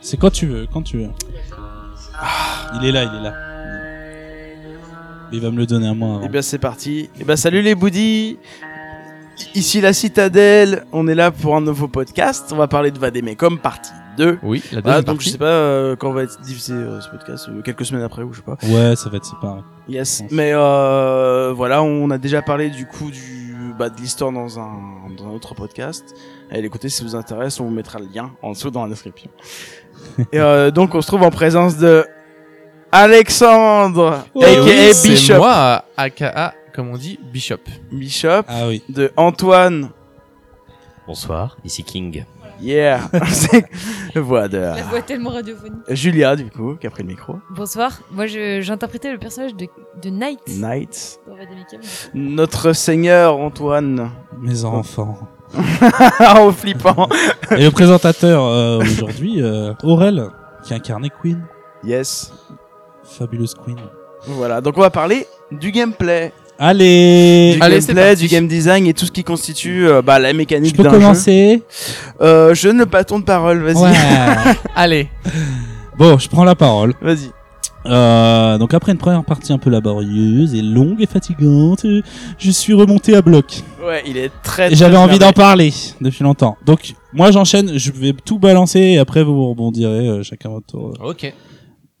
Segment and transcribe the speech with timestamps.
[0.00, 1.10] C'est quand tu veux, quand tu veux.
[2.16, 3.34] Ah, il est là, il est là.
[5.32, 6.20] Il va me le donner à moi.
[6.24, 7.08] Et bien c'est parti.
[7.18, 8.38] Et ben salut les boudis.
[9.54, 12.50] Ici la citadelle, on est là pour un nouveau podcast.
[12.52, 14.38] On va parler de Vademecum partie 2.
[14.42, 17.08] Oui, la Voilà, deuxième donc je sais pas euh, quand va être diffusé euh, ce
[17.08, 18.56] podcast, euh, quelques semaines après ou je sais pas.
[18.64, 19.60] Ouais, ça va être séparé.
[19.88, 20.22] Yes.
[20.30, 24.72] Mais euh, voilà, on a déjà parlé du coup du bah, de l'histoire dans un
[25.16, 26.04] dans un autre podcast.
[26.50, 28.88] Allez écoutez si ça vous intéresse, on vous mettra le lien en dessous dans la
[28.90, 29.30] description.
[30.32, 32.04] Et euh, donc on se trouve en présence de
[32.92, 37.56] Alexandre, Ouais, aka oui, Bishop, moi, aka, comme on dit, Bishop.
[37.90, 38.82] Bishop, Ah oui.
[38.88, 39.90] de Antoine.
[41.06, 42.24] Bonsoir, ici King.
[42.60, 43.00] Yeah.
[44.14, 45.82] Voix de La voix tellement radiophonique.
[45.88, 47.36] Julia du coup qui a pris le micro.
[47.50, 49.66] Bonsoir, moi je- j'interprétais le personnage de,
[50.02, 51.18] de Knight Night.
[51.26, 51.80] dans Vademecum.
[52.14, 54.10] Notre Seigneur Antoine.
[54.40, 55.18] Mes enfants.
[56.20, 57.08] en flippant.
[57.52, 60.28] Et le présentateur euh, aujourd'hui, euh, Aurel,
[60.64, 61.44] qui incarnait Queen.
[61.84, 62.32] Yes.
[63.04, 63.76] Fabuleuse Queen.
[64.26, 66.32] Voilà, donc on va parler du gameplay.
[66.58, 70.18] Allez Du Allez, c'est gameplay, du game design et tout ce qui constitue euh, bah,
[70.18, 71.94] la mécanique Je peux d'un commencer jeu.
[72.20, 73.82] Euh, je ne pas ton de parole, vas-y.
[73.82, 74.54] Ouais.
[74.76, 75.08] Allez.
[75.98, 76.94] bon, je prends la parole.
[77.00, 77.30] Vas-y.
[77.86, 81.84] Euh, donc après une première partie un peu laborieuse et longue et fatigante,
[82.38, 83.62] je suis remonté à bloc.
[83.84, 84.72] Ouais, il est très.
[84.72, 86.56] Et j'avais très envie d'en parler depuis longtemps.
[86.64, 90.94] Donc moi j'enchaîne, je vais tout balancer et après vous rebondirez euh, chacun votre tour.
[91.04, 91.32] Ok.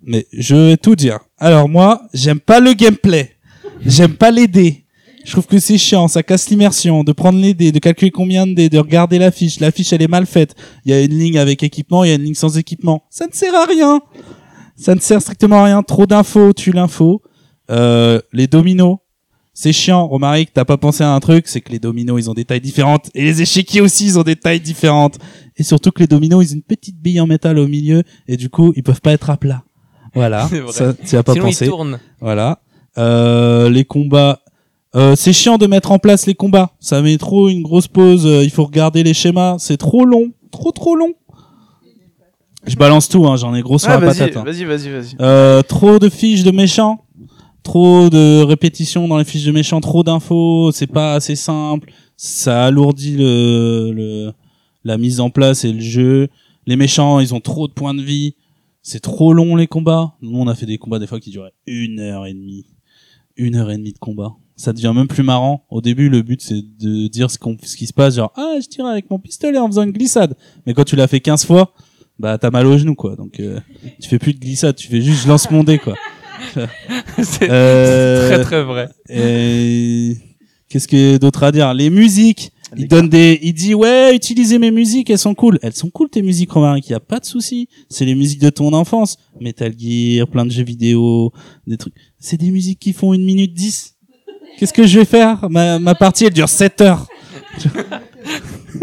[0.06, 1.18] Mais je vais tout dire.
[1.38, 3.33] Alors moi, j'aime pas le gameplay.
[3.84, 4.84] J'aime pas les dés.
[5.24, 8.46] Je trouve que c'est chiant, ça casse l'immersion de prendre les dés, de calculer combien
[8.46, 9.58] de dés, de regarder la fiche.
[9.58, 10.54] La fiche elle est mal faite.
[10.84, 13.04] Il y a une ligne avec équipement, il y a une ligne sans équipement.
[13.08, 14.00] Ça ne sert à rien.
[14.76, 15.82] Ça ne sert strictement à rien.
[15.82, 17.22] Trop d'infos, tue l'info.
[17.70, 18.98] Euh, les dominos,
[19.54, 20.06] c'est chiant.
[20.06, 22.60] Romaric, t'as pas pensé à un truc, c'est que les dominos ils ont des tailles
[22.60, 25.18] différentes et les échiquiers aussi ils ont des tailles différentes.
[25.56, 28.36] Et surtout que les dominos ils ont une petite bille en métal au milieu et
[28.36, 29.64] du coup ils peuvent pas être à plat.
[30.12, 30.50] Voilà.
[30.70, 31.64] Ça, tu as pas Sinon, pensé.
[31.64, 31.98] il tourne.
[32.20, 32.60] Voilà.
[32.98, 34.40] Euh, les combats.
[34.96, 36.70] Euh, c'est chiant de mettre en place les combats.
[36.80, 38.26] Ça met trop une grosse pause.
[38.26, 39.56] euh, il faut regarder les schémas.
[39.58, 40.30] C'est trop long.
[40.52, 41.12] Trop trop long.
[42.66, 43.26] Je balance tout.
[43.26, 44.36] Hein, J'en ai gros sur Ah, la vas-y, patate.
[44.36, 44.44] hein.
[44.44, 45.16] vas-y, vas-y, vas-y.
[45.20, 47.04] Euh, trop de fiches de méchants.
[47.62, 49.80] Trop de répétitions dans les fiches de méchants.
[49.80, 50.70] Trop d'infos.
[50.72, 51.92] C'est pas assez simple.
[52.16, 54.32] Ça alourdit le, le
[54.84, 56.28] la mise en place et le jeu.
[56.66, 58.34] Les méchants, ils ont trop de points de vie.
[58.82, 60.12] C'est trop long les combats.
[60.22, 62.66] Nous, on a fait des combats des fois qui duraient une heure et demie.
[63.36, 64.32] Une heure et demie de combat.
[64.56, 65.64] Ça devient même plus marrant.
[65.70, 68.14] Au début, le but, c'est de dire ce, qu'on, ce qui se passe.
[68.14, 70.36] Genre, ah, je tire avec mon pistolet en faisant une glissade.
[70.66, 71.74] Mais quand tu l'as fait 15 fois,
[72.20, 73.16] bah, t'as mal au genou, quoi.
[73.16, 73.58] Donc, euh,
[74.00, 74.76] tu fais plus de glissade.
[74.76, 75.94] Tu fais juste, je lance mon dé, quoi.
[77.22, 78.88] c'est Euh, très très vrai.
[79.08, 80.16] et
[80.68, 81.74] qu'est-ce que d'autre à dire?
[81.74, 82.52] Les musiques.
[82.76, 85.58] Il donne des, il dit ouais, utilisez mes musiques, elles sont cool.
[85.62, 87.68] Elles sont cool tes musiques, Romaric, y a pas de souci.
[87.88, 89.16] C'est les musiques de ton enfance.
[89.40, 91.32] Metal Gear, plein de jeux vidéo,
[91.66, 91.94] des trucs.
[92.18, 93.94] C'est des musiques qui font une minute dix.
[94.58, 95.48] Qu'est-ce que je vais faire?
[95.50, 97.06] Ma, ma partie, elle dure 7 heures.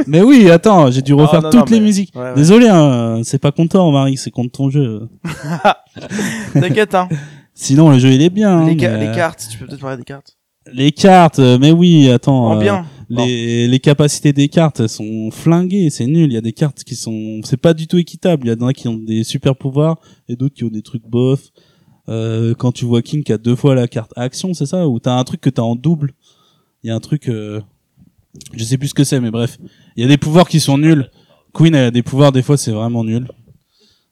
[0.08, 2.12] mais oui, attends, j'ai dû refaire non, toutes non, les mais- musiques.
[2.16, 2.34] Ouais, ouais.
[2.36, 5.08] Désolé, hein, c'est pas contre toi, Romaric, c'est contre ton jeu.
[6.54, 7.08] T'inquiète, hein.
[7.54, 8.60] Sinon, le jeu il est bien.
[8.60, 10.38] hein, les, mais, les euh, cartes, tu peux peut-être parler des cartes.
[10.74, 12.48] Les cartes, euh, mais oui, attends.
[12.48, 12.86] En euh, bien.
[13.12, 16.32] Les, capacités des cartes elles sont flinguées, c'est nul.
[16.32, 18.48] Il y a des cartes qui sont, c'est pas du tout équitable.
[18.48, 20.00] Il y en a qui ont des super pouvoirs
[20.30, 21.52] et d'autres qui ont des trucs bof.
[22.10, 24.88] Euh, quand tu vois King qui a deux fois la carte action, c'est ça?
[24.88, 26.14] Ou t'as un truc que t'as en double?
[26.84, 27.62] Il y a un truc, euh,
[28.54, 29.60] je sais plus ce que c'est, mais bref.
[29.96, 31.10] Il y a des pouvoirs qui sont nuls.
[31.54, 33.28] Queen a des pouvoirs, des fois c'est vraiment nul.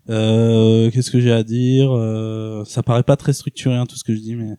[0.10, 1.92] Euh, qu'est-ce que j'ai à dire?
[1.92, 4.56] Euh, Ça paraît pas très structuré hein, tout ce que je dis, mais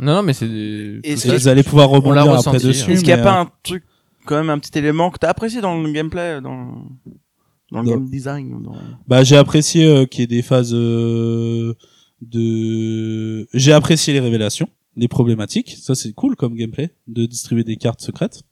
[0.00, 1.00] Non, non, mais c'est.
[1.16, 2.90] Ça, vous allez pouvoir rebondir après ressenti, dessus.
[2.92, 3.84] Est-ce qu'il n'y a pas euh, un truc,
[4.26, 6.66] quand même, un petit élément que t'as apprécié dans le gameplay, dans,
[7.72, 8.74] dans le Dans- game design dans-
[9.08, 11.74] Bah j'ai apprécié euh, qu'il y ait des phases euh,
[12.22, 17.76] de j'ai apprécié les révélations, les problématiques, ça c'est cool comme gameplay de distribuer des
[17.76, 18.42] cartes secrètes.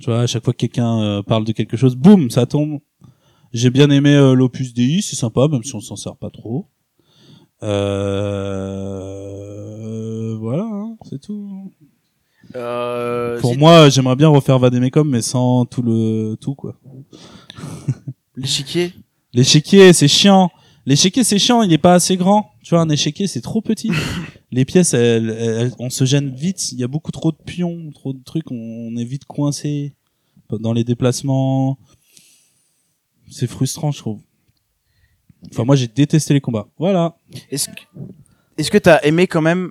[0.00, 2.80] Tu vois, à chaque fois que quelqu'un euh, parle de quelque chose, boum, ça tombe.
[3.52, 6.66] J'ai bien aimé euh, l'opus DI, c'est sympa même si on s'en sert pas trop.
[9.04, 10.36] Euh...
[10.38, 11.70] voilà, hein, c'est tout.
[12.56, 16.76] Euh, Pour moi, j'aimerais bien refaire Vademecum mais sans tout le tout quoi.
[18.36, 18.92] L'échiquier?
[19.32, 20.50] L'échiquier, c'est chiant.
[20.86, 22.50] L'échiquier, c'est chiant, il est pas assez grand.
[22.62, 23.90] Tu vois, un échiquier, c'est trop petit.
[24.52, 26.72] Les pièces, elles, elles- on se gêne vite.
[26.72, 28.50] Il y a beaucoup trop de pions, trop de trucs.
[28.50, 29.94] On est vite coincé
[30.50, 31.78] dans les déplacements.
[33.30, 34.20] C'est frustrant, je trouve.
[35.52, 36.66] Enfin, moi, j'ai détesté les combats.
[36.78, 37.16] Voilà.
[37.50, 37.80] Est-ce que
[38.56, 39.70] est-ce que t'as aimé quand même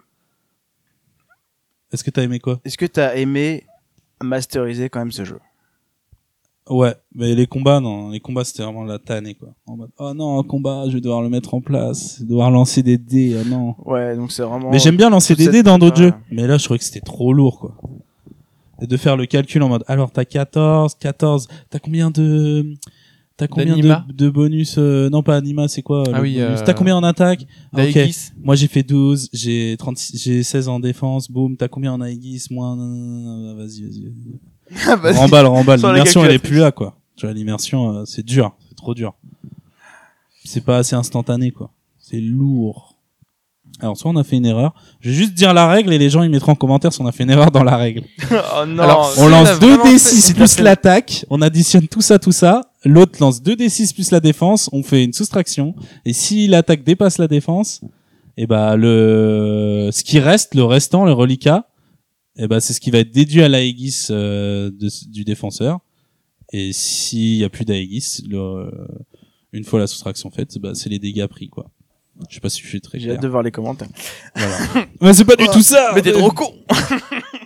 [1.92, 2.60] Est-ce que t'as aimé quoi?
[2.66, 3.66] Est-ce que t'as aimé
[4.22, 5.40] masteriser quand même ce jeu?
[6.70, 8.10] Ouais, mais les combats, non.
[8.10, 9.50] Les combats, c'était vraiment la tannée, quoi.
[9.68, 12.84] En mode, oh non, un combat, je vais devoir le mettre en place, devoir lancer
[12.84, 13.76] des dés, oh non.
[13.86, 14.70] Ouais, donc c'est vraiment.
[14.70, 16.14] Mais j'aime bien lancer des dés dans d'autres jeux.
[16.32, 17.76] Mais là, je trouvais que c'était trop lourd, quoi.
[18.82, 22.74] Et de faire le calcul en mode, alors t'as 14, 14, t'as combien de,
[23.38, 26.74] t'as combien de, de bonus, euh, non pas anima, c'est quoi, Ah oui, euh, T'as
[26.74, 27.46] combien en attaque?
[27.74, 27.82] Ah.
[28.44, 32.48] Moi, j'ai fait 12, j'ai 36, j'ai 16 en défense, boum, t'as combien en Aegis,
[32.52, 32.76] moins,
[33.56, 34.40] vas-y, vas-y, vas-y.
[34.88, 35.18] Ah, vas-y.
[35.18, 35.80] remballe, remballe.
[35.82, 36.96] L'immersion, elle est plus là, quoi.
[37.16, 39.14] Tu vois, l'immersion, euh, c'est dur, c'est trop dur.
[40.46, 41.72] C'est pas assez instantané, quoi.
[42.00, 42.98] C'est lourd.
[43.80, 44.74] Alors, soit on a fait une erreur.
[45.00, 47.08] Je vais juste dire la règle et les gens ils mettront en commentaire si on
[47.08, 48.04] a fait une erreur dans la règle.
[48.32, 48.84] oh non.
[48.84, 52.02] Alors, On lance on a 2 vraiment fait- D6 c'est plus l'attaque, on additionne tout
[52.02, 52.62] ça, tout ça.
[52.86, 55.76] L'autre lance 2 D6 plus la défense, on fait une soustraction.
[56.06, 57.82] Et si l'attaque dépasse la défense,
[58.36, 61.70] et bah le ce qui reste, le restant, le reliquat,
[62.38, 64.72] et bah c'est ce qui va être déduit à l'Aegis euh,
[65.08, 65.80] du défenseur.
[66.52, 68.70] Et s'il y a plus d'Aegis, euh,
[69.54, 71.72] une fois la soustraction faite, bah c'est les dégâts pris quoi.
[72.30, 73.16] Je sais pas si je suis très J'ai clair.
[73.16, 73.88] hâte de voir les commentaires.
[74.36, 74.58] Voilà.
[75.02, 75.92] Mais c'est pas du tout ça.
[75.96, 76.54] Mais t'es trop con.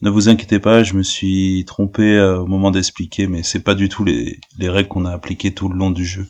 [0.00, 3.74] Ne vous inquiétez pas, je me suis trompé euh, au moment d'expliquer, mais c'est pas
[3.74, 6.26] du tout les, les règles qu'on a appliquées tout le long du jeu.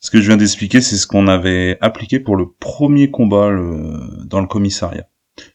[0.00, 3.50] Ce que je viens d'expliquer, c'est ce qu'on avait appliqué pour le premier combat
[4.24, 5.08] dans le commissariat.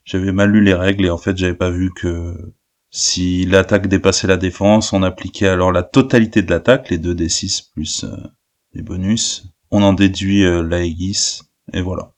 [0.04, 2.54] J'avais mal lu les règles et en fait j'avais pas vu que
[2.90, 7.72] si l'attaque dépassait la défense, on appliquait alors la totalité de l'attaque, les 2 d6
[7.72, 8.18] plus euh,
[8.74, 9.48] les bonus.
[9.72, 11.42] On en déduit euh, l'Aegis
[11.74, 12.14] et voilà.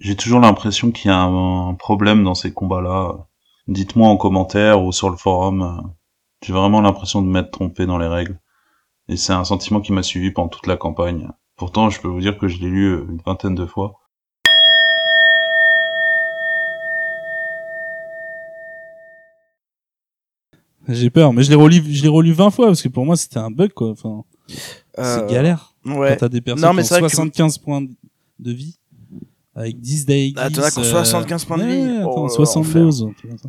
[0.00, 3.27] J'ai toujours l'impression qu'il y a un problème dans ces combats-là.
[3.68, 5.62] Dites-moi en commentaire ou sur le forum.
[5.62, 5.88] euh,
[6.42, 8.40] J'ai vraiment l'impression de m'être trompé dans les règles.
[9.08, 11.30] Et c'est un sentiment qui m'a suivi pendant toute la campagne.
[11.56, 14.00] Pourtant, je peux vous dire que je l'ai lu euh, une vingtaine de fois.
[20.88, 23.16] J'ai peur, mais je l'ai relu, je l'ai relu 20 fois parce que pour moi
[23.16, 23.90] c'était un bug quoi.
[23.90, 24.62] Enfin, c'est
[25.00, 25.74] Euh, galère.
[25.84, 26.10] Ouais.
[26.10, 28.78] Quand t'as des personnes Non, mais qui ont vrai que- 75 points de vie
[29.58, 30.34] avec 10 d'Aegis.
[30.36, 31.76] Ah, t'en as euh, 75 points de vie.
[31.82, 33.02] ouais, attends, Oh là là, 72.
[33.02, 33.48] un truc comme ça.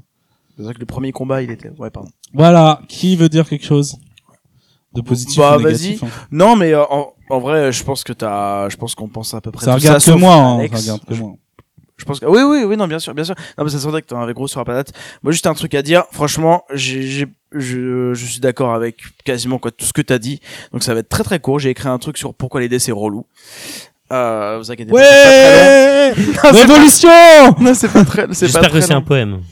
[0.57, 1.69] C'est vrai que le premier combat, il était.
[1.77, 2.09] Ouais, pardon.
[2.33, 3.97] Voilà, qui veut dire quelque chose
[4.93, 6.07] de positif Bah, ou négatif hein.
[6.31, 8.67] Non, mais euh, en, en vrai, je pense que t'as.
[8.69, 9.65] Je pense qu'on pense à peu près.
[9.65, 11.33] Ça tout regarde que sauf moi, hein, ça regarde que moi.
[11.95, 13.35] Je pense que oui, oui, oui, non, bien sûr, bien sûr.
[13.57, 14.93] Non, mais ça sentait que t'en avais gros sur la patate.
[15.21, 16.05] Moi, juste un truc à dire.
[16.11, 20.39] Franchement, j'ai, j'ai, je, je suis d'accord avec quasiment quoi tout ce que t'as dit.
[20.71, 21.59] Donc ça va être très très court.
[21.59, 23.25] J'ai écrit un truc sur pourquoi les dés c'est relou.
[24.11, 24.97] Euh, vous inquiétez pas.
[24.97, 26.57] Ouais pas long.
[26.59, 27.09] Révolution
[27.59, 28.21] Non, c'est pas très.
[28.31, 29.41] C'est pas J'espère que c'est un poème.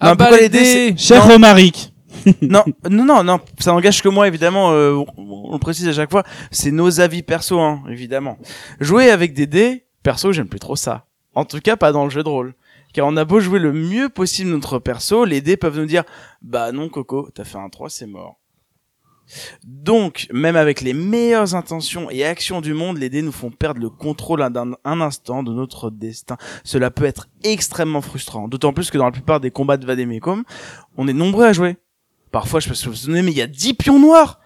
[0.00, 1.32] Ah bah, pourquoi les les dés, c'est- dés Cher Non.
[1.34, 1.92] Romaric.
[2.40, 5.06] non, non, non, non, ça n'engage que moi, évidemment, euh, on,
[5.50, 8.38] on le précise à chaque fois, c'est nos avis perso, hein, évidemment.
[8.80, 11.04] Jouer avec des dés, perso, j'aime plus trop ça.
[11.34, 12.54] En tout cas, pas dans le jeu de rôle.
[12.94, 16.04] Car on a beau jouer le mieux possible notre perso, les dés peuvent nous dire,
[16.40, 18.36] bah non, Coco, t'as fait un 3, c'est mort.
[19.64, 23.80] Donc, même avec les meilleures intentions et actions du monde, les dés nous font perdre
[23.80, 26.36] le contrôle d'un un instant de notre destin.
[26.64, 28.48] Cela peut être extrêmement frustrant.
[28.48, 30.44] D'autant plus que dans la plupart des combats de Vademecum,
[30.96, 31.76] on est nombreux à jouer.
[32.30, 34.40] Parfois, je peux se souvenir, mais il y a 10 pions noirs!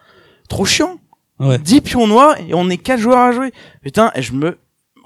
[0.49, 0.97] Trop chiant!
[1.39, 1.57] Ouais.
[1.57, 3.51] 10 pions noirs et on est 4 joueurs à jouer.
[3.81, 4.57] Putain, et je me,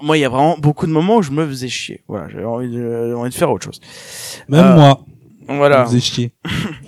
[0.02, 2.02] moi, il y a vraiment beaucoup de moments où je me faisais chier.
[2.08, 3.80] Voilà, j'avais envie de, envie de faire autre chose.
[4.48, 5.00] Même Euh, moi,
[5.48, 5.82] Voilà.
[5.84, 6.32] vous faisait chier.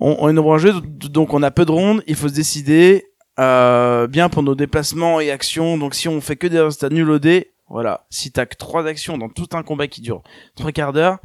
[0.00, 0.72] On, on est nombreux à
[1.08, 3.06] donc on a peu de rondes, il faut se décider,
[3.38, 5.78] euh, bien pour nos déplacements et actions.
[5.78, 8.06] Donc si on fait que des résultats nuls au dé, voilà.
[8.10, 10.22] Si t'as que trois actions dans tout un combat qui dure
[10.54, 11.18] trois quarts d'heure,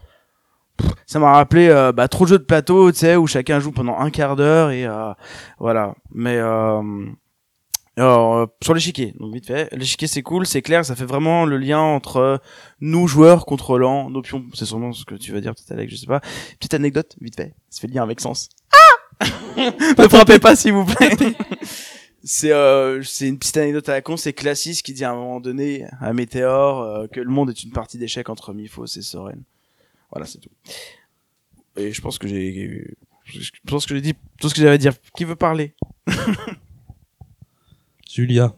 [1.05, 3.71] ça m'a rappelé euh, bah, trop de jeux de plateau, tu sais, où chacun joue
[3.71, 5.11] pendant un quart d'heure et euh,
[5.59, 5.95] voilà.
[6.11, 6.39] Mais
[7.97, 11.45] alors, euh, sur l'échiquier, donc vite fait, l'échiquier c'est cool, c'est clair, ça fait vraiment
[11.45, 12.37] le lien entre euh,
[12.79, 14.45] nous joueurs contrôlant nos pions.
[14.53, 16.21] C'est sûrement ce que tu vas dire peut-être Alex, je sais pas.
[16.59, 18.49] Petite anecdote, vite fait, ça fait le lien avec Sens.
[18.71, 19.25] Ah
[19.57, 21.11] Ne frappez pas s'il vous plaît.
[22.23, 25.15] C'est euh, c'est une petite anecdote à la con, c'est Classis qui dit à un
[25.15, 29.01] moment donné à Météor euh, que le monde est une partie d'échecs entre Miphos et
[29.01, 29.41] Soren.
[30.11, 30.49] Voilà, c'est tout.
[31.77, 32.93] Et je pense que j'ai
[33.25, 34.93] je pense que j'ai dit tout ce que j'avais à dire.
[35.15, 35.73] Qui veut parler?
[38.11, 38.55] Julia.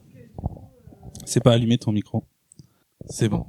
[1.26, 2.24] C'est pas allumé ton micro.
[3.08, 3.46] C'est bon.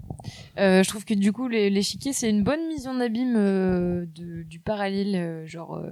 [0.57, 4.05] Euh, je trouve que du coup, les- l'échiquier, c'est une bonne mise en abîme euh,
[4.07, 5.89] de- du parallèle, euh, genre euh,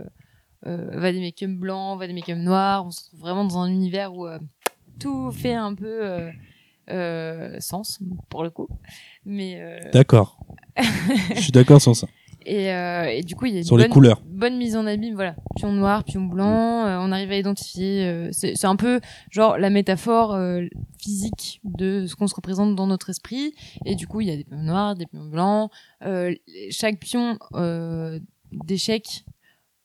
[0.68, 2.86] euh, Vademecum blanc, Vademecum noir.
[2.86, 4.28] On se trouve vraiment dans un univers où
[5.00, 6.30] tout fait un peu
[7.60, 8.00] sens,
[8.30, 8.68] pour le coup.
[9.26, 9.62] Mais,
[9.94, 10.38] D'accord.
[11.36, 12.08] Je suis d'accord sur ça.
[12.46, 14.22] Et, euh, et du coup, il y a une Sur les bonne, couleurs.
[14.26, 15.14] bonne mise en abîme.
[15.16, 16.86] Voilà, pion noir, pion blanc.
[16.86, 18.06] euh, on arrive à identifier.
[18.08, 20.64] euh, c'est c'est un peu genre la métaphore euh,
[21.00, 23.54] physique de ce qu'on se représente dans notre esprit.
[23.86, 25.70] Et du coup, il y a des pions noirs, des pions blancs.
[26.04, 26.34] Euh,
[26.72, 28.20] chaque pion euh,
[28.52, 29.24] d'échec,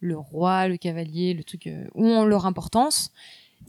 [0.01, 3.11] le roi, le cavalier, le truc, euh, ont leur importance.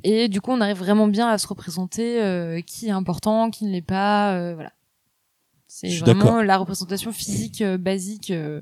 [0.04, 3.66] Et du coup, on arrive vraiment bien à se représenter euh, qui est important, qui
[3.66, 4.34] ne l'est pas.
[4.36, 4.72] euh, voilà.
[5.68, 8.62] C'est vraiment la représentation physique euh, basique euh,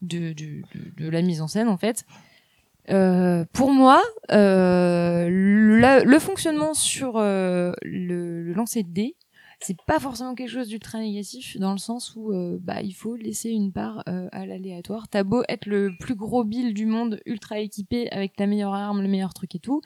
[0.00, 2.04] de, de, de, de la mise en scène, en fait.
[2.90, 9.16] Euh, pour moi, le, fonctionnement sur le, le lancer de dés,
[9.60, 13.48] c'est pas forcément quelque chose d'ultra négatif dans le sens où bah il faut laisser
[13.48, 15.08] une part à l'aléatoire.
[15.08, 19.00] T'as beau être le plus gros bill du monde, ultra équipé avec la meilleure arme,
[19.00, 19.80] le meilleur truc et tout,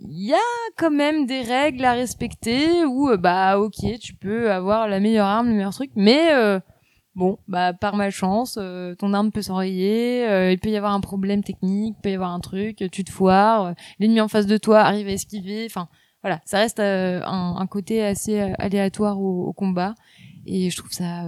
[0.00, 4.50] il y a quand même des règles à respecter où euh, bah ok tu peux
[4.50, 6.60] avoir la meilleure arme, le meilleur truc, mais euh,
[7.14, 11.00] bon bah par malchance euh, ton arme peut s'enrayer, euh, il peut y avoir un
[11.00, 14.56] problème technique, il peut y avoir un truc, tu te foires, l'ennemi en face de
[14.56, 15.88] toi arrive à esquiver, enfin
[16.22, 19.94] voilà, ça reste un, côté assez aléatoire au, au combat
[20.46, 21.24] et je trouve ça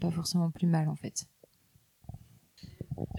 [0.00, 1.26] pas forcément plus mal en fait.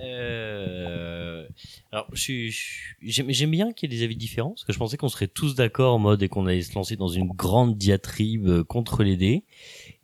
[0.02, 1.48] Euh,
[1.92, 5.28] alors, j'aime bien qu'il y ait des avis différents, parce que je pensais qu'on serait
[5.28, 9.04] tous d'accord en mode et qu'on allait se lancer dans une grande diatribe euh, contre
[9.04, 9.44] les dés.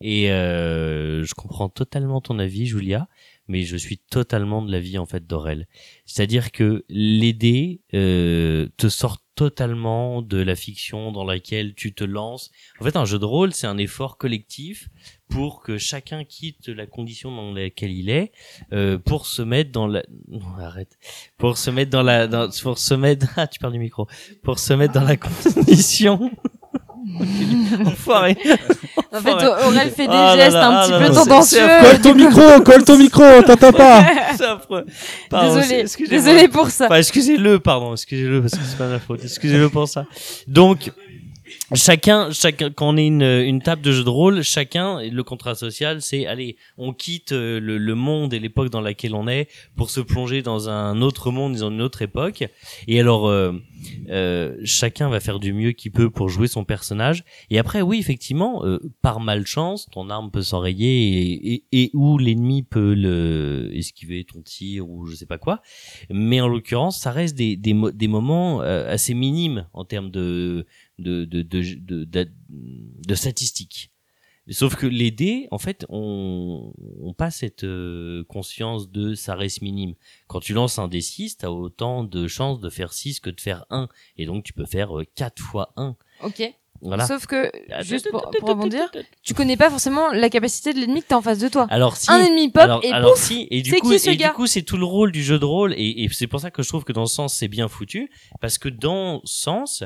[0.01, 3.07] Et euh, je comprends totalement ton avis, Julia,
[3.47, 5.67] mais je suis totalement de l'avis en fait d'Aurel.
[6.05, 12.03] C'est-à-dire que les dés euh, te sortent totalement de la fiction dans laquelle tu te
[12.03, 12.51] lances.
[12.79, 14.89] En fait, un jeu de rôle, c'est un effort collectif
[15.29, 18.31] pour que chacun quitte la condition dans laquelle il est
[18.73, 20.97] euh, pour se mettre dans la non, arrête
[21.37, 22.49] pour se mettre dans la dans...
[22.61, 24.07] pour se mettre ah tu perds du micro
[24.43, 26.31] pour se mettre dans la condition
[27.85, 28.37] enfoiré
[29.11, 29.33] En fait.
[29.33, 31.67] Aurel fait des Ah gestes là, un ah petit là peu tendancieux.
[31.81, 34.05] Colle ton micro, colle ton micro, t'entends pas.
[35.29, 36.85] Pardon, Désolé, désolé pour ça.
[36.85, 39.23] Enfin, excusez-le, pardon, excusez-le parce que c'est pas ma faute.
[39.23, 40.05] Excusez-le pour ça.
[40.47, 40.91] Donc,
[41.73, 45.55] chacun, chacun, quand on est une, une table de jeu de rôle, chacun, le contrat
[45.55, 49.47] social, c'est, allez, on quitte euh, le, le monde et l'époque dans laquelle on est
[49.75, 52.43] pour se plonger dans un autre monde, dans une autre époque.
[52.87, 53.53] Et alors, euh,
[54.09, 57.23] euh, chacun va faire du mieux qu'il peut pour jouer son personnage.
[57.49, 62.17] Et après, oui, effectivement, euh, par malchance, ton arme peut s'enrayer et, et, et où
[62.17, 65.61] l'ennemi peut le esquiver ton tir ou je sais pas quoi.
[66.09, 70.65] Mais en l'occurrence, ça reste des, des, des moments euh, assez minimes en termes de,
[70.99, 73.91] de, de, de, de, de, de statistiques.
[74.51, 79.61] Sauf que les dés, en fait, on, on pas cette euh, conscience de ça reste
[79.61, 79.93] minime.
[80.27, 83.39] Quand tu lances un dé 6, t'as autant de chances de faire 6 que de
[83.39, 83.89] faire 1.
[84.17, 85.95] Et donc, tu peux faire euh, 4 fois 1.
[86.23, 86.51] Ok.
[86.81, 87.05] Voilà.
[87.05, 87.51] Sauf que,
[87.81, 88.89] juste pour, pour rebondir,
[89.21, 91.67] tu connais pas forcément la capacité de l'ennemi que t'as en face de toi.
[91.69, 94.09] Alors si, Un ennemi pop alors, et alors pouf si, et du coup, qui ce
[94.11, 96.27] et gars du coup, c'est tout le rôle du jeu de rôle, et, et c'est
[96.27, 99.19] pour ça que je trouve que dans ce sens, c'est bien foutu, parce que dans
[99.25, 99.83] ce sens,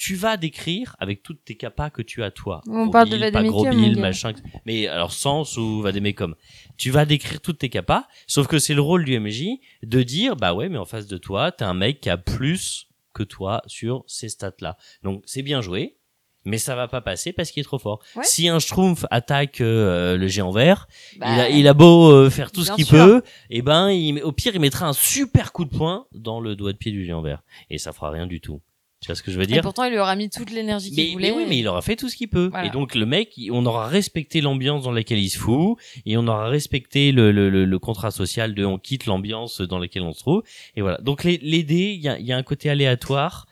[0.00, 2.62] tu vas décrire avec toutes tes capas que tu as toi.
[2.66, 4.32] On Gros parle de Bill, pas gros Bill, machin,
[4.64, 6.36] mais alors sens ou Vademecum.
[6.78, 10.36] Tu vas décrire toutes tes capas, sauf que c'est le rôle du MJ de dire,
[10.36, 13.60] bah ouais, mais en face de toi, t'as un mec qui a plus que toi
[13.66, 14.78] sur ces stats-là.
[15.02, 15.98] Donc c'est bien joué,
[16.46, 18.00] mais ça va pas passer parce qu'il est trop fort.
[18.16, 18.24] Ouais.
[18.24, 20.88] Si un Schtroumpf attaque euh, le géant vert,
[21.18, 24.22] Bah, il, a, il a beau euh, faire tout ce qu'il peut, et ben il,
[24.22, 27.04] au pire il mettra un super coup de poing dans le doigt de pied du
[27.04, 28.62] géant vert et ça fera rien du tout.
[29.00, 30.90] Tu vois ce que je veux Et dire pourtant, il lui aura mis toute l'énergie
[30.90, 31.30] qu'il voulait.
[31.30, 32.48] mais oui, mais il aura fait tout ce qu'il peut.
[32.50, 32.66] Voilà.
[32.66, 36.26] Et donc le mec, on aura respecté l'ambiance dans laquelle il se fout, et on
[36.28, 40.12] aura respecté le, le, le, le contrat social de on quitte l'ambiance dans laquelle on
[40.12, 40.42] se trouve.
[40.76, 40.98] Et voilà.
[40.98, 43.46] Donc les, les dés, il y a, y a un côté aléatoire.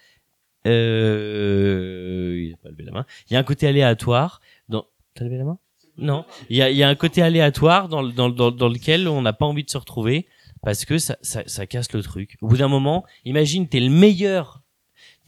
[0.67, 2.35] Euh...
[2.39, 3.07] Il a pas levé la main.
[3.31, 4.41] Il y a un côté aléatoire.
[4.69, 4.85] Dans...
[5.15, 5.59] T'as levé la main?
[5.97, 6.25] Non.
[6.51, 9.33] Il y a, y a un côté aléatoire dans, dans, dans, dans lequel on n'a
[9.33, 10.27] pas envie de se retrouver
[10.63, 12.37] parce que ça, ça, ça casse le truc.
[12.41, 14.58] Au bout d'un moment, imagine t'es le meilleur,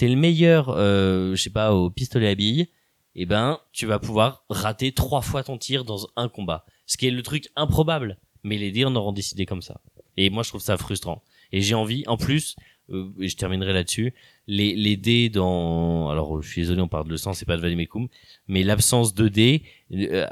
[0.01, 2.69] t'es le meilleur, euh, je sais pas, au pistolet à billes,
[3.15, 7.07] et ben tu vas pouvoir rater trois fois ton tir dans un combat, ce qui
[7.07, 8.17] est le truc improbable.
[8.43, 9.83] Mais les dés en auront décidé comme ça.
[10.17, 11.23] Et moi je trouve ça frustrant.
[11.53, 12.57] Et j'ai envie, en plus,
[12.89, 14.15] euh, je terminerai là-dessus,
[14.51, 17.57] les, les dés dans, alors je suis désolé on parle de le sens, c'est pas
[17.57, 18.09] de Vademecum,
[18.49, 20.27] mais l'absence de dés euh,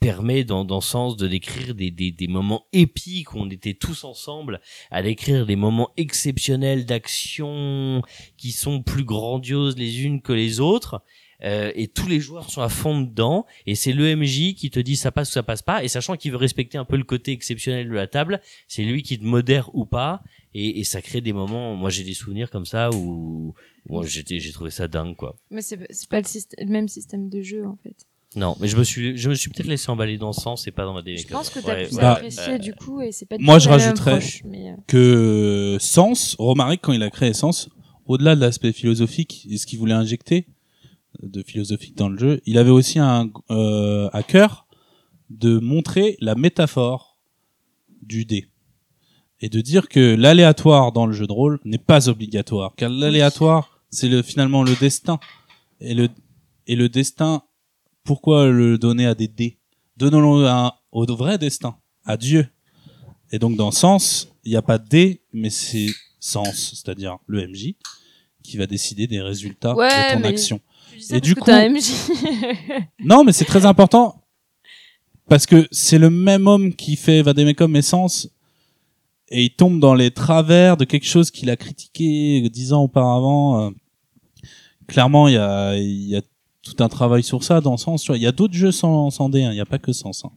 [0.00, 4.02] permet dans, dans sens de décrire des, des, des moments épiques où on était tous
[4.02, 8.02] ensemble à décrire des moments exceptionnels d'action
[8.36, 11.00] qui sont plus grandioses les unes que les autres.
[11.44, 14.78] Euh, et tous les joueurs sont à fond dedans et c'est le MJ qui te
[14.78, 17.02] dit ça passe ou ça passe pas et sachant qu'il veut respecter un peu le
[17.02, 20.22] côté exceptionnel de la table c'est lui qui te modère ou pas
[20.54, 23.54] et, et ça crée des moments moi j'ai des souvenirs comme ça où
[23.88, 26.88] moi j'étais j'ai trouvé ça dingue quoi Mais c'est c'est pas le, système- le même
[26.88, 27.96] système de jeu, en fait.
[28.34, 30.70] Non, mais je me suis, je me suis peut-être laissé emballer dans ce sens et
[30.70, 31.32] pas dans ma Je délicate.
[31.32, 33.58] pense que t'as Ouais, plus ouais, Bah, apprécié du coup et c'est pas du moi,
[33.58, 37.68] tout je rajouterais- approche, mais, euh, que Sens, Romaric, quand il a créé Sens,
[38.06, 40.46] au-delà de l'aspect philosophique et ce qu'il voulait injecter
[41.22, 44.66] de philosophique dans le jeu, il avait aussi un, euh, à cœur
[45.28, 47.18] de montrer la métaphore
[48.00, 48.46] du dé
[49.42, 53.80] et de dire que l'aléatoire dans le jeu de rôle n'est pas obligatoire, car l'aléatoire
[53.90, 55.18] c'est le finalement le destin
[55.80, 56.08] et le
[56.66, 57.42] et le destin.
[58.04, 59.58] Pourquoi le donner à des dés?
[59.96, 60.48] Donnons-le
[60.92, 62.48] au vrai destin, à Dieu.
[63.30, 65.86] Et donc dans Sens, il n'y a pas de dé, mais c'est
[66.18, 67.74] Sens, c'est-à-dire le MJ,
[68.42, 70.60] qui va décider des résultats Ouais, de ton mais- action.
[71.10, 71.90] Et du coup- MJ.
[73.04, 74.22] Non, mais c'est très important
[75.28, 78.28] parce que c'est le même homme qui fait Vademecum Essence
[79.30, 83.66] et il tombe dans les travers de quelque chose qu'il a critiqué dix ans auparavant.
[83.66, 83.70] Euh,
[84.88, 86.22] Clairement, il y a, y a
[86.62, 88.02] tout un travail sur ça dans Sens.
[88.02, 89.92] Tu vois, il y a d'autres jeux sans, sans hein, il n'y a pas que
[89.92, 90.24] Sens.
[90.24, 90.32] hein.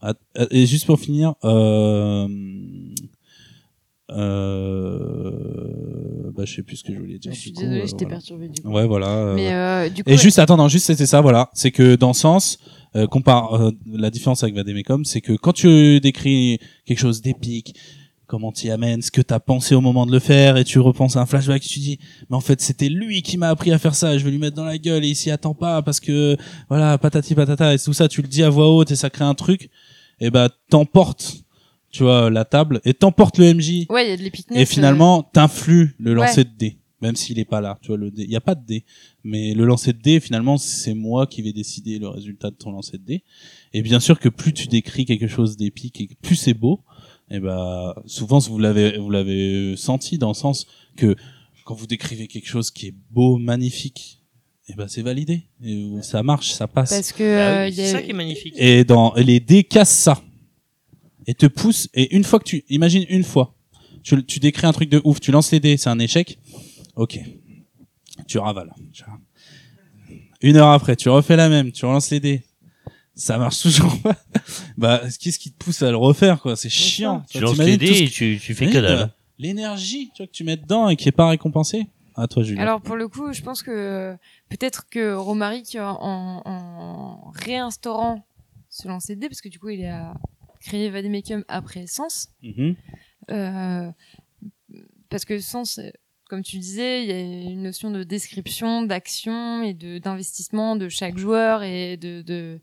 [0.00, 2.28] Ah, euh, Et juste pour finir, euh,
[4.56, 7.32] euh, bah, je sais plus ce que je voulais dire.
[7.32, 8.16] Je suis désolée, euh, je t'ai voilà.
[8.18, 8.68] perturbé du coup.
[8.70, 9.08] Ouais, voilà.
[9.08, 11.50] euh, Mais euh, du coup, et juste, attends, non, juste c'était ça, voilà.
[11.54, 12.58] C'est que dans Sens,
[12.94, 17.74] euh, compare euh, la différence avec Vademecum, c'est que quand tu décris quelque chose d'épique,
[18.26, 20.78] comment tu y amènes, ce que t'as pensé au moment de le faire, et tu
[20.80, 23.72] repenses à un flashback, tu te dis, mais en fait c'était lui qui m'a appris
[23.72, 25.82] à faire ça, je vais lui mettre dans la gueule, et il s'y attend pas
[25.82, 26.36] parce que
[26.68, 29.24] voilà, patati patata, et tout ça, tu le dis à voix haute et ça crée
[29.24, 29.70] un truc,
[30.20, 31.36] et bah t'emportes,
[31.90, 34.60] tu vois, la table, et t'emportes le MJ, ouais, il y a de l'épicness.
[34.60, 36.16] et finalement, t'influes le Ouais.
[36.26, 37.78] lancer de dés, même s'il est pas là.
[37.80, 38.84] Tu vois, le dé, il y a pas de dés,
[39.22, 42.72] mais le lancer de dés, finalement, c'est moi qui vais décider le résultat de ton
[42.72, 43.22] lancer de dés.
[43.72, 46.80] Et bien sûr que plus tu décris quelque chose d'épique et plus c'est beau,
[47.30, 50.66] et ben souvent vous l'avez vous l'avez senti dans le sens
[50.96, 51.14] que
[51.64, 54.22] quand vous décrivez quelque chose qui est beau, magnifique,
[54.68, 56.90] et ben c'est validé, et ça marche, ça passe.
[56.90, 58.54] Parce que Bah euh, oui, il y c'est a- ça qui est magnifique.
[58.56, 60.22] Et dans et les dés cassent ça
[61.26, 61.88] et te poussent.
[61.94, 63.54] Et une fois que tu imagine une fois,
[64.04, 66.38] tu, tu décris un truc de ouf, tu lances les dés, c'est un échec.
[66.94, 67.18] Ok,
[68.28, 68.72] tu ravales.
[70.42, 72.42] Une heure après, tu refais la même, tu relances les dés.
[73.16, 74.14] Ça marche toujours pas.
[74.76, 76.54] bah, qu'est-ce qui te pousse à le refaire, quoi?
[76.54, 77.24] C'est chiant.
[77.30, 78.96] Tu lances les dés et tu, tu fais que dalle.
[79.06, 81.86] bah, L'énergie, tu vois, que tu mets dedans et qui est pas récompensée.
[82.14, 82.62] À toi, Julien.
[82.62, 84.16] Alors pour le coup, je pense que
[84.48, 88.26] peut-être que Romaric en, en, réinstaurant
[88.70, 90.14] ce lancer de dés, parce que du coup il a
[90.60, 92.74] créé Vademecum après Sens, Mhm.
[93.30, 93.90] euh,
[95.10, 95.78] parce que Sens,
[96.30, 100.88] comme tu disais, il y a une notion de description, d'action et de d'investissement de
[100.88, 102.60] chaque joueur et de, de,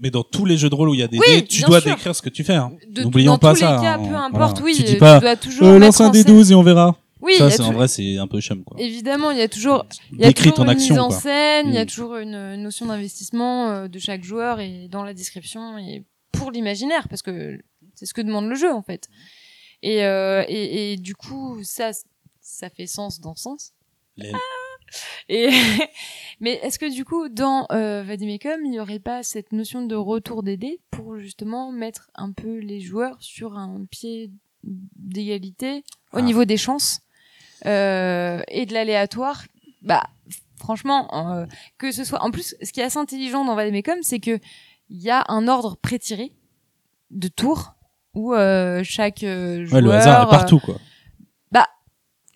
[0.00, 1.62] Mais dans tous les jeux de rôle où il y a des Oui, dés, tu
[1.62, 1.90] dois sûr.
[1.94, 2.54] décrire ce que tu fais.
[2.54, 2.72] Hein.
[2.96, 4.64] N'oublions dans pas tous ça, les cas, hein, peu importe, voilà.
[4.64, 6.96] oui, Tu dis pas, dois toujours Euh, lance un des scène- 12 et on verra.
[7.22, 8.76] Oui, ça, a c'est en vrai, c'est un peu chum, quoi.
[8.80, 11.10] Évidemment, il y a toujours, il y a Décris toujours ton une action, mise en
[11.10, 11.86] scène, il y a Mm.
[11.86, 17.08] toujours une, notion d'investissement euh, de chaque joueur et dans la description et pour l'imaginaire,
[17.08, 17.58] parce que
[17.94, 19.08] c'est ce que demande le jeu en fait.
[19.82, 21.90] Et, euh, et, et du coup, ça,
[22.42, 23.72] ça fait sens dans ce sens.
[24.18, 24.32] Les-
[25.28, 25.50] Et
[26.40, 29.94] mais est-ce que du coup, dans euh, Vadimecum, il n'y aurait pas cette notion de
[29.94, 34.30] retour des dés pour justement mettre un peu les joueurs sur un pied
[34.96, 36.22] d'égalité au Ah.
[36.22, 37.00] niveau des chances
[37.66, 39.44] euh, et de l'aléatoire?
[39.82, 40.04] Bah,
[40.58, 41.46] franchement, euh,
[41.78, 42.22] que ce soit.
[42.22, 44.38] En plus, ce qui est assez intelligent dans Vademecum, c'est que
[44.90, 46.32] il y a un ordre prétiré
[47.10, 47.74] de tours
[48.14, 49.74] où euh, chaque euh, joueur.
[49.74, 50.76] Ouais, le hasard est partout, quoi.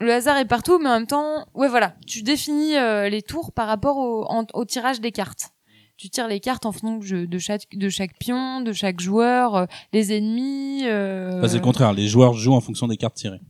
[0.01, 3.53] Le hasard est partout, mais en même temps, ouais, voilà, tu définis euh, les tours
[3.53, 5.51] par rapport au, en- au tirage des cartes.
[5.97, 9.55] Tu tires les cartes en fonction de, de chaque, de chaque pion, de chaque joueur,
[9.55, 10.83] euh, les ennemis.
[10.85, 11.93] euh, Bah, c'est le contraire.
[11.93, 13.41] Les joueurs jouent en fonction des cartes tirées.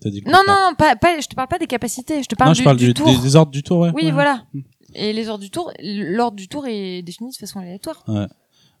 [0.00, 2.34] T'as dit Non, non, non, pas, pas, je te parle pas des capacités, je te
[2.34, 3.06] parle, non, du, je parle du du- tour.
[3.06, 3.90] des, des ordres du tour, ouais.
[3.94, 4.10] Oui, ouais.
[4.10, 4.44] voilà.
[4.54, 4.60] Mm.
[4.94, 8.04] Et les ordres du tour, l'ordre du tour est défini de façon aléatoire.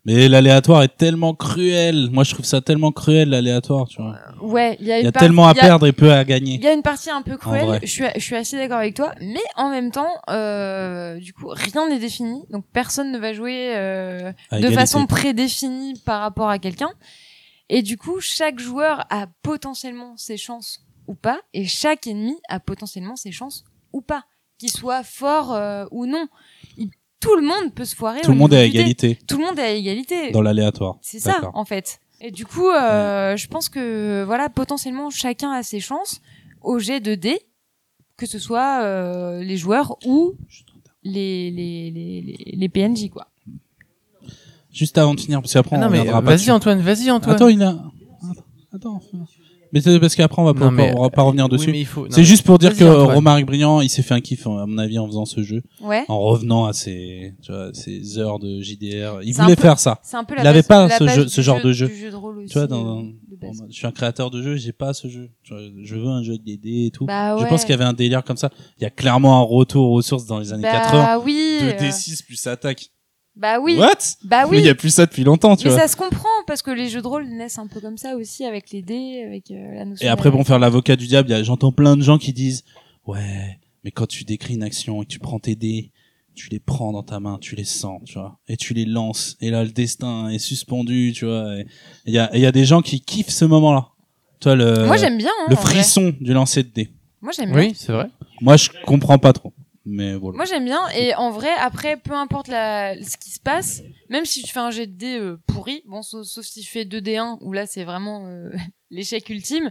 [0.04, 2.08] Mais l'aléatoire est tellement cruel.
[2.10, 4.16] Moi, je trouve ça tellement cruel, l'aléatoire, tu vois.
[4.40, 6.24] Ouais, il y a, y a tellement à il y a- perdre et peu à
[6.24, 6.54] gagner.
[6.54, 8.94] Il y a une partie un peu cruelle, je suis, je suis assez d'accord avec
[8.96, 13.32] toi, mais en même temps, euh, du coup, rien n'est défini, donc personne ne va
[13.32, 16.90] jouer euh, de façon prédéfinie par rapport à quelqu'un.
[17.68, 22.58] Et du coup, chaque joueur a potentiellement ses chances ou pas, et chaque ennemi a
[22.58, 24.24] potentiellement ses chances ou pas,
[24.58, 26.26] qu'il soit fort euh, ou non.
[27.22, 28.20] Tout le monde peut se foirer.
[28.20, 28.80] Tout le monde est à du dé.
[28.80, 30.30] alité Tout le monde est à égalité.
[30.32, 30.98] dans l'aléatoire.
[31.00, 32.00] C'est ça, en fait.
[32.20, 36.20] Et du coup, euh, je pense que voilà, potentiellement, chacun a ses chances
[36.60, 37.40] au jet de dés,
[38.16, 40.34] que ce soit euh, les joueurs ou
[41.02, 43.28] les, les, les, les, les PNJ, quoi.
[44.72, 46.50] Juste avant de finir, parce qu'après Ah on non, mais pas vas-y.
[46.50, 47.34] Antoine, vas-y, Antoine.
[47.36, 47.82] Attends, il a.
[48.74, 49.00] Attends.
[49.72, 51.72] Mais c'est parce qu'après on va pas, Non, mais- on va pas revenir oui, dessus.
[51.74, 53.14] il C'est juste pour dire que Antoine.
[53.16, 56.04] Romaric Briand, il s'est fait un kiff, à mon avis, en faisant ce jeu, Ouais.
[56.08, 59.20] en revenant à ses, tu vois, ses heures de JDR.
[59.22, 59.98] Il un voulait peu- faire ça.
[60.02, 61.88] C'est un peu Il la avait base- pas ce jeu- ce genre de jeu.
[61.88, 62.48] Du jeu de rôle aussi.
[62.52, 63.64] Tu vois, dans, euh, de base.
[63.70, 65.30] je suis un créateur de jeu, j'ai pas ce jeu.
[65.44, 67.06] Je veux un jeu avec des dés et tout.
[67.06, 67.48] Bah Je ouais.
[67.48, 68.50] pense qu'il y avait un délire comme ça.
[68.78, 71.18] Il y a clairement un retour aux sources dans les années bah 80.
[71.24, 71.58] oui.
[71.62, 72.90] De euh, D6 plus attaque.
[73.34, 73.76] Bah oui.
[73.78, 73.88] What?
[74.24, 74.66] Bah Mais il oui.
[74.66, 75.80] y a plus ça depuis longtemps, tu Mais vois.
[75.80, 78.44] ça se comprend parce que les jeux de rôle naissent un peu comme ça aussi
[78.44, 80.06] avec les dés, avec euh, la notion.
[80.06, 82.62] Et après, pour faire l'avocat du diable, j'entends plein de gens qui disent,
[83.06, 85.92] ouais, mais quand tu décris une action et que tu prends tes dés,
[86.34, 89.36] tu les prends dans ta main, tu les sens, tu vois, et tu les lances.
[89.40, 91.56] Et là, le destin est suspendu, tu vois.
[91.58, 91.66] et
[92.06, 93.88] Il y a, y a des gens qui kiffent ce moment-là.
[94.40, 95.28] Tu vois, le, Moi j'aime bien.
[95.42, 95.64] hein, le vrai.
[95.74, 96.90] frisson du lancer de dés.
[97.22, 97.60] Moi j'aime bien.
[97.60, 98.08] Oui, c'est vrai.
[98.40, 99.52] Moi, je comprends pas trop.
[99.84, 100.36] Mais voilà.
[100.36, 104.24] Moi j'aime bien et en vrai après peu importe la, ce qui se passe, même
[104.24, 106.84] si tu fais un jet de dés euh, pourri, bon sauf, sauf si tu fais
[106.84, 108.50] 2D1 où là c'est vraiment euh,
[108.90, 109.70] l'échec ultime,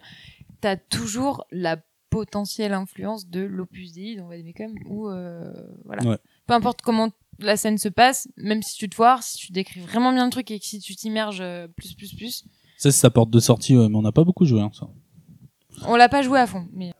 [0.59, 1.77] t'as toujours la
[2.09, 5.51] potentielle influence de l'opus dei dans Vademecum ou euh,
[5.85, 6.03] voilà.
[6.03, 6.17] Ouais.
[6.45, 9.79] Peu importe comment la scène se passe, même si tu te foires, si tu décris
[9.79, 12.43] vraiment bien le truc et que si tu t'immerges euh, plus plus plus,
[12.77, 14.89] Ça, c'est sa porte de sortie, ouais, mais on n'a pas beaucoup joué, hein, ça.
[15.87, 16.91] on l'a pas joué à fond mais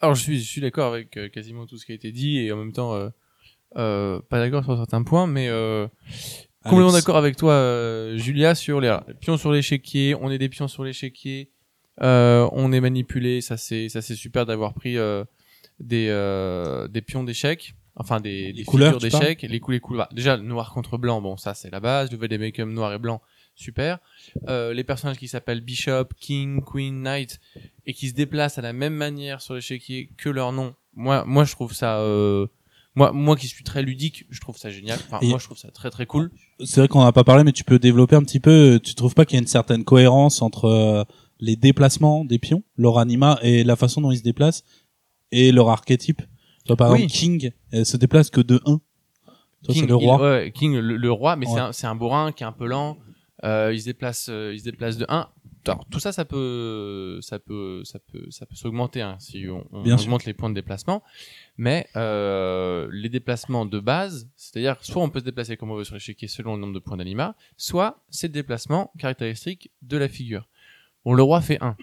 [0.00, 2.38] Alors je suis, je suis d'accord avec euh, quasiment tout ce qui a été dit
[2.38, 3.08] et en même temps euh,
[3.76, 5.86] euh, pas d'accord sur certains points, mais euh,
[6.64, 10.14] complètement d'accord avec toi, euh, Julia, sur les, les pions sur l'échiquier.
[10.14, 11.50] On est des pions sur l'échiquier.
[12.02, 13.40] Euh, on est manipulé.
[13.40, 15.24] Ça c'est ça c'est super d'avoir pris euh,
[15.80, 17.74] des euh, des pions d'échecs.
[17.98, 20.08] Enfin des, des couleurs, d'échecs, les couleurs, les couleurs.
[20.12, 22.12] Déjà noir contre blanc, bon ça c'est la base.
[22.12, 23.22] Le Vademecum noir et blanc,
[23.56, 23.98] super.
[24.48, 27.40] Euh, les personnages qui s'appellent Bishop, King, Queen, Knight
[27.86, 30.74] et qui se déplacent à la même manière sur l'échiquier que leur nom.
[30.94, 31.98] Moi, moi, je trouve ça.
[32.00, 32.46] Euh,
[32.94, 34.98] moi, moi qui suis très ludique, je trouve ça génial.
[35.06, 36.30] Enfin, Et- moi, je trouve ça très très cool.
[36.64, 38.80] C'est vrai qu'on n'a pas parlé, mais tu peux développer un petit peu.
[38.82, 41.04] Tu trouves pas qu'il y a une certaine cohérence entre euh,
[41.40, 44.64] les déplacements des pions, leur anima et la façon dont ils se déplacent
[45.32, 46.22] et leur archétype?
[46.22, 47.02] Tu vois, par Oui.
[47.04, 48.80] exemple, King elle se déplace que de 1.
[48.80, 48.80] Toi,
[49.68, 50.16] c'est King, le roi.
[50.18, 51.52] il- ouais, King, le, le roi, mais Ouais.
[51.54, 52.96] c'est un, c'est un bourrin qui est un peu lent.
[53.44, 55.28] Euh, il se déplace, euh, il se déplace de 1.
[55.66, 59.66] Alors, tout ça, ça peut, ça peut, ça peut, ça peut s'augmenter hein, si on,
[59.72, 60.06] on Bien sûr.
[60.06, 61.02] augmente les points de déplacement.
[61.56, 65.84] Mais euh, les déplacements de base, c'est-à-dire soit on peut se déplacer comme on veut
[65.84, 70.08] sur l'échiquier selon le nombre de points d'anima, soit c'est le déplacement caractéristique de la
[70.08, 70.48] figure.
[71.04, 71.76] Bon, le roi fait 1.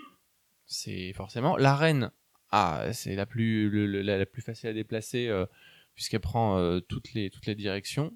[0.66, 2.12] C'est forcément la reine.
[2.52, 5.46] Ah, c'est la plus, le- la, la plus facile à déplacer euh,
[5.94, 8.14] puisqu'elle prend euh, toutes les toutes les directions.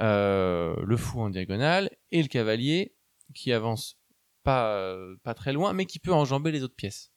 [0.00, 2.94] Euh, le fou en diagonale et le cavalier
[3.34, 3.96] qui avance
[4.44, 7.10] pas pas très loin, mais qui peut enjamber les autres pièces.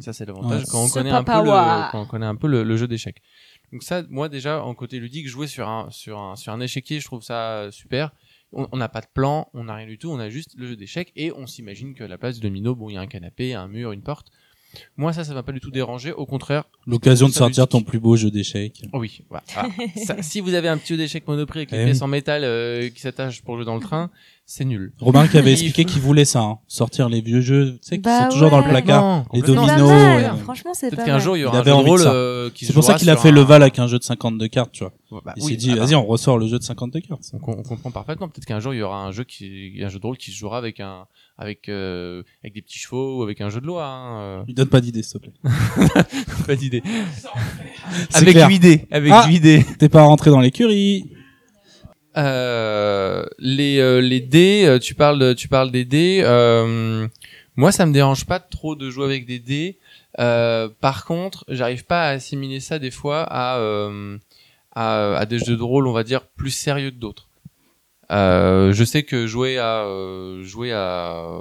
[0.00, 0.66] Ça c'est l'avantage Ouais.
[0.70, 2.88] quand on Ce connaît un peu le, quand on connaît un peu le, le jeu
[2.88, 3.22] d'échecs.
[3.72, 7.00] Donc ça, moi déjà en côté ludique, jouer sur un sur un sur un échiquier,
[7.00, 8.12] je trouve ça super.
[8.52, 10.66] On on n'a pas de plan, on n'a rien du tout, on a juste le
[10.66, 13.00] jeu d'échecs et on s'imagine que à la place du domino, bon, il y a
[13.00, 14.28] un canapé, un mur, une porte.
[14.96, 16.12] Moi, ça, ça m'a pas du tout dérangé.
[16.12, 17.70] Au contraire, L'occasion de sortir ludique.
[17.72, 18.82] ton plus beau jeu d'échecs.
[18.92, 19.44] Oh oui, voilà.
[19.56, 19.68] Ah,
[20.06, 22.42] ça, si vous avez un petit jeu d'échecs Monoprix avec les Eh pièces en métal
[22.44, 24.10] euh, qui s'attachent pour jouer dans le train,
[24.54, 24.92] c'est nul.
[25.00, 26.58] Romain qui avait Il expliqué qu'il voulait ça, hein.
[26.68, 29.02] sortir les vieux jeux, tu sais, qui Bah sont toujours dans le placard.
[29.02, 29.82] Non, Les dominos, mal.
[30.34, 30.38] ouais.
[30.42, 31.84] Franchement, c'est Peut-être pas qu'un jour, il y Il aura un avait jeu de envie
[31.86, 32.12] de rôle ça.
[32.12, 34.04] euh, qui se C'est pour ça qu'il a fait le Val avec un jeu de
[34.04, 34.92] 52 cartes, tu vois.
[35.24, 37.22] Bah Il oui, s'est dit, ah bah, vas-y, on ressort le jeu de 52 cartes.
[37.34, 38.28] On, com- on comprend parfaitement.
[38.28, 40.36] Peut-être qu'un jour il y aura un jeu qui, un jeu de rôle qui se
[40.38, 41.04] jouera avec un,
[41.38, 43.86] avec, euh, avec des petits chevaux ou avec un jeu de loi.
[43.86, 44.44] Hein.
[44.48, 45.32] Il donne pas d'idée, s'il te plaît.
[45.44, 46.02] euh.
[46.46, 46.82] Pas d'idée.
[48.14, 48.48] Avec clair.
[48.48, 48.86] 8 dés.
[48.90, 49.26] Avec Ah.
[49.28, 49.64] 8 dés.
[49.78, 51.04] T'es pas rentré dans l'écurie.
[52.16, 56.20] Euh, les euh, les dés, euh, tu parles tu parles des dés.
[56.24, 57.06] euh,
[57.56, 59.78] moi, ça me dérange pas trop de jouer avec des dés.
[60.18, 63.58] Par contre, j'arrive pas à assimiler ça des fois à
[64.74, 67.28] à, à des jeux de rôle, on va dire plus sérieux que d'autres.
[68.10, 69.86] Je sais que jouer à
[70.42, 71.40] jouer à,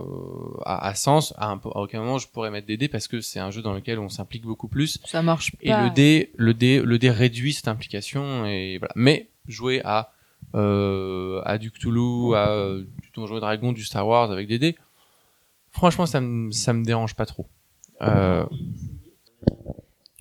[0.66, 3.20] à à Sens, à, un, à aucun moment je pourrais mettre des dés parce que
[3.22, 5.00] c'est un jeu dans lequel on s'implique beaucoup plus.
[5.06, 5.84] Ça marche Et pas.
[5.84, 8.94] le dé, le dé, le dé réduit cette implication et voilà.
[8.96, 10.12] Mais jouer à
[10.56, 14.76] à du Cthulhu, à euh, du Donjon et Dragon, du Star Wars avec des dés,
[15.72, 17.46] franchement ça me ça me dérange pas trop.
[18.02, 18.44] Euh...
[18.52, 18.60] Oui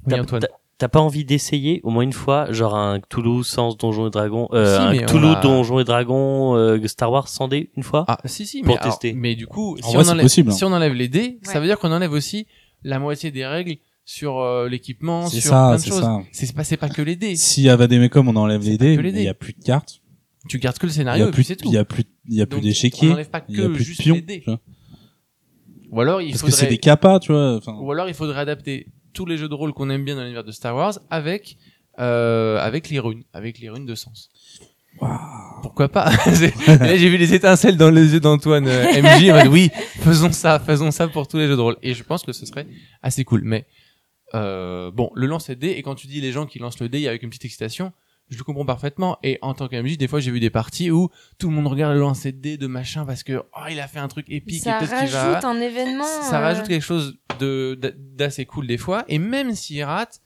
[0.09, 0.43] T'as- Antoine.
[0.79, 4.49] t'as- pas envie d'essayer au moins une fois, genre un Cthulhu sans Donjon et Dragon,
[4.53, 8.05] euh, Si, un Cthulhu a- Donjon et Dragon euh, Star Wars sans dé une fois
[8.09, 9.13] Ah si si Pour mais alors- tester.
[9.13, 10.55] mais du coup En si vrai, on c'est enlève possible, hein.
[10.55, 11.53] si on enlève les dés, Ouais.
[11.53, 12.47] ça veut dire qu'on enlève aussi
[12.83, 16.01] la moitié des règles sur euh, l'équipement, C'est sur ça, plein de c'est choses.
[16.01, 16.19] ça.
[16.33, 17.37] C'est pas c'est pas que les dés.
[17.37, 19.35] Si à Vademecum on enlève les dés, il y a dés.
[19.35, 20.01] plus de cartes.
[20.49, 21.69] Tu gardes que le Il y scénario et plus, puis c'est tout.
[21.69, 23.09] il y a plus, il y a plus Donc, d'échiquiers.
[23.09, 24.15] on n'enlève pas Il y a plus de pions.
[24.15, 24.41] les dés.
[24.41, 24.61] tu vois.
[25.91, 27.57] Ou alors il Parce faudrait que c'est des capas, tu vois.
[27.57, 30.23] Enfin, Ou alors il faudrait adapter tous les jeux de rôle qu'on aime bien dans
[30.23, 31.57] l'univers de Star Wars avec
[31.99, 34.31] euh, avec les runes, avec les runes de sens.
[35.63, 36.11] Pourquoi pas?
[36.35, 39.31] C'est- Là, j'ai vu les étincelles dans les yeux d'Antoine euh, MJ.
[39.31, 41.77] en mode, oui, faisons ça, faisons ça pour tous les jeux de rôle.
[41.83, 42.67] Et je pense que ce serait
[43.03, 43.43] assez cool.
[43.45, 43.67] Mais
[44.35, 46.89] euh, bon, le lancer de dés, et quand tu dis les gens qui lancent le
[46.89, 47.93] dé avec une petite excitation,
[48.31, 49.19] je le comprends parfaitement.
[49.23, 51.95] Et en tant qu'MJ, des fois, j'ai vu des parties où tout le monde regarde
[51.95, 54.63] le lancer de dés de machin parce que oh, il a fait un truc épique
[54.63, 55.13] ça et rajoute
[55.43, 55.49] va.
[55.49, 56.05] un événement.
[56.05, 59.05] Ça euh, rajoute quelque chose de d'a- d'assez cool des fois.
[59.09, 60.21] Et même s'il rate,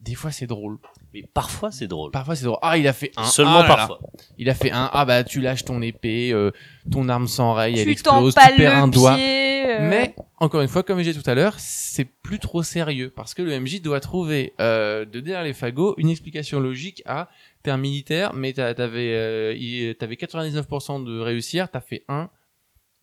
[0.00, 0.78] des fois c'est drôle.
[1.14, 2.10] Mais parfois, c'est drôle.
[2.10, 2.58] Parfois c'est drôle.
[2.60, 3.22] Ah, il a fait un.
[3.24, 3.76] Seulement ah là là.
[3.76, 4.00] parfois.
[4.36, 4.90] Il a fait un.
[4.92, 6.50] Ah bah tu lâches ton épée, euh,
[6.90, 9.14] ton arme s'enraye, elle Tu t'en explose, tu perds un doigt.
[9.16, 13.12] euh, Mais encore une fois, comme j'ai dit tout à l'heure, c'est plus trop sérieux
[13.14, 17.28] parce que le MJ doit trouver euh, de derrière les fagots une explication logique à
[17.62, 22.28] t'es un militaire, mais t'avais euh, il- t'avais 99% de réussir, t'as fait un.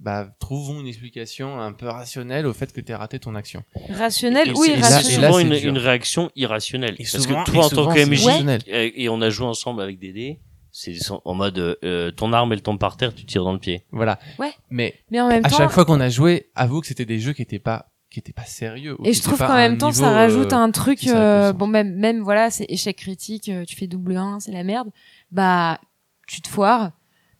[0.02, 3.64] Bah trouvons une explication un peu rationnelle au fait que t'aies raté ton action.
[3.92, 6.96] Rationnel Et ou c'est- et c'est souvent une, réaction irrationnelle.
[6.98, 8.28] Et Parce souvent- que toi, en tant que MJ,
[8.68, 10.40] euh, et on a joué ensemble avec Dédé,
[10.72, 13.84] c'est en mode euh, ton arme elle tombe par terre, tu tires dans le pied.
[13.92, 14.18] Voilà.
[14.40, 14.54] Ouais.
[14.72, 17.20] Mais Mais en même à temps, chaque fois qu'on a joué, avoue que c'était des
[17.20, 18.98] jeux qui étaient pas qui étaient pas sérieux.
[19.06, 21.06] Et je trouve qu'en même temps, ça rajoute euh, un truc.
[21.08, 23.50] euh, bon, même, même voilà, c'est échec critique.
[23.68, 24.90] Tu fais double 1, c'est la merde.
[25.32, 25.80] Bah,
[26.28, 26.92] tu te foires.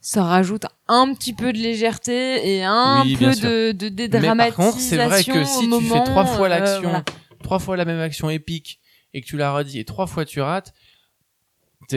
[0.04, 4.36] Ça rajoute un petit peu de légèreté et un Oui, peu de, de Mais dédramatisation.
[4.36, 7.04] par contre, c'est vrai que si tu moment, fais trois fois euh, l'action, voilà.
[7.42, 8.80] trois fois la même action épique
[9.14, 10.74] et que tu la redis et trois fois tu rates, t'es-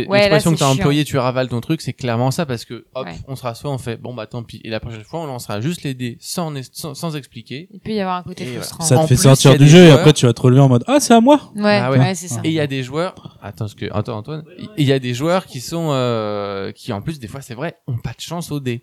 [0.08, 3.06] Ouais, l'expression que t'as employée, tu ravales ton truc, c'est clairement ça parce que hop,
[3.06, 3.16] Ouais.
[3.28, 4.62] on se rassoit, on fait bon bah tant pis.
[4.64, 7.68] Et la prochaine fois, on lancera juste les dés sans, sans, sans expliquer.
[7.72, 8.84] Il peut y avoir un côté Et frustrant.
[8.84, 10.70] Ça En te fait plus, sortir du jeu et après tu vas te relever en
[10.70, 12.16] mode Ah, c'est à moi Ouais, Ah ouais, ouais.
[12.16, 12.42] c'est ça.
[12.44, 14.44] Et il y a des joueurs, attends, ce que, attends Antoine,
[14.78, 17.78] il y a des joueurs qui sont, euh, qui en plus des fois c'est vrai,
[17.88, 18.82] ont pas de chance au dé.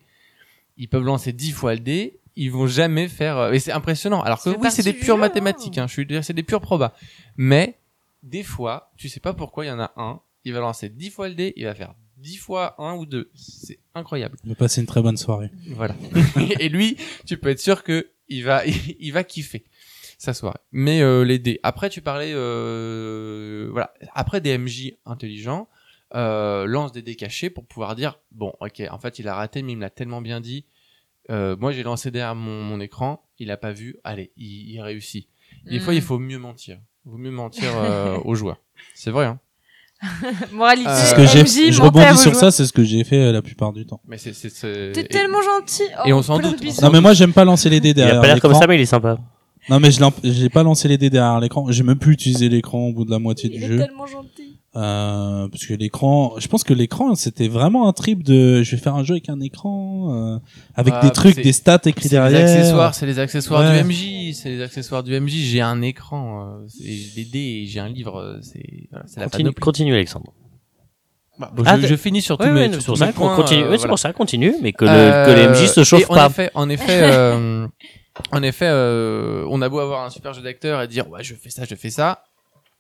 [0.79, 4.23] Ils peuvent lancer 10 fois le dé, ils vont jamais faire, euh, et c'est impressionnant.
[4.23, 5.83] Alors que oui, c'est des pures jeu, mathématiques, hein.
[5.85, 6.93] hein, je suis dire, c'est des pures probas.
[7.37, 7.77] Mais,
[8.23, 11.11] des fois, tu sais pas pourquoi il y en a un, il va lancer 10
[11.11, 13.31] fois le dé, il va faire 10 fois un ou deux.
[13.35, 14.39] C'est incroyable.
[14.45, 15.51] On va passer une très bonne soirée.
[15.71, 15.95] Voilà.
[16.61, 19.65] et lui, tu peux être sûr que il va, il va kiffer
[20.19, 20.59] sa soirée.
[20.71, 21.59] Mais euh, les dés.
[21.63, 23.93] Après, tu parlais, euh, voilà.
[24.15, 25.69] Après des MJ intelligents,
[26.15, 29.63] euh, lance des dés cachés pour pouvoir dire, bon, ok, en fait, il a raté,
[29.63, 30.65] mais il me l'a tellement bien dit.
[31.31, 33.97] Euh, moi, j'ai lancé derrière mon, mon écran, il a pas vu.
[34.05, 35.29] Allez, il, il réussit.
[35.67, 35.97] Des fois, Mm.
[35.97, 36.79] il faut mieux mentir.
[37.05, 38.61] Il vaut mieux mentir euh, aux joueurs.
[38.95, 39.41] C'est vrai, hein.
[40.53, 40.89] Moralité.
[40.89, 43.33] Euh, C'est ce que MJ, je rebondis sur ça, c'est ce que j'ai fait euh,
[43.33, 44.01] la plupart du temps.
[44.09, 45.83] Mais c'est, c'est, c'est- T'es et- tellement gentil.
[46.05, 46.61] et Oh, on s'en doute.
[46.61, 46.81] bisous.
[46.83, 48.67] Non, mais moi, j'aime pas lancer les dés Il derrière a pas l'air comme ça,
[48.67, 49.17] mais il est sympa.
[49.69, 51.67] Non, mais je l'ai- j'ai pas lancé les dés derrière l'écran.
[51.71, 53.77] J'ai même plus utilisé l'écran au bout de la moitié du Il est jeu.
[53.79, 54.59] tellement gentil.
[54.75, 58.83] Euh, parce que l'écran, je pense que l'écran, c'était vraiment un trip de, je vais
[58.83, 60.39] faire un jeu avec un écran, euh,
[60.75, 62.41] avec Ah, des trucs, des stats écrits C'est les derrière.
[62.49, 63.83] accessoires, c'est les accessoires Ouais.
[63.83, 65.33] du MJ, c'est les accessoires du MJ.
[65.33, 69.27] J'ai un écran, euh, c'est des dés, j'ai un livre, euh, c'est voilà, c'est la
[69.27, 70.33] Continue, continue, Alexandre.
[71.39, 73.13] Bah, bon, Ah, je, finis sur tous Ouais, mes, sur c'est pour tous ça mes
[73.13, 73.63] qu'on points, continue.
[73.63, 73.89] euh, c'est voilà.
[73.89, 76.27] pour ça, continue, mais que le, Euh, que les MJ se en pas.
[76.27, 77.67] Effet, en effet, euh,
[78.33, 81.35] en effet, euh, on a beau avoir un super jeu d'acteur et dire ouais je
[81.35, 82.25] fais ça, je fais ça.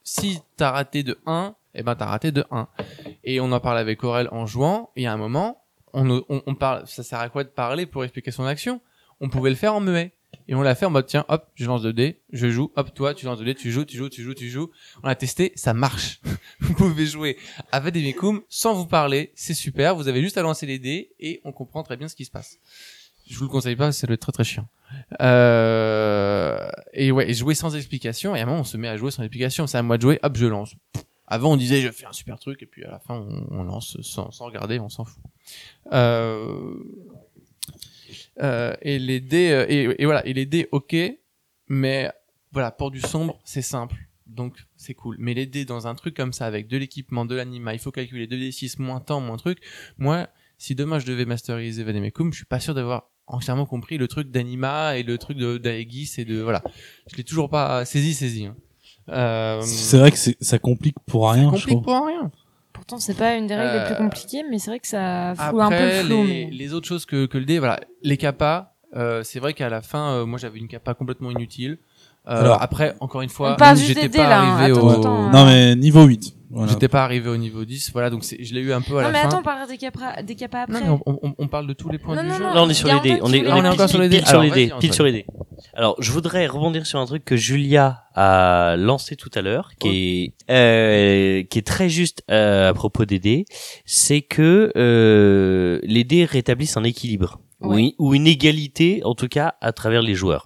[0.05, 2.69] Si t'as raté de 1, eh ben t'as raté de 1.
[3.25, 4.91] Et on en parle avec Aurel en jouant.
[4.97, 5.62] Et à un moment,
[5.93, 6.87] on, on, on parle.
[6.87, 8.81] Ça sert à quoi de parler pour expliquer son action?
[9.21, 10.13] On pouvait le faire en muet.
[10.49, 12.95] Et on l'a fait en mode tiens, hop, je lance 2 dés, je joue, hop,
[12.95, 14.71] toi, tu lances 2 dés, tu joues, tu joues, tu joues, tu joues.
[15.03, 16.21] On a testé, ça marche.
[16.61, 17.37] vous pouvez jouer
[17.71, 21.13] avec des mécoums sans vous parler, c'est super, vous avez juste à lancer les dés
[21.21, 22.59] et on comprend très bien ce qui se passe.
[23.29, 24.67] Je vous le conseille pas, doit être très très chiant.
[25.21, 26.69] Euh...
[26.93, 29.23] Et ouais, jouer sans explication, et à un moment on se met à jouer sans
[29.23, 30.75] explication, c'est à moi de jouer, hop, je lance.
[31.27, 33.63] Avant on disait je fais un super truc, et puis à la fin on, on
[33.63, 35.23] lance sans, sans regarder, on s'en fout.
[35.93, 36.75] Euh...
[38.41, 40.97] Euh, et les dés, euh, et, et voilà, et les dés, ok,
[41.69, 42.11] mais
[42.51, 43.97] voilà, pour du sombre, c'est simple.
[44.27, 45.17] Donc c'est cool.
[45.19, 47.91] Mais les dés dans un truc comme ça, avec de l'équipement, de l'anima, il faut
[47.91, 49.59] calculer 2d6, moins temps, moins truc.
[49.99, 54.09] Moi, si demain je devais masteriser Vademecum, je suis pas sûr d'avoir entièrement compris le
[54.09, 56.62] truc d'anima et le truc d'Aegis et de voilà.
[57.11, 58.47] Je l'ai toujours pas saisi, saisi.
[58.47, 58.57] Hein.
[59.11, 61.85] Euh, C'est vrai que ça complique pour ça rien, je complique trouve.
[61.85, 62.31] pour rien.
[62.83, 65.35] Pourtant, c'est pas une des règles les plus Euh, compliquées, mais c'est vrai que ça
[65.37, 66.25] fout un peu le flou.
[66.25, 69.55] les, mais- les autres choses que, que le dé, voilà, les capas, euh, c'est vrai
[69.55, 71.79] qu'à la fin, euh, moi j'avais une capa complètement inutile.
[72.29, 74.57] Euh, Alors- après, encore une fois, parle j'étais pas là, hein.
[74.59, 75.31] arrivé Attends, au, attends, hein.
[75.33, 76.35] Non, mais niveau 8.
[76.55, 76.71] Voilà.
[76.71, 79.03] j'étais pas arrivé au niveau 10, voilà, donc c'est- je l'ai eu un peu à
[79.03, 79.29] Non, la mais fin.
[79.29, 80.81] attends, on parlera des capas, des capas après.
[80.81, 82.43] non, mais on, on- on parle de tous les points Non, du non, jeu.
[82.45, 82.55] non.
[82.55, 83.19] Là, on est sur les dés.
[83.23, 84.19] On est, on est encore sur les dés.
[84.19, 84.73] pile sur Alors, les dés.
[84.79, 85.27] Pile sur les dés.
[85.75, 90.35] Alors, je voudrais rebondir sur un truc que Julia a lancé tout à l'heure, qui
[90.49, 93.47] est euh, qui est très juste euh, à propos des dés,
[93.87, 97.81] c'est que euh, les dés rétablissent un équilibre ou Ouais.
[97.81, 100.45] une- ou une égalité, en tout cas, à travers les joueurs.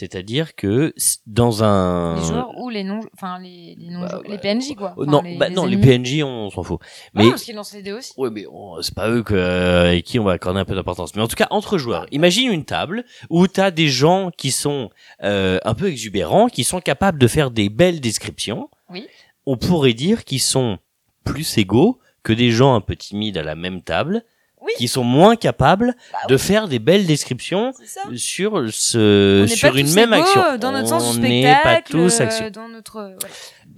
[0.00, 0.94] C'est-à-dire que
[1.26, 4.94] dans un Les joueurs ou les non, enfin les, les non, Bah, les PNJ quoi.
[4.96, 5.76] Euh, Enfin, non, les, bah, non, les.
[5.76, 6.80] PNJ on s'en fout.
[7.14, 8.14] Non, Mais parce qu'ils lancent les dés aussi.
[8.16, 8.46] Ouais, mais
[8.80, 11.14] c'est pas eux que, euh, avec qui on va accorder un peu d'importance.
[11.14, 14.88] Mais en tout cas, entre joueurs, imagine une table où t'as des gens qui sont
[15.22, 18.70] euh, un peu exubérants, qui sont capables de faire des belles descriptions.
[18.88, 19.06] Oui.
[19.44, 20.78] On pourrait dire qu'ils sont
[21.24, 24.24] plus égaux que des gens un peu timides à la même table,
[24.62, 24.72] Oui.
[24.76, 27.72] qui sont moins capables Bah de faire des belles descriptions
[28.14, 30.58] sur ce sur une même action.
[30.58, 32.50] Dans notre sens on n'est pas tous euh, action.
[32.50, 33.16] dans notre.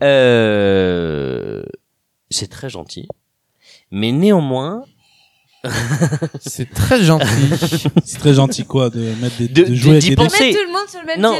[0.02, 1.62] Euh,
[2.30, 3.06] c'est très gentil,
[3.90, 4.84] mais néanmoins,
[6.40, 7.24] C'est très gentil.
[8.04, 10.16] C'est très gentil quoi de mettre des, De- de, jouer de- avec des.
[10.16, 11.38] Mettre tout le monde sur le même non,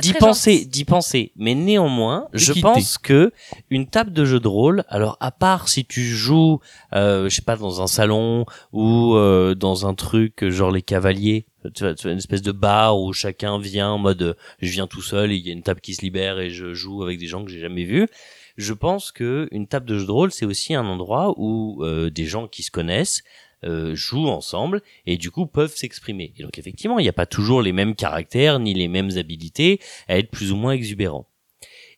[0.00, 1.32] d'y penser, d'y penser.
[1.36, 3.32] Mais néanmoins, je pense que
[3.70, 6.60] une table de jeu de rôle, alors à part si tu joues,
[6.94, 11.46] euh, je sais pas, dans un salon ou euh, dans un truc genre les cavaliers,
[11.74, 15.32] tu vois, une espèce de bar où chacun vient en mode, je viens tout seul
[15.32, 17.44] et il y a une table qui se libère et je joue avec des gens
[17.44, 18.08] que j'ai jamais vus.
[18.56, 22.10] Je pense que une table de jeu de rôle, c'est aussi un endroit où euh,
[22.10, 23.22] des gens qui se connaissent
[23.64, 26.32] euh, jouent ensemble et du coup peuvent s'exprimer.
[26.36, 29.80] Et donc effectivement, il n'y a pas toujours les mêmes caractères ni les mêmes habilités
[30.08, 31.28] à être plus ou moins exubérants.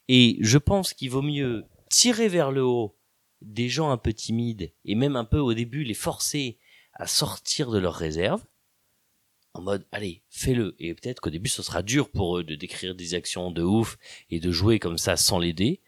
[0.09, 2.97] Et je pense qu'il vaut mieux tirer vers le haut
[3.43, 6.59] des gens un peu timides et même un peu au début les forcer
[6.95, 8.45] à sortir de leurs réserves
[9.55, 12.95] en mode allez fais-le et peut-être qu'au début ce sera dur pour eux de décrire
[12.95, 13.99] des actions de ouf
[14.31, 15.81] et de jouer comme ça sans l'aider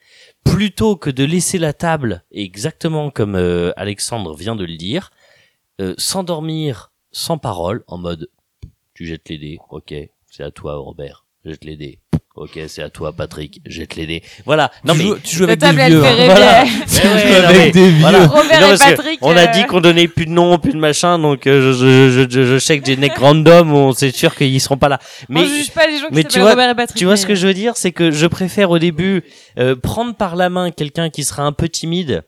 [0.44, 5.10] plutôt que de laisser la table exactement comme euh, Alexandre vient de le dire
[5.80, 8.28] euh, s'endormir sans parole en mode
[8.94, 9.94] tu jettes les dés ok
[10.30, 11.98] c'est à toi Robert jette les dés
[12.34, 15.44] ok c'est à toi Patrick jette les dés voilà non tu, mais joues, tu joues
[15.44, 16.04] avec des vieux.
[16.04, 16.08] hein.
[16.10, 16.26] rêver.
[16.26, 16.64] Voilà.
[16.92, 18.00] Tu Ouais, ouais, joues non, avec mais des vieux.
[18.00, 18.26] voilà.
[18.26, 19.18] Robert Non, et Patrick.
[19.22, 22.10] on a euh, dit qu'on donnait plus de noms, plus de machin, donc euh, je,
[22.10, 24.98] je, je, je check des necks random, on c'est sûr qu'ils seront pas là.
[25.28, 26.98] on Mais juge pas les gens qui mais tu s'appellent vois- Robert et Patrick.
[26.98, 29.24] tu vois ce que je veux dire, c'est que je préfère au début
[29.58, 32.24] euh, prendre par la main quelqu'un qui sera un peu timide,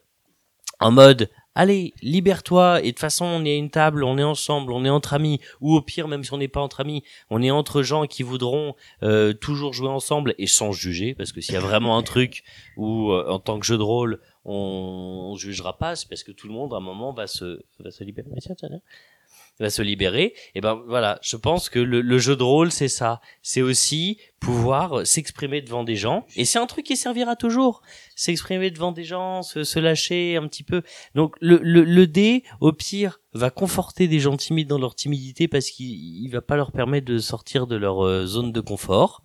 [0.80, 4.72] en mode allez libère-toi et de façon on est à une table, on est ensemble,
[4.72, 7.42] on est entre amis, ou au pire même si on n'est pas entre amis, on
[7.42, 11.54] est entre gens qui voudront euh, toujours jouer ensemble et sans juger, parce que s'il
[11.54, 12.42] y a vraiment un truc
[12.76, 16.32] où euh, en tant que jeu de rôle on, on jugera pas, c'est parce que
[16.32, 18.28] tout le monde à un moment va se va se libérer.
[19.60, 20.34] Va se libérer.
[20.56, 24.18] Et ben voilà, je pense que le, le jeu de rôle c'est ça, c'est aussi
[24.40, 26.26] pouvoir s'exprimer devant des gens.
[26.36, 27.80] Et c'est un truc qui servira toujours,
[28.16, 30.82] s'exprimer devant des gens, se, se lâcher un petit peu.
[31.14, 35.48] Donc le, le, le dé, au pire, va conforter des gens timides dans leur timidité
[35.48, 39.22] parce qu'il il va pas leur permettre de sortir de leur euh, zone de confort,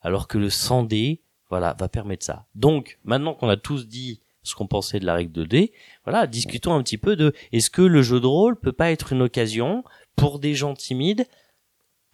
[0.00, 2.46] alors que le sans dé, voilà, va permettre ça.
[2.54, 5.72] Donc maintenant qu'on a tous dit ce qu'on pensait de la règle de dé,
[6.04, 9.12] voilà, discutons un petit peu de est-ce que le jeu de rôle peut pas être
[9.12, 9.82] une occasion
[10.14, 11.26] pour des gens timides,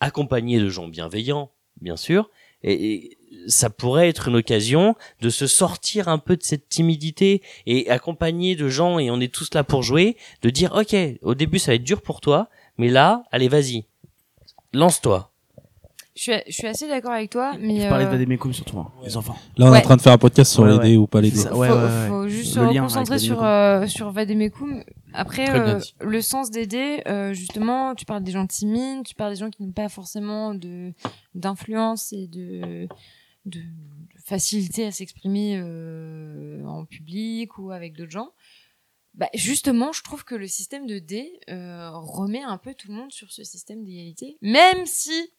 [0.00, 2.30] accompagnés de gens bienveillants, bien sûr,
[2.64, 7.90] et, ça pourrait être une occasion de se sortir un peu de cette timidité et
[7.90, 11.58] accompagné de gens et on est tous là pour jouer, de dire ok, au début
[11.58, 12.48] ça va être dur pour toi,
[12.78, 13.86] mais là, allez vas-y,
[14.72, 15.31] lance-toi.
[16.14, 17.80] Je suis, je suis assez d'accord avec toi, mais.
[17.80, 19.36] Je parlais de euh, Vademecum surtout, hein, les enfants.
[19.56, 20.88] Là, on est en train de faire un podcast sur Ouais, les ouais.
[20.90, 21.42] dés ou pas les C'est dés.
[21.44, 21.50] ça.
[21.50, 22.08] faut, Ouais, ouais, ouais.
[22.08, 24.84] faut juste Le se avec sur, euh, sur Vademecum.
[25.14, 29.32] Après, euh, le sens des dés, euh, justement, tu parles des gens timides, tu parles
[29.32, 30.92] des gens qui n'ont pas forcément de
[31.34, 32.86] d'influence et de,
[33.46, 33.62] de, de
[34.22, 38.32] facilité à s'exprimer euh, en public ou avec d'autres gens.
[39.14, 42.94] Bah, justement, je trouve que le système de dés euh, remet un peu tout le
[42.94, 45.30] monde sur ce système d'égalité, même si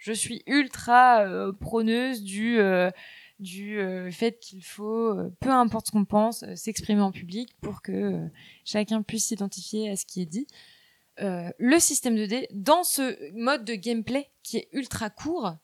[0.00, 2.90] je suis ultra euh, prôneuse du euh,
[3.38, 7.80] du euh, fait qu'il faut, euh, peu importe ce qu'on pense, s'exprimer en public pour
[7.82, 8.18] que
[8.64, 10.46] chacun puisse s'identifier à ce qui est dit.
[11.22, 15.54] Le système de dés, dans ce mode de gameplay qui est ultra court,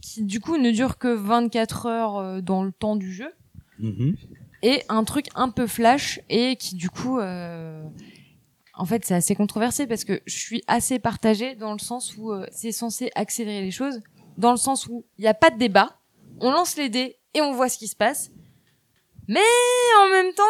[0.00, 3.30] qui du coup ne dure que 24 heures dans le temps du jeu,
[3.78, 4.16] Mhm.
[4.62, 7.18] et un truc un peu flash et qui du coup
[8.74, 12.32] en fait c'est assez controversé parce que je suis assez partagée dans le sens où
[12.32, 14.00] euh, c'est censé accélérer les choses
[14.38, 15.98] dans le sens où il n'y a pas de débat
[16.40, 18.30] on lance les dés et on voit ce qui se passe.
[19.28, 19.40] Mais
[20.00, 20.42] en même temps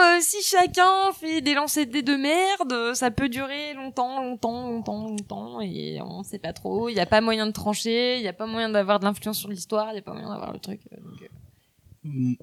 [0.00, 4.68] euh, si chacun fait des lancers de dés de merde ça peut durer longtemps longtemps
[4.68, 6.88] longtemps longtemps et on sait pas trop.
[6.88, 9.38] Il n'y a pas moyen de trancher il n'y a pas moyen d'avoir de l'influence
[9.38, 10.96] sur l'histoire il n'y a pas moyen d'avoir le truc euh,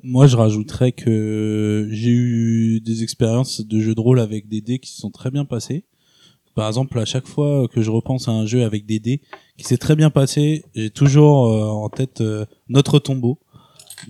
[0.03, 4.79] Moi, je rajouterais que j'ai eu des expériences de jeux de rôle avec des dés
[4.79, 5.85] qui se sont très bien passées.
[6.53, 9.21] Par exemple, à chaque fois que je repense à un jeu avec des dés
[9.57, 13.39] qui s'est très bien passé, j'ai toujours euh, en tête euh, Notre tombeau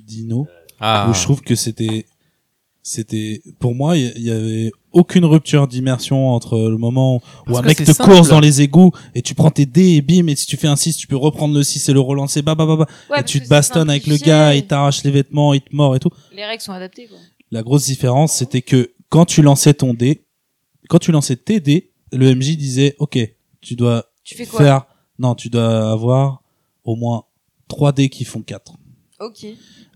[0.06, 0.47] d'Ino,
[0.80, 1.08] Ah.
[1.10, 2.06] où je trouve que c'était,
[2.84, 7.60] c'était, pour moi, il y, y avait aucune rupture d'immersion entre le moment où Parce
[7.60, 8.10] un mec te simple.
[8.12, 10.68] course dans les égouts et tu prends tes dés et bim et si tu fais
[10.68, 13.20] un 6 tu peux reprendre le 6 et le relancer bah bah bah, bah Ouais,
[13.20, 16.00] et tu te bastonnes avec le gars il t'arrache les vêtements il te mord et
[16.00, 17.18] tout Les règles sont adaptées, quoi.
[17.52, 20.26] la grosse différence c'était que quand tu lançais ton dé
[20.89, 23.20] quand tu lançais tes dés le MJ disait ok
[23.62, 24.60] tu dois Tu fais quoi?
[24.60, 24.86] faire
[25.20, 26.41] non tu dois avoir
[26.84, 27.26] au moins
[27.68, 28.74] 3 dés qui font 4
[29.22, 29.46] Ok.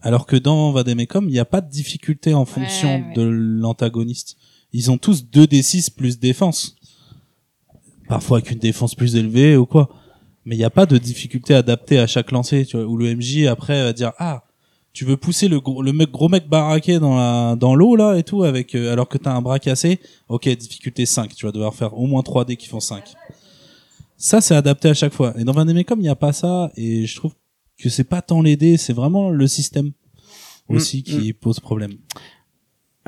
[0.02, 3.14] alors que dans Vademecum, il n'y a pas de difficulté en fonction ouais.
[3.16, 4.38] de l'antagoniste.
[4.74, 6.76] Ils ont tous 2d6 plus défense.
[8.08, 9.90] Parfois avec une défense plus élevée ou quoi.
[10.46, 13.16] Mais il n'y a pas de difficulté adaptée à chaque lancer, tu vois, où le
[13.16, 14.44] MJ après va dire ah
[14.92, 18.16] tu veux pousser le gros, le mec gros mec baraqué dans la dans l'eau là
[18.18, 21.52] et tout avec euh, alors que t'as un bras cassé, ok difficulté 5, tu vas
[21.52, 23.04] devoir faire au moins 3 dés qui font 5.
[24.18, 25.34] Ça c'est adapté à chaque fois.
[25.38, 27.34] Et dans Vademecum, il n'y a pas ça et je trouve
[27.78, 29.92] que c'est pas tant les dés, c'est vraiment le système
[30.70, 31.94] aussi Mm, qui pose problème.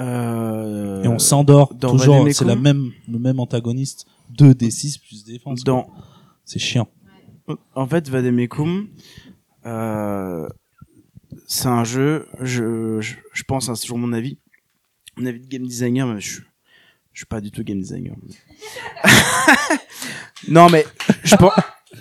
[0.01, 5.63] Euh, Et on s'endort toujours, c'est la même le même antagoniste 2 d6 plus défense.
[5.63, 5.89] Dans,
[6.45, 6.87] C'est chiant.
[7.75, 8.87] en fait, Vademecum,
[9.65, 10.47] euh,
[11.47, 14.37] c'est un jeu, je, je, je pense, hein, c'est toujours mon avis,
[15.17, 16.41] mon avis de game designer, mais je,
[17.13, 18.15] je suis pas du tout game designer.
[20.47, 20.85] non, mais
[21.23, 21.53] je pense,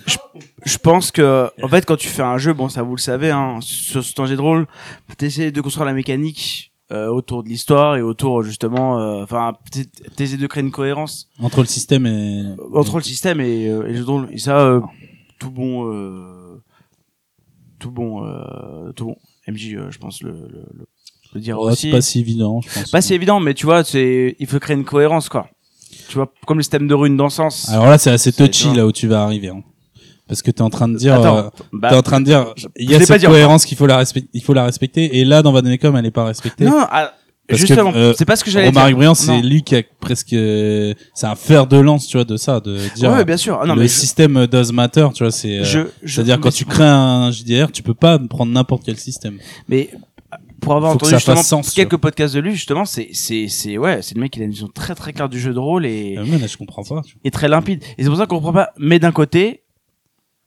[0.07, 0.17] je,
[0.65, 3.29] je pense que, en fait, quand tu fais un jeu, bon, ça vous le savez,
[3.31, 4.67] hein, sur ce temps de rôle,
[5.17, 9.89] t'essaies de construire la mécanique euh, autour de l'histoire et autour justement, euh, enfin, t'essaies-
[10.15, 13.91] t'essaies de créer une cohérence Entre le système et entre le système et, euh, et
[13.91, 14.27] le jeu de rôle.
[14.31, 14.81] Et ça, euh,
[15.39, 16.61] tout bon, euh,
[17.79, 19.15] tout bon, euh, tout bon.
[19.47, 20.85] MJ, je pense le, le, le,
[21.33, 21.89] le dire Oh, aussi.
[21.89, 22.91] pas si évident, je pense.
[22.91, 25.47] Pas si évident, mais tu vois, c'est, il faut créer une cohérence, quoi.
[26.07, 27.69] Tu vois, comme le système de runes dans le sens.
[27.69, 29.49] Alors là, c'est assez touchy là où tu vas arriver.
[29.49, 29.63] hein.
[30.31, 32.53] Parce que t'es en train de dire, Attends, euh, bah, t'es en train de dire,
[32.77, 35.17] il y a cette cohérence qu'il faut la respecter, il faut la respecter.
[35.19, 36.63] Et là, dans Vademecum, elle est pas respectée.
[36.63, 37.11] non, ah,
[37.49, 38.81] justement, euh, c'est pas ce que j'allais dire.
[38.95, 42.37] Briand, c'est lui qui a presque, euh, c'est un fer de lance, tu vois, de
[42.37, 43.59] ça, de dire, Ouais, bien sûr.
[43.61, 46.43] Ah, non, le mais je, système does matter, tu vois, c'est, je, je- c'est-à-dire mais
[46.43, 49.37] quand tu crées un JDR, tu peux pas prendre n'importe quel système.
[49.67, 49.89] Mais
[50.61, 53.77] pour avoir Faut entendu justement sens, tu quelques podcasts de lui, justement, c'est, c'est, c'est,
[53.77, 55.85] ouais, c'est le mec qui a une vision très très claire du jeu de rôle
[55.85, 57.01] et, Euh, mais là, je comprends pas.
[57.05, 57.83] tu et très limpide.
[57.97, 58.69] Et c'est pour ça qu'on comprend pas.
[58.77, 59.63] Mais d'un côté,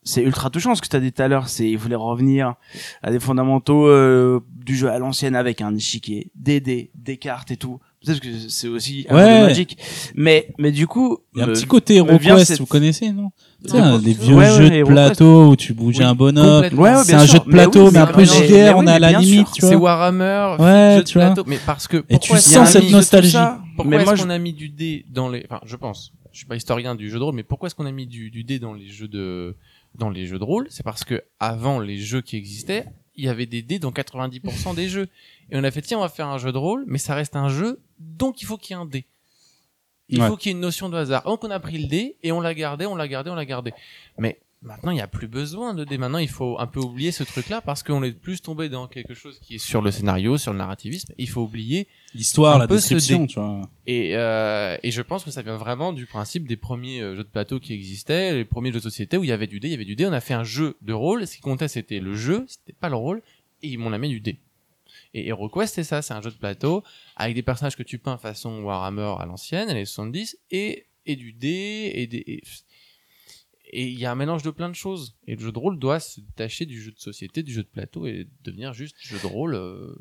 [0.04, 1.48] c'est ultra touchant ce que tu as dit tout à l'heure.
[1.48, 2.54] C'est, il voulait revenir
[3.02, 7.50] à des fondamentaux euh, du jeu à l'ancienne avec un échiquier, des dés, des cartes
[7.50, 7.80] et tout.
[8.04, 9.40] Peut-être que c'est aussi un Ouais.
[9.40, 9.78] peu magique.
[10.14, 13.10] Mais, mais du coup, Il y a un euh, petit côté HeroQuest, cette- vous connaissez,
[13.10, 13.30] non?
[13.64, 16.14] Tu sais, Ouais, les vieux ouais, ouais, jeux de plateau où tu bougeais Oui, un
[16.14, 16.56] bonhomme.
[16.56, 16.82] complètement.
[16.82, 17.32] Ouais, ouais, C'est un sûr.
[17.38, 19.52] jeu de plateau, oui, mais un peu JDR, on est à la limite, sûr.
[19.54, 19.70] tu vois.
[19.70, 21.26] C'est Warhammer, Ouais, jeu de tu vois.
[21.28, 21.44] plateau.
[21.46, 23.38] Mais parce que Et tu sens cette nostalgie.
[23.74, 26.12] Pourquoi Mais est-ce moi, qu'on a mis du dé dans les Enfin, je pense.
[26.30, 28.28] Je suis pas historien du jeu de rôle, mais pourquoi est-ce qu'on a mis du,
[28.30, 29.56] du dé dans les jeux de
[29.94, 32.86] dans les jeux de rôle C'est parce que avant les jeux qui existaient,
[33.16, 35.08] il y avait des dés dans 90% des jeux.
[35.50, 37.36] Et on a fait tiens, on va faire un jeu de rôle, mais ça reste
[37.36, 39.06] un jeu, donc il faut qu'il y ait un dé.
[40.08, 40.28] Il Ouais.
[40.28, 41.22] faut qu'il y ait une notion de hasard.
[41.24, 43.46] Donc on a pris le dé et on l'a gardé, on l'a gardé, on l'a
[43.46, 43.72] gardé.
[44.18, 45.98] Mais maintenant il n'y a plus besoin de dé.
[45.98, 49.14] Maintenant il faut un peu oublier ce truc-là parce qu'on est plus tombé dans quelque
[49.14, 51.12] chose qui est sur le scénario, sur le narrativisme.
[51.18, 53.68] Il faut oublier L'histoire, la peu description, tu vois.
[53.86, 57.24] et, euh, et je pense que ça vient vraiment du principe des premiers euh, jeux
[57.24, 59.68] de plateau qui existaient, les premiers jeux de société où il y avait du dé,
[59.68, 60.06] il y avait du dé.
[60.06, 61.26] On a fait un jeu de rôle.
[61.26, 63.22] Ce qui comptait, c'était le jeu, c'était pas le rôle.
[63.62, 64.38] Et ils m'ont mis du dé.
[65.12, 66.82] Et HeroQuest, c'est ça, c'est un jeu de plateau
[67.16, 71.32] avec des personnages que tu peins façon Warhammer à l'ancienne, les 70, et, et du
[71.32, 72.24] dé, et des.
[72.26, 72.42] et-
[73.66, 75.16] Et il y a un mélange de plein de choses.
[75.26, 77.68] Et le jeu de rôle doit se détacher du jeu de société, du jeu de
[77.68, 79.94] plateau, et devenir juste jeu de rôle euh,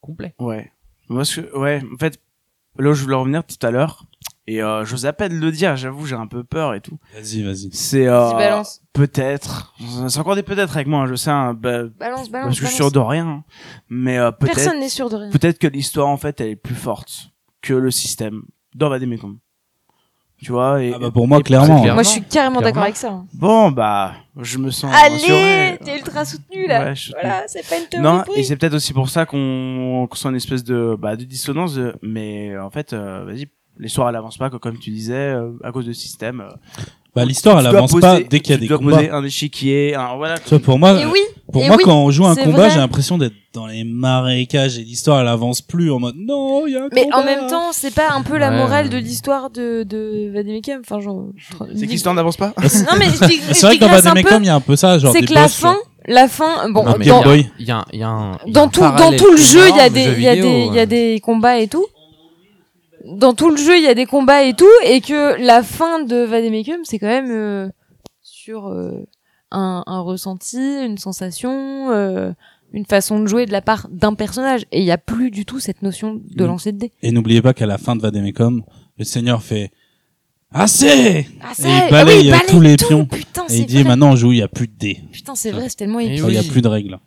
[0.00, 0.34] complet.
[0.38, 0.72] Ouais.
[1.08, 2.20] Moi, ce que, ouais, en fait,
[2.78, 4.06] là où je voulais revenir tout à l'heure,
[4.46, 6.98] et euh, j'ose à peine le dire, j'avoue, j'ai un peu peur et tout.
[7.14, 7.70] Vas-y, vas-y.
[7.72, 9.74] C'est euh, peut-être,
[10.08, 12.48] c'est encore des peut-être avec moi, hein, je sais, hein, bah, Balance, balance.
[12.48, 13.44] parce que je suis sûr de rien, hein.
[13.88, 15.30] mais euh, peut-être, Personne n'est sûr de rien.
[15.30, 17.30] peut-être que l'histoire en fait, elle est plus forte
[17.60, 18.42] que le système
[18.74, 19.38] dans Vademecum.
[20.42, 21.80] Tu vois, et Ah bah pour moi, et- clairement.
[21.82, 21.94] clair.
[21.94, 23.10] Moi, je suis carrément d'accord avec ça.
[23.10, 23.26] hein.
[23.32, 26.84] Bon, bah, je me sens Allez, t'es ultra soutenu là.
[26.84, 28.02] Ouais, je- Voilà, c'est pas une théorie.
[28.04, 31.24] Non, et c'est peut-être aussi pour ça qu'on qu'on sent une espèce de, bah, de
[31.24, 33.46] dissonance, de- mais en fait, euh, vas-y,
[33.78, 36.40] l'histoire elle avance pas, comme tu disais, euh, à cause de système.
[36.40, 36.50] euh,
[37.14, 38.96] Bah, l'histoire, elle avance poser- pas dès qu'il y a tu des dois combats.
[38.96, 40.38] poser un échiquier, un, voilà.
[40.38, 41.20] Tu vois, pour moi, Et oui,
[41.52, 44.78] pour et moi, oui, quand on joue un combat, j'ai l'impression d'être dans les marécages
[44.78, 47.18] et l'histoire, elle avance plus en mode, non, il y a un mais combat.
[47.18, 48.56] en même temps, c'est pas un peu la Ouais.
[48.56, 51.26] morale de l'histoire de, de Vademecum Enfin, genre.
[51.76, 52.54] C'est que l'histoire n'avance pas?
[52.56, 53.88] Non, mais C'est vrai que dans.
[53.88, 56.82] Vademecum, il y a un peu ça, genre C'est que la fin, la fin, bon,
[56.84, 57.84] Non, dans, y a, il y a un.
[57.92, 60.28] il y a dans tout, dans tout le jeu, il y a des, il y
[60.28, 60.86] a des, il y a euh.
[60.86, 61.84] des combats et tout.
[63.04, 66.04] Dans tout le jeu, il y a des combats et tout, et que la fin
[66.04, 67.68] de Vademecum, c'est quand même euh,
[68.20, 69.06] sur euh,
[69.50, 72.32] un, un ressenti, une sensation, euh,
[72.72, 74.66] une façon de jouer de la part d'un personnage.
[74.70, 76.92] Et il y a plus du tout cette notion de lancer de dés.
[77.02, 78.62] Et n'oubliez pas qu'à la fin de Vademecum,
[78.98, 79.72] le seigneur fait
[80.54, 83.06] assez Ah, Et il balaye, euh, tous les pions.
[83.06, 83.84] Putain, et c'est il dit vrai.
[83.90, 85.00] maintenant on joue, il y a plus de dés.
[85.12, 86.24] Putain, c'est vrai, c'est tellement Et épique.
[86.28, 86.48] Il y a oui.
[86.48, 86.98] plus de règles.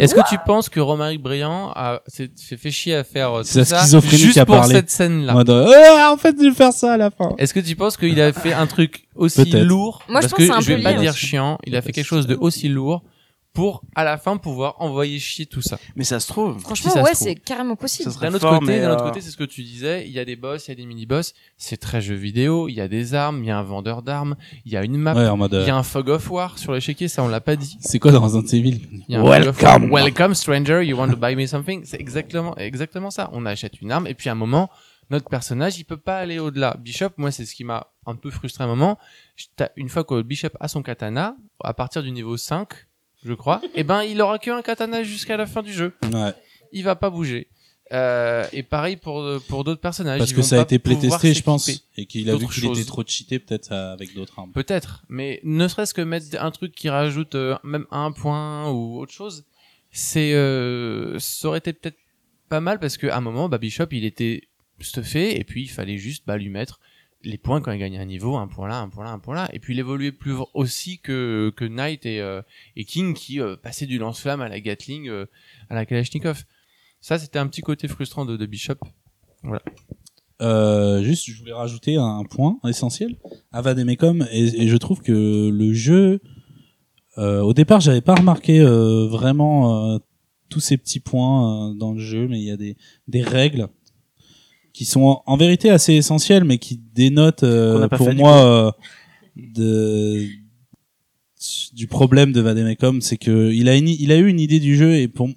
[0.00, 3.48] Est-ce que tu penses que Romaric Briand a s'est fait chier à faire euh, tout
[3.48, 4.74] C'est la ça schizophrénie juste qui a pour parlé.
[4.74, 5.32] cette scène-là?
[5.32, 5.72] En mode, euh,
[6.12, 7.34] en fait, je vais faire ça à la fin.
[7.38, 10.02] Est-ce que tu penses qu'il a fait un truc aussi lourd?
[10.08, 11.26] Moi, je Parce pense que que c'est un je vais pas lié dire aussi.
[11.26, 11.58] chiant.
[11.66, 13.02] Il a fait quelque chose de aussi lourd
[13.54, 15.78] pour à la fin pouvoir envoyer chier tout ça.
[15.94, 16.58] Mais ça se trouve.
[16.58, 18.10] Franchement, si ouais, c'est carrément possible.
[18.10, 20.06] Ça serait D'un autre fort, côté, d'un autre euh, côté, c'est ce que tu disais.
[20.06, 21.34] Il y a des boss, il y a des mini-boss.
[21.56, 22.68] C'est très jeu vidéo.
[22.68, 24.34] Il y a des armes, il y a un vendeur d'armes,
[24.64, 25.52] il y a une map, Ouais, en mode.
[25.52, 27.06] il y euh, a un fog of war sur l'échiquier.
[27.06, 27.78] Ça, on l'a pas dit.
[27.80, 28.80] C'est quoi dans Resident Evil
[29.10, 29.38] un war.
[29.38, 29.90] Welcome.
[29.90, 30.82] Welcome, stranger.
[30.82, 31.82] You want to buy me something?
[31.84, 33.30] C'est exactement, exactement ça.
[33.32, 34.68] On achète une arme et puis à un moment,
[35.10, 36.76] notre personnage, il peut pas aller au-delà.
[36.80, 38.98] Bishop, moi, c'est ce qui m'a un peu frustré à un moment.
[39.76, 42.68] Une fois que Bishop a son katana, à partir du niveau 5,
[43.24, 45.92] je crois, et ben, il aura qu'un katana jusqu'à la fin du jeu.
[46.12, 46.32] Ouais.
[46.72, 47.48] Il va pas bouger.
[47.92, 50.18] Euh, et pareil pour, pour d'autres personnages.
[50.18, 51.68] Parce Ils que ça a été playtesté, je pense.
[51.96, 54.52] Et qu'il a vu qu'il était trop cheaté, peut-être, euh, avec d'autres armes.
[54.52, 58.98] Peut-être, mais ne serait-ce que mettre un truc qui rajoute euh, même un point ou
[58.98, 59.44] autre chose,
[59.92, 61.98] c'est euh, ça aurait été peut-être
[62.48, 64.48] pas mal parce qu'à un moment, bah, Bishop il était
[64.80, 66.80] stuffé et puis il fallait juste bah, lui mettre
[67.24, 69.34] les points quand il gagnait un niveau, un point là, un point là, un point
[69.34, 72.42] là, et puis il évoluait plus aussi que que Knight et, euh,
[72.86, 75.26] King qui euh, passaient du lance-flamme à la Gatling, euh,
[75.70, 76.44] à la Kalachnikov.
[77.00, 78.76] Ça c'était un petit côté frustrant de, Bishop.
[80.42, 83.16] Euh, juste, je voulais rajouter un point essentiel
[83.52, 86.20] à et, et je trouve que le jeu,
[87.16, 90.00] au départ, j'avais pas remarqué vraiment
[90.48, 93.68] tous ces petits points dans le jeu, mais il y a des, des règles
[94.74, 98.70] qui sont en, en vérité assez essentielles, mais qui dénotent euh, pour moi euh,
[99.36, 100.26] de
[101.72, 104.76] du problème de Vademecum, c'est que il a une, il a eu une idée du
[104.76, 105.28] jeu et pour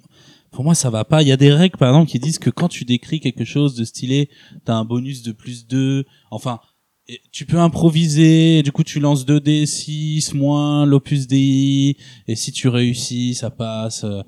[0.50, 1.22] pour moi ça va pas.
[1.22, 3.74] Il y a des règles par exemple qui disent que quand tu décris quelque chose
[3.74, 4.28] de stylé,
[4.64, 6.04] t'as un bonus de plus 2.
[6.30, 6.60] Enfin,
[7.06, 12.68] et tu peux improviser, du coup tu lances 2d6 moins l'opus DI, et si tu
[12.68, 14.04] réussis, ça passe.
[14.04, 14.22] euh.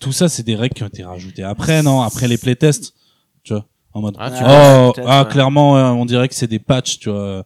[0.00, 2.02] Tout ça, c'est des règles qui ont été rajoutées après, non?
[2.02, 2.94] Après les playtests,
[3.44, 4.42] tu vois En mode, Ah, tu
[5.00, 7.44] oh, ah clairement, euh, on dirait que c'est des patchs, tu vois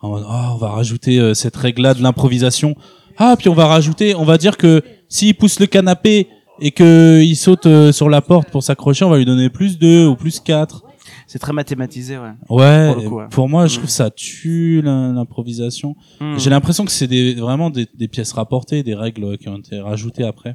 [0.00, 2.74] En mode, oh, on va rajouter euh, cette règle-là de l'improvisation.
[3.18, 6.28] Ah, puis on va rajouter, on va dire que s'il pousse le canapé
[6.60, 9.78] et que il saute euh, sur la porte pour s'accrocher, on va lui donner plus
[9.78, 10.84] 2 ou plus 4.
[11.26, 12.30] C'est très mathématisé, ouais.
[12.48, 13.24] Ouais, Pour le coup, ouais.
[13.30, 13.78] pour moi, je Mm.
[13.78, 15.94] trouve ça tue l'im- l'improvisation.
[16.20, 16.38] Hmm.
[16.38, 19.78] J'ai l'impression que c'est des, vraiment des, des pièces rapportées, des règles qui ont été
[19.80, 20.54] rajoutées après.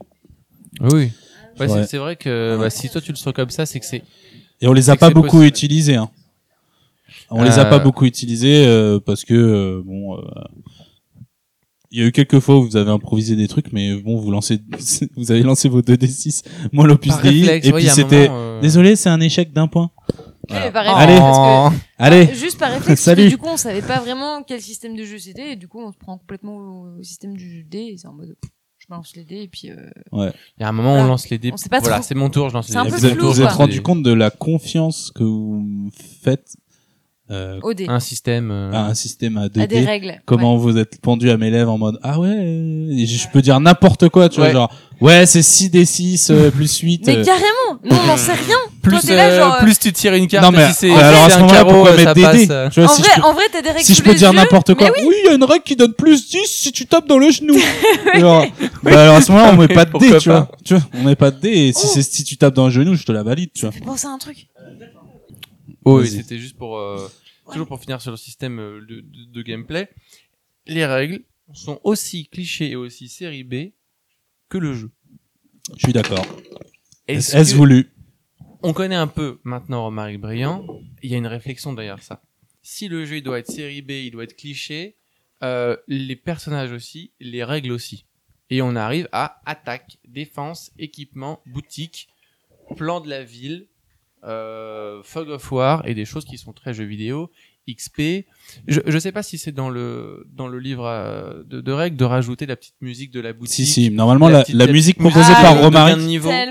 [0.82, 0.90] Oui.
[0.90, 1.12] Ouais,
[1.60, 1.68] Ouais.
[1.70, 4.04] c'est- c'est vrai que bah, si toi tu le sens comme ça, c'est que c'est
[4.62, 5.46] Et on les a pas beaucoup possible.
[5.46, 5.96] utilisées.
[5.96, 6.10] Hein.
[7.30, 7.70] On les a Euh.
[7.70, 10.22] pas beaucoup utilisées euh, parce que euh, bon, euh,
[11.92, 14.32] il y a eu quelques fois où vous avez improvisé des trucs, mais bon, vous
[14.32, 14.60] lancez,
[15.18, 17.68] vous avez lancé vos 2d6, moi l'opus DI, réflexe.
[17.68, 19.92] et puis c'était, euh, désolé, c'est un échec d'un point.
[20.48, 20.72] Voilà.
[20.72, 20.94] par Oh.
[20.96, 21.18] Allez.
[21.18, 23.24] parce que- Allez, Ah, juste par réflexe, parce Salut.
[23.24, 25.80] que du coup, on savait pas vraiment quel système de jeu c'était, et du coup,
[25.82, 28.36] on se prend complètement au, au système du dé, et c'est en mode,
[28.86, 31.30] je balance les dés, et puis, euh, Il y a un moment où on lance
[31.30, 31.52] les dés.
[31.52, 32.06] On sait pas voilà, trop.
[32.06, 32.90] c'est mon tour, je lance les dés.
[32.90, 33.56] vous êtes, flou, vous êtes quoi.
[33.56, 35.90] rendu compte de la confiance que vous
[36.22, 36.56] faites
[37.32, 38.52] euh, un système.
[38.52, 39.62] euh, à un système à 2D.
[39.64, 40.22] à des règles.
[40.26, 44.10] comment vous êtes pendu à mes lèvres en mode ah ouais je peux dire n'importe
[44.10, 44.52] quoi tu Ouais.
[44.52, 47.24] vois genre ouais c'est 6 d 6 euh, plus 8 Mais euh.
[47.26, 48.56] carrément, nous, on n'en sait rien.
[48.84, 50.74] plus, Toi, t'es là, euh, genre, euh, plus tu tires une carte, non mais si
[50.76, 53.02] c'est euh, alors à ce moment-là carreau, pourquoi mettre des dés tu vois En si
[53.02, 55.04] vrai, peux, en vrai, t'as des règles si je peux dire n'importe quoi oui.
[55.08, 57.32] oui il y a une règle qui donne plus 10 si tu tapes dans le
[57.32, 57.56] genou
[58.20, 58.46] Genre,
[58.84, 61.02] bah alors à ce moment-là on met pas de dés tu vois tu vois on
[61.04, 61.92] met pas de dés et si Oh.
[61.96, 64.12] c'est si tu tapes dans le genou je te la valide tu vois penser à
[64.12, 64.48] un truc.
[65.86, 67.08] Oh, oui, c'était juste pour euh,
[67.52, 69.90] toujours pour finir sur le système euh, de, de- de gameplay.
[70.66, 71.22] Les règles
[71.54, 73.72] sont aussi clichés et aussi série B
[74.50, 74.92] que le jeu.
[75.78, 76.26] je suis d'accord
[77.08, 77.92] Est-ce voulu?
[78.64, 80.66] On connaît un peu maintenant Romaric Briand.
[81.04, 82.24] Il y a une réflexion derrière ça.
[82.64, 84.96] Si le jeu il doit être série B, il doit être cliché,
[85.44, 88.06] euh, les personnages aussi, les règles aussi.
[88.50, 92.08] Et on arrive à attaque, défense, équipement, boutique,
[92.76, 93.68] plan de la ville,
[94.26, 97.30] euh, fog of war et des choses qui sont très jeux vidéo,
[97.70, 98.26] XP.
[98.68, 101.98] Je, je sais pas si c'est dans le dans le livre euh, de, de règles
[101.98, 103.56] de rajouter la petite musique de la boutique.
[103.56, 105.98] si si normalement La la, petite- la la musique proposée musique par Romaric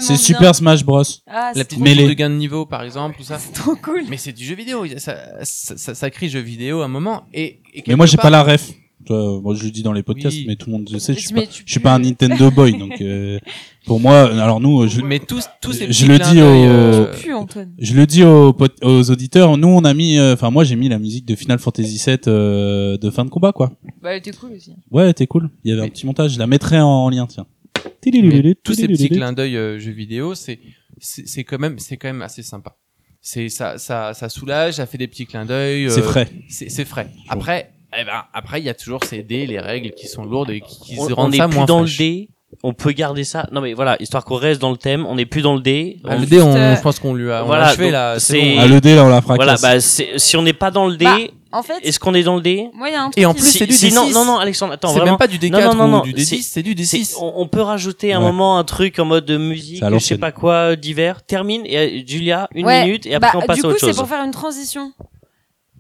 [0.01, 0.17] c'est.
[0.17, 2.03] Super Smash Bros Ah, la c'est petite Mêlée.
[2.03, 3.39] musique de gain de niveau par exemple, tout ça.
[3.55, 4.03] trop cool.
[4.09, 7.27] Mais c'est du jeu vidéo, ça, ça, ça, ça crie jeu vidéo à un moment.
[7.33, 8.73] Et, et mais moi j'ai pas la ref
[9.11, 10.45] Moi je le dis dans les podcasts Oui.
[10.47, 11.99] mais tout le monde le sait je suis Mais pas tu je suis pas un
[11.99, 13.39] Nintendo boy donc euh,
[13.87, 17.13] pour moi alors nous je, Mais tous, tous ces Je le dis d'œil, au- euh,
[17.35, 17.73] Antoine.
[17.79, 20.89] Je le dis aux, aux auditeurs, nous on a mis, euh, enfin moi j'ai mis
[20.89, 23.73] la musique de Final Fantasy VII euh, de fin de combat quoi.
[24.03, 24.73] Bah, elle était cool aussi.
[24.91, 25.51] Ouais, t'es cool.
[25.65, 27.47] Il y avait un petit montage, je la mettrai en, lien tiens.
[28.07, 30.59] Mais tous ces petits clins d'œil euh, jeux vidéo, c'est
[30.99, 32.77] c'est quand même c'est quand même assez sympa.
[33.21, 35.91] C'est ça ça ça soulage, ça fait des petits clins d'œil.
[35.91, 36.29] C'est frais.
[36.49, 37.09] C'est c'est frais.
[37.29, 40.51] Après eh ben après il y a toujours ces dés, les règles qui sont lourdes
[40.51, 41.99] et qui, qui on, on rendent est ça plus moins dans fraîche.
[41.99, 42.29] le dé.
[42.63, 43.49] On peut garder ça.
[43.51, 45.05] Non mais voilà, histoire qu'on reste dans le thème.
[45.07, 45.99] On n'est plus dans le dé.
[46.05, 47.91] Ah, On- le dé, on, euh, je pense qu'on lui a, on voilà, l'a achevé
[47.91, 48.21] là.
[48.21, 48.61] c'est- C'est bon.
[48.61, 49.45] Ah, le dé, là, on la fracasse.
[49.45, 52.15] Voilà, bah c'est- si on n'est pas dans le dé, Bah, En fait, est-ce qu'on
[52.15, 52.69] est dans le dé?
[52.75, 53.95] moi, il y a un truc Et en plus, Si- c'est du si- D6.
[53.95, 56.03] non, non, non, Alexandre, attends, C'est même pas du D4 Non, non, non, non, ou
[56.13, 57.17] du c'est- D10, c'est du C'est- D6.
[57.21, 58.25] on, on peut rajouter un Ouais.
[58.27, 61.23] moment un truc en mode de musique, C'est je sais pas quoi, divers.
[61.25, 63.69] Termine et euh, Julia, une Ouais, minute et après bah, on passe du à coup,
[63.71, 63.97] autre c'est chose.
[63.97, 64.93] pour faire une transition.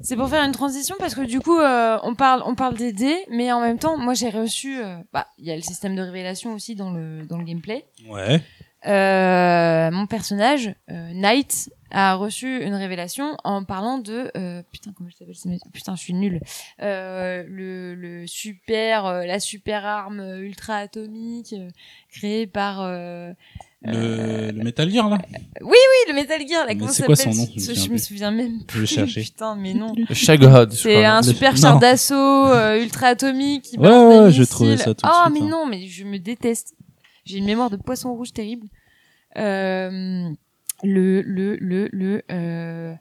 [0.00, 2.92] C'est pour faire une transition parce que du coup, euh, on parle, on parle des
[2.92, 4.82] dés, mais en même temps, moi, j'ai reçu.
[4.82, 7.84] euh, bah, il y a le système de révélation aussi dans le dans le gameplay.
[8.08, 8.40] Ouais.
[8.86, 15.08] Euh, mon personnage, euh, Knight, a reçu une révélation en parlant de euh, putain comment
[15.08, 16.40] je s'appelle putain je suis nulle
[16.82, 21.54] euh, le, le super la super arme ultra atomique
[22.10, 23.32] créée par euh,
[23.86, 25.18] Le, le Metal Gear, là.
[25.60, 25.76] oui
[26.08, 27.98] le Metal Gear là Mais comment c'est quoi son nom Je me je me plus.
[27.98, 29.20] souviens même Je vais plus chercher.
[29.22, 33.88] putain mais non Shagod, je c'est un super char d'assaut euh, ultra atomique qui Ouais,
[33.90, 35.50] ouais, je trouvais ça tout de oh suite, mais hein.
[35.50, 36.74] non mais je me déteste
[37.26, 38.66] j'ai une mémoire de poisson rouge terrible
[39.36, 40.28] euh,
[40.82, 42.94] le le le le euh,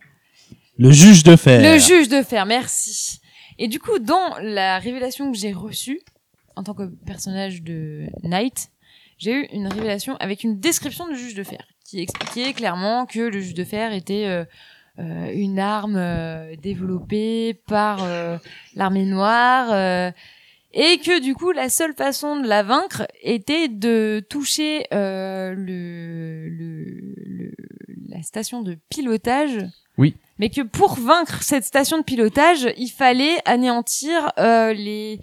[0.77, 1.61] Le juge de fer.
[1.61, 3.19] le juge de fer, merci.
[3.59, 5.99] Et du coup, dans la révélation que j'ai reçue,
[6.55, 8.69] en tant que personnage de Knight,
[9.17, 13.19] j'ai eu une révélation avec une description du juge de fer, qui expliquait clairement que
[13.19, 14.45] le juge de fer était euh,
[14.99, 18.37] euh, une arme euh, développée par euh,
[18.75, 20.11] l'armée noire, euh,
[20.75, 26.49] et que du coup, la seule façon de la vaincre était de toucher euh, le,
[26.49, 27.51] le, le-
[28.09, 29.59] la station de pilotage.
[30.39, 35.19] Mais que pour vaincre cette station de pilotage, il fallait anéantir euh, les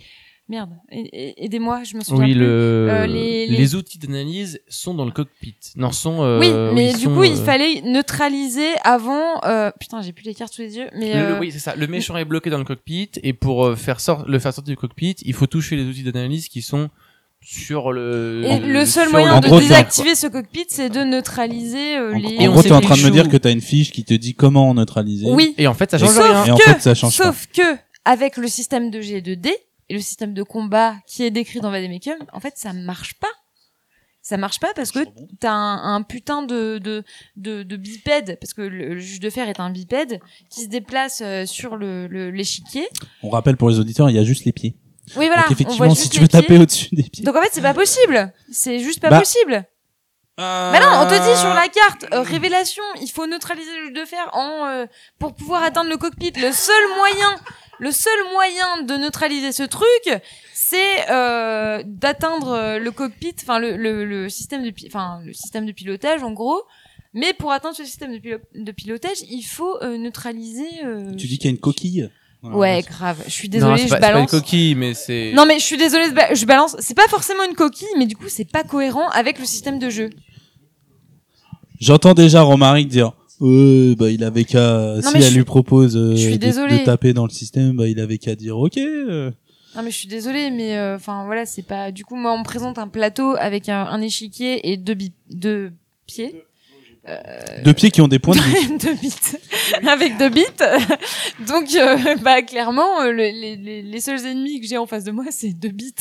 [0.51, 0.71] merde.
[0.91, 2.41] Aidez-moi, je me souviens Oui, plus.
[2.41, 2.47] le...
[2.91, 3.57] Euh, les- les...
[3.57, 5.55] les- outils d'analyse sont dans le cockpit.
[5.77, 6.23] Non, sont.
[6.23, 9.41] euh, oui, mais du sont, coup, il euh, fallait neutraliser avant.
[9.45, 9.71] Euh...
[9.81, 11.75] Putain, j'ai plus les cartes sous les yeux, mais Le- le- euh, oui, c'est ça.
[11.77, 14.25] Le méchant est bloqué dans le cockpit et pour euh, faire sort...
[14.29, 16.91] le faire sortir du cockpit, il faut toucher les outils d'analyse qui sont
[17.43, 18.43] sur le.
[18.45, 22.19] et le seul moyen En de gros, désactiver ce cockpit, c'est de neutraliser euh, En,
[22.19, 22.35] les.
[22.35, 24.05] Et en on gros, t'es en train de me dire que t'as une fiche qui
[24.05, 25.27] te dit comment neutraliser.
[25.31, 26.45] Oui, Et en fait, ça change Sauf rien.
[26.45, 27.25] et en que- fait, ça change pas.
[27.25, 27.63] sauf que
[28.05, 29.23] avec le système de G
[29.91, 33.29] et le système de combat qui est décrit dans Vademecum, en fait, ça marche pas.
[34.23, 35.01] Ça marche pas parce que
[35.41, 37.03] t'as un, un putain de, de,
[37.37, 40.21] de, de bipède, parce que le, le juge de fer est un bipède,
[40.51, 42.87] qui se déplace euh, sur le le- l'échiquier.
[43.23, 44.77] On rappelle pour les auditeurs, il y a juste les pieds.
[45.17, 45.43] oui, voilà.
[45.43, 46.41] Donc effectivement, si tu veux pieds.
[46.43, 47.25] taper au-dessus des pieds.
[47.25, 48.33] Donc en fait, c'est pas possible.
[48.53, 49.55] C'est juste pas Bah, possible.
[50.39, 50.73] Euh...
[50.73, 53.93] Bah non, on te dit sur la carte, euh, révélation, il faut neutraliser le juge
[53.95, 54.87] de fer en, euh,
[55.19, 56.33] pour pouvoir atteindre le cockpit.
[56.37, 57.37] Le seul moyen,
[57.81, 60.21] le seul moyen de neutraliser ce truc,
[60.55, 65.67] c'est euh, d'atteindre euh, le cockpit, enfin le, le, le système de, enfin le système
[65.67, 66.63] de pilotage en gros.
[67.13, 70.69] Mais pour atteindre ce système de, pilo- de pilotage, il faut euh, neutraliser.
[70.85, 72.09] euh, Tu dis qu'il y a une coquille.
[72.43, 72.57] Voilà.
[72.57, 73.23] Ouais, grave.
[73.27, 74.31] Je suis désolée, c'est je pas, c'est pas une balance.
[74.31, 75.33] coquille, mais c'est.
[75.35, 76.77] Non mais je suis désolée, je balance.
[76.79, 79.91] C'est pas forcément une coquille, mais du coup c'est pas cohérent avec le système de
[79.91, 80.11] jeu.
[81.81, 83.13] J'entends déjà Romaric dire
[83.43, 87.13] euh, bah il avait qu'à si elle suis- lui propose euh, je suis de, taper
[87.13, 88.77] dans le système bah il avait qu'à dire OK.
[88.79, 89.31] euh.
[89.77, 91.93] Non mais je suis désolée, mais euh, enfin voilà, c'est pas.
[91.93, 95.13] Du coup, moi, on me présente un plateau avec un, un échiquier et deux, bi-
[95.31, 95.71] deux
[96.07, 96.43] pieds,
[97.65, 98.79] Deux pieds qui ont des points de vie.
[98.85, 99.15] deux bits,
[99.89, 100.45] avec deux bits.
[101.47, 105.05] Donc, euh, bah clairement, euh, le- les, les, les seuls ennemis que j'ai en face
[105.05, 105.95] de moi, c'est deux bits.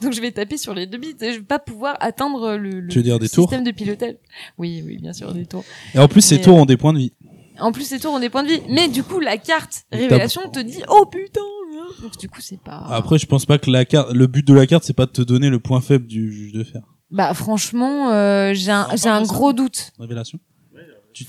[0.00, 2.80] Donc, je vais taper sur les deux bits et je vais pas pouvoir atteindre le,
[2.80, 4.14] le Tu veux dire des système de pilotage.
[4.56, 5.64] Oui, oui, bien sûr, des tours.
[5.94, 7.12] Et en plus ces tours ont des points de vie.
[7.60, 8.62] En plus, ces tours ont des points de vie.
[8.70, 11.40] Mais du coup, la carte révélation te dit, oh putain.
[12.02, 12.84] Donc du coup, c'est pas.
[12.90, 15.10] Après je pense pas que la carte le but de la carte c'est pas de
[15.10, 16.82] te donner le point faible du juge de fer.
[17.10, 19.92] Bah franchement, euh, j'ai un, j'ai un gros doute.
[19.98, 20.38] Révélation.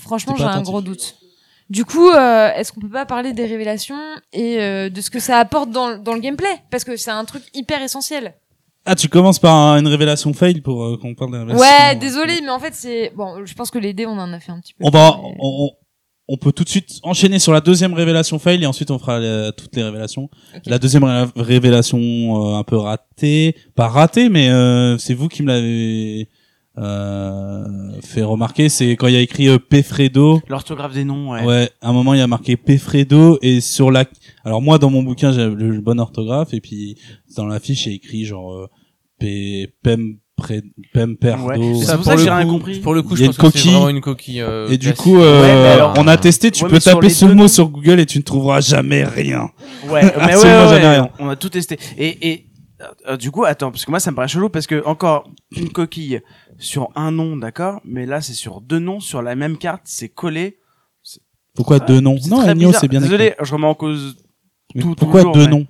[0.00, 1.16] Franchement, j'ai un gros doute.
[1.68, 3.98] Du coup, euh, est-ce qu'on peut pas parler des révélations
[4.32, 6.48] et euh, de ce que ça apporte dans, dans le gameplay?
[6.70, 8.34] Parce que c'est un truc hyper essentiel.
[8.86, 11.62] Ah tu commences par un- une révélation fail pour euh, qu'on parle des révélations.
[11.64, 13.44] Ouais, désolé, mais en fait, c'est bon.
[13.44, 14.84] Je pense que les dés, on en a fait un petit peu.
[14.84, 15.70] On va, Mais- on,
[16.32, 19.18] on- peut tout de suite enchaîner sur la deuxième révélation fail et ensuite on fera
[19.18, 20.28] euh, toutes les révélations.
[20.66, 25.42] La deuxième ré- révélation euh, un peu ratée, pas ratée, mais euh, c'est vous qui
[25.42, 26.28] me l'avez
[26.78, 28.68] euh, fait remarquer.
[28.68, 30.40] C'est quand il y a écrit euh, Pefredo.
[30.48, 31.44] L'orthographe des noms, ouais.
[31.44, 31.70] Ouais.
[31.80, 34.04] à un moment il y a marqué Pefredo et sur la.
[34.44, 36.96] Alors moi dans mon bouquin j'ai le bon orthographe et puis
[37.36, 38.66] dans la fiche il y a écrit genre euh,
[39.18, 40.16] P Pem
[40.92, 41.44] Pemperdo.
[41.44, 41.74] Ouais.
[41.80, 42.80] C'est Ça, pour pour ça que le j'ai rien coup- compris.
[42.80, 43.70] Pour le coup, Il y je a pense une que c'est coquille.
[43.72, 44.40] vraiment une coquille.
[44.40, 47.08] euh, Et du coup, euh, Ouais, mais alors- on a testé, tu Ouais, peux taper
[47.10, 49.50] ce deux mot sur Google et tu ne trouveras jamais rien.
[49.88, 51.10] Ouais, mais ouais, Absolument ouais, jamais ouais, rien.
[51.18, 51.78] on a tout testé.
[51.98, 52.46] Et, et
[53.08, 55.68] euh, du coup, attends, parce que moi ça me paraît chelou parce que encore une
[55.70, 56.20] coquille
[56.58, 60.08] sur un nom, d'accord, mais là c'est sur deux noms sur la même carte, c'est
[60.08, 60.56] collé.
[61.54, 62.12] Pourquoi Ah, deux noms?
[62.28, 62.80] Non, bizarre.
[62.80, 63.44] c'est bien Désolé, écrit.
[63.44, 64.16] je remets en cause
[64.74, 65.66] Mais Pourquoi toujours, deux mais- noms?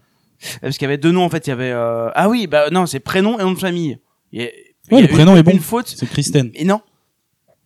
[0.63, 2.11] parce qu'il y avait deux noms en fait, il y avait euh...
[2.15, 3.99] ah oui, bah non, c'est prénom et nom de famille.
[4.33, 5.53] Il y a- il y Ouais, a le prénom est bon.
[5.53, 5.89] Une faute.
[5.89, 6.51] C'est Kristen.
[6.55, 6.81] Et non.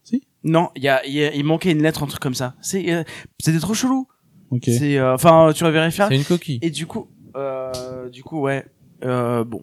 [0.03, 0.23] Si.
[0.43, 2.55] Non, il y a, il y a- il manquait une lettre, un truc comme ça.
[2.61, 3.03] C'est, euh,
[3.41, 4.07] c'était trop chelou.
[4.51, 4.65] Ok.
[4.67, 6.05] C'est, euh, enfin, tu vas vérifier.
[6.09, 6.59] C'est une coquille.
[6.63, 8.65] Et du coup, euh, du coup, ouais,
[9.05, 9.63] euh, bon,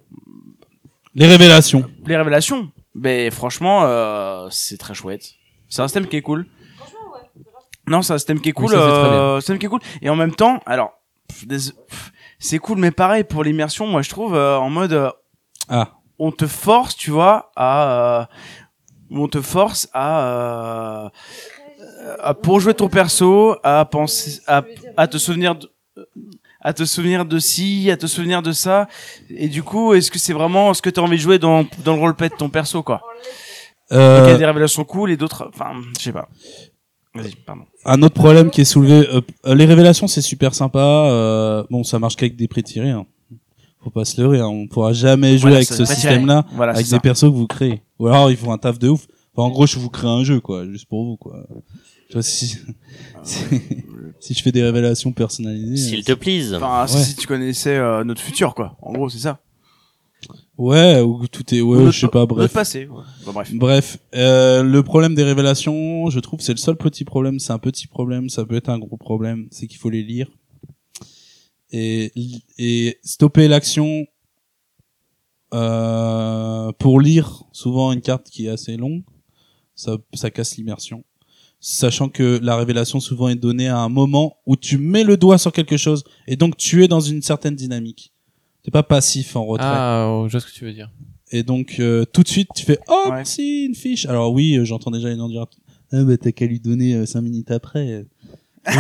[1.16, 1.86] Les révélations.
[2.06, 2.72] les révélations.
[2.96, 5.34] Mais franchement, euh, c'est très chouette.
[5.70, 6.46] C'est un système qui est cool.
[7.88, 8.74] Non, c'est un système qui est Oui, cool.
[8.76, 9.80] ça, euh, système qui est cool.
[10.02, 10.94] Et en même temps, alors,
[12.40, 15.10] c'est cool, mais pareil pour l'immersion, moi je trouve euh, en mode, euh,
[15.70, 15.94] Ah.
[16.26, 18.26] On te force, tu vois, à, euh,
[19.24, 20.10] on te force à,
[21.06, 21.10] euh,
[22.22, 24.64] à- pour jouer ton perso, à penser, à,
[24.98, 25.70] à te souvenir de,
[26.62, 28.88] à te souvenir de ci, à te souvenir de ça.
[29.30, 31.66] Et du coup, est-ce que c'est vraiment ce que tu as envie de jouer dans,
[31.84, 33.02] dans le roleplay de ton perso, quoi?
[33.90, 36.30] Donc, il y Euh, a des révélations cool et d'autres, enfin, je sais pas.
[37.14, 37.64] Vas-y, pardon.
[37.84, 40.80] un autre problème qui est soulevé, euh, euh, les révélations c'est super sympa.
[40.80, 42.92] euh, bon, ça marche qu'avec des pré-tirés.
[42.92, 43.06] Hein.
[43.84, 44.40] Faut pas se leurrer.
[44.40, 44.48] Hein.
[44.48, 47.00] On pourra jamais jouer Voilà, avec ce système-là Voilà, avec des ça.
[47.00, 47.82] persos que vous créez.
[48.00, 49.08] Ou alors il faut un taf de ouf.
[49.36, 51.48] Enfin, en gros, je vous crée un jeu, quoi, juste pour vous, quoi.
[52.10, 52.58] Tu vois, si,
[53.24, 53.44] si,
[54.20, 55.78] si je fais des révélations personnalisées.
[55.90, 56.54] S'il euh, te plaise.
[56.54, 57.04] Enfin, si- Ouais.
[57.04, 58.78] si tu connaissais euh, notre futur, quoi.
[58.82, 59.40] En gros, c'est ça.
[60.58, 62.54] Ouais, ou tout est, ouais, Notre- je sais pas, Notre bref.
[62.54, 62.86] passé.
[62.88, 63.02] ouais.
[63.26, 63.52] Bon, bref.
[63.54, 67.40] Bref, euh, le problème des révélations, je trouve, c'est le seul petit problème.
[67.40, 69.48] C'est un petit problème, ça peut être un gros problème.
[69.50, 70.28] C'est qu'il faut les lire
[71.72, 72.12] et
[72.58, 74.06] et stopper l'action
[75.54, 79.04] euh, pour lire souvent une carte qui est assez longue.
[79.76, 81.04] Ça ça casse l'immersion.
[81.60, 85.38] Sachant que la révélation souvent est donnée à un moment où tu mets le doigt
[85.38, 88.14] sur quelque chose et donc tu es dans une certaine dynamique.
[88.64, 89.68] T'es pas passif en retrait.
[89.70, 90.92] Ah, oh, je vois ce que tu veux dire.
[91.32, 93.26] Et donc euh, tout de suite tu fais oh Ouais.
[93.26, 94.06] si une fiche.
[94.06, 95.46] Alors oui, euh, j'entends déjà les gens dire
[95.92, 98.06] ah bah t'as qu'à lui donner euh, cinq minutes après.
[98.68, 98.76] Oui,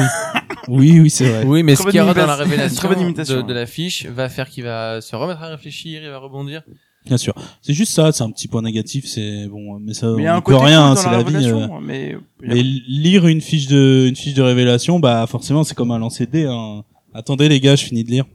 [0.67, 1.43] oui, oui c'est vrai.
[1.45, 4.49] Oui, mais ce qu'il y aura dans la révélation de, de la fiche va faire
[4.49, 6.61] qu'il va se remettre à réfléchir, il va rebondir.
[7.05, 7.33] Bien sûr.
[7.63, 10.55] C'est juste ça, c'est un petit point négatif, c'est bon, mais ça Mais on peut
[10.55, 11.47] rien, c'est la la vie.
[11.49, 11.67] euh.
[11.81, 15.97] mais Mais lire une fiche de une fiche de révélation, bah forcément c'est comme un
[15.97, 16.45] lancer de dés.
[16.45, 16.83] Hein.
[17.15, 18.25] Attendez les gars, je finis de lire.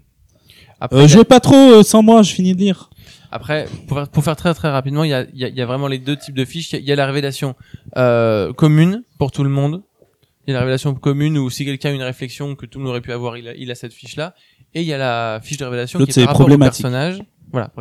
[0.80, 2.90] Après, Euh, jouez pas trop euh, sans moi, je finis de lire.
[3.30, 5.60] Après, pour faire, pour faire très très rapidement, il y a, il y, a, y
[5.60, 6.72] a vraiment les deux types de fiches.
[6.72, 7.54] Il y y a la révélation
[7.96, 9.82] euh, commune pour tout le monde.
[10.46, 12.84] Il y a la révélation commune où si quelqu'un a une réflexion que tout le
[12.84, 14.34] monde aurait pu avoir, il a, il a cette fiche-là.
[14.74, 17.22] Et il y a la fiche de révélation qui est c'est par rapport au personnage.
[17.50, 17.72] Voilà.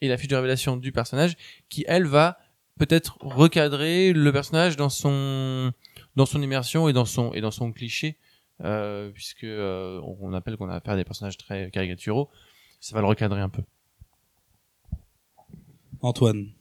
[0.00, 1.36] Et la fiche de révélation du personnage
[1.68, 2.38] qui, elle, va
[2.78, 5.72] peut-être recadrer le personnage dans son
[6.14, 8.18] dans son immersion et dans son et dans son cliché,
[8.62, 12.30] euh, puisque euh, on appelle qu'on a affaire à des personnages très caricaturaux.
[12.80, 13.62] Ça va le recadrer un peu.
[16.00, 16.52] Antoine.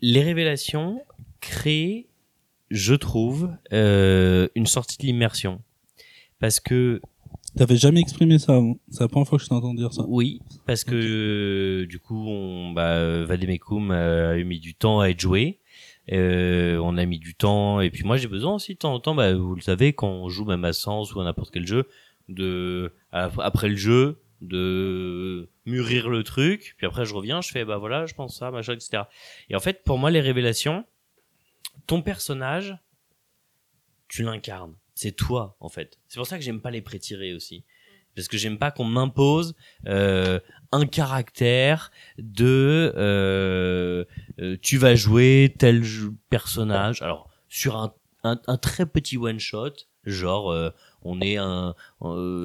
[0.00, 1.02] Les révélations
[1.40, 2.08] créent,
[2.70, 5.62] je trouve, euh, une sortie de l'immersion.
[6.38, 7.00] Parce que
[7.56, 8.76] T'avais jamais exprimé ça avant.
[8.90, 10.04] C'est la première fois que je t'entends dire ça.
[10.06, 15.08] Oui, parce que euh, du coup, on, bah, Vademekum a eu mis du temps à
[15.08, 15.60] être joué.
[16.12, 19.00] Euh, on a mis du temps, et puis moi j'ai besoin aussi de temps en
[19.00, 21.66] temps, bah, vous le savez, quand on joue même à Sens ou à n'importe quel
[21.66, 21.88] jeu,
[22.28, 27.78] de après le jeu, de mûrir le truc, puis après je reviens, je fais bah
[27.78, 29.04] voilà, je pense ça, machin, etc.
[29.50, 30.84] Et en fait, pour moi, les révélations,
[31.86, 32.76] ton personnage,
[34.08, 34.74] tu l'incarnes.
[34.94, 35.98] C'est toi, en fait.
[36.08, 37.64] C'est pour ça que j'aime pas les pré-tirés aussi.
[38.14, 39.54] Parce que j'aime pas qu'on m'impose
[39.86, 40.40] euh,
[40.72, 44.06] un caractère de euh,
[44.40, 45.84] euh, tu vas jouer tel
[46.30, 47.02] personnage.
[47.02, 49.74] Alors sur un, un, un très petit one shot,
[50.06, 50.72] genre
[51.02, 51.74] on est un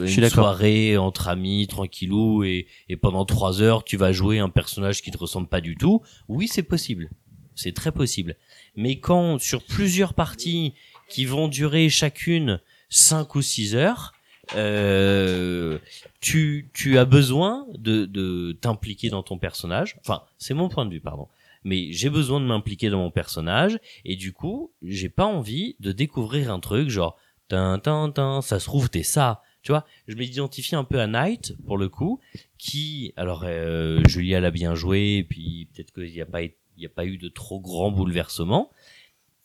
[0.05, 4.49] suis une soirée entre amis tranquillou et, et pendant trois heures tu vas jouer un
[4.49, 6.01] personnage qui te ressemble pas du tout.
[6.27, 7.09] Oui c'est possible,
[7.55, 8.35] c'est très possible.
[8.76, 10.74] Mais quand sur plusieurs parties
[11.09, 12.59] qui vont durer chacune
[12.89, 14.13] 5 ou 6 heures,
[14.55, 15.78] euh,
[16.19, 19.97] tu, tu as besoin de, de t'impliquer dans ton personnage.
[20.01, 21.28] Enfin, c'est mon point de vue, pardon.
[21.63, 25.91] Mais j'ai besoin de m'impliquer dans mon personnage et du coup, j'ai pas envie de
[25.91, 27.17] découvrir un truc genre
[27.49, 29.41] tin tin tin, ça se trouve t'es ça.
[29.61, 32.19] Tu vois, je m'identifie un peu à Knight pour le coup,
[32.57, 36.53] qui alors euh, Julia l'a bien joué, puis peut-être qu'il n'y a pas il
[36.84, 38.71] y a pas eu de trop grands bouleversements,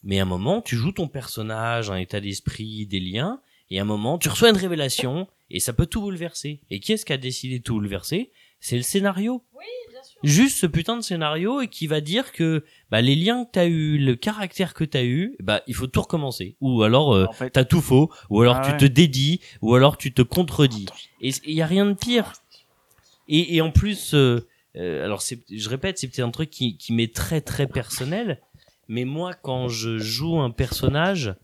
[0.05, 3.82] mais à un moment, tu joues ton personnage, un état d'esprit, des liens, et à
[3.82, 6.61] un moment, tu reçois une révélation, et ça peut tout bouleverser.
[6.70, 8.30] Et qui est-ce qui a décidé de tout bouleverser?
[8.61, 9.43] C'est le scénario.
[9.57, 10.20] Oui, bien sûr.
[10.22, 13.66] Juste ce putain de scénario, et qui va dire que bah, les liens que t'as
[13.66, 16.57] eu, le caractère que t'as eu, bah, il faut tout recommencer.
[16.61, 18.76] Ou alors, euh, en fait, t'as tout faux, ou alors Ah tu ouais.
[18.76, 20.87] te dédies, ou alors tu te contredis.
[21.20, 22.32] Et il y a rien de pire.
[23.28, 24.47] Et, et en plus, euh,
[24.77, 28.41] euh, alors je répète, c'est peut-être un truc qui, qui m'est très très personnel,
[28.89, 31.35] mais moi quand je joue un personnage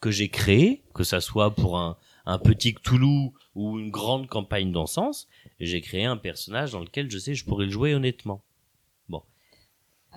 [0.00, 1.96] que j'ai créé, que ça soit pour un,
[2.26, 5.28] un petit Cthulhu ou une grande campagne d'encens,
[5.60, 8.42] j'ai créé un personnage dans lequel je sais que je pourrais le jouer honnêtement.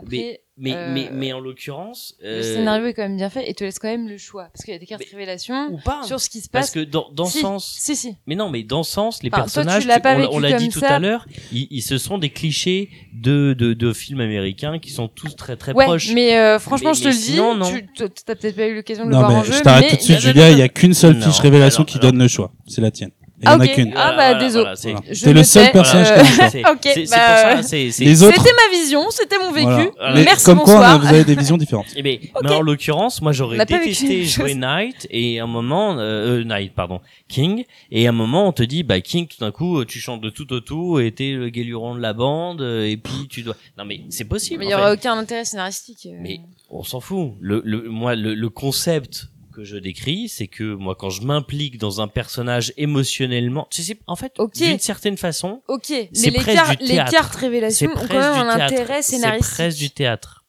[0.01, 3.49] Après, Mais, Euh, mais, mais en l'occurrence, le euh, scénario est quand même bien fait
[3.49, 4.49] et te laisse quand même le choix.
[4.51, 6.65] Parce qu'il y a des cartes Mais- révélations ou pas, sur ce qui se parce
[6.71, 6.73] passe.
[6.73, 8.17] que dans, dans Si, sens, Si, si.
[8.27, 10.39] Mais non, mais dans ce sens, les Enfin, toi, tu personnages, on, l'a- vécu on
[10.39, 14.19] l'a dit tout à l'heure, ils, ils se sont des clichés de, de, de films
[14.19, 16.11] américains qui sont tous très très Ouais, proches.
[16.13, 19.05] mais euh, franchement, Mais- je te mais le dis, tu t'as peut-être pas eu l'occasion
[19.05, 19.53] de le voir en mais jeu.
[19.53, 20.51] je t'arrête mais tout de suite, il y a- Julia.
[20.51, 22.51] Il y a qu'une seule fiche révélation qui donne le choix.
[22.67, 23.11] C'est la tienne.
[23.41, 23.71] Il y Ah, en a ok.
[23.73, 23.93] qu'une.
[23.95, 24.71] Ah, bah, désolé.
[24.75, 25.05] c'est- Voilà.
[25.23, 26.49] T'es le seul personnage qui a euh, le choix.
[26.49, 29.37] c'est- Ok, c'est- c'est bah, pour ça, c'est- c'est- Les autres, C'était ma vision, c'était
[29.37, 29.65] mon vécu.
[29.97, 30.13] voilà.
[30.15, 30.99] Mais Merci, comme quoi, on a- bonsoir.
[30.99, 31.85] vous avez des visions différentes.
[31.95, 36.39] Eh ben, mais en l'occurrence, moi j'aurais détesté jouer Knight et à un moment, euh,
[36.39, 39.51] euh, Knight, pardon, King, et à un moment on te dit, bah King, tout d'un
[39.51, 42.85] coup, tu chantes de tout au tout et t'es le guéluron de la bande euh,
[42.89, 43.55] et puis tu dois.
[43.77, 44.59] Non mais c'est possible.
[44.59, 46.07] Mais il y en aurait aucun intérêt scénaristique.
[46.07, 46.17] euh.
[46.19, 47.33] Mais on s'en fout.
[47.39, 49.27] Le, le, moi, le, le concept
[49.59, 53.97] que je décris, c'est que moi, quand je m'implique dans un personnage émotionnellement, tu sais,
[54.07, 54.53] en fait, Ok.
[54.53, 57.11] d'une certaine façon, Ok, mais C'est les, presque car- du les théâtre.
[57.11, 58.73] cartes c'est révélations ont presque quand même du un théâtre.
[58.73, 59.53] intérêt C'est scénaristique.
[59.53, 60.45] presque du théâtre.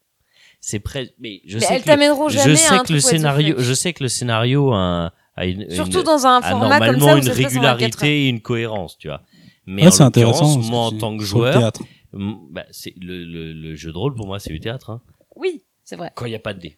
[0.60, 1.12] C'est presque.
[1.18, 3.92] Mais je mais sais elles que le, jamais je sais que le scénario, je sais
[3.94, 7.16] que le scénario a, a une, Surtout une- dans un a format comme ça où
[7.18, 7.78] une ça se passe en 24 heures.
[7.78, 9.22] régularité et une cohérence, tu vois.
[9.66, 10.40] Mais Ouais, en c'est intéressant.
[10.42, 11.72] l'occurrence, ce moi, en tant que joueur,
[12.12, 14.90] bah, c'est le, le, le jeu de rôle pour moi, c'est du théâtre.
[14.90, 15.00] Hein,
[15.36, 16.10] Oui, c'est vrai.
[16.14, 16.76] quand il n'y a pas de dés.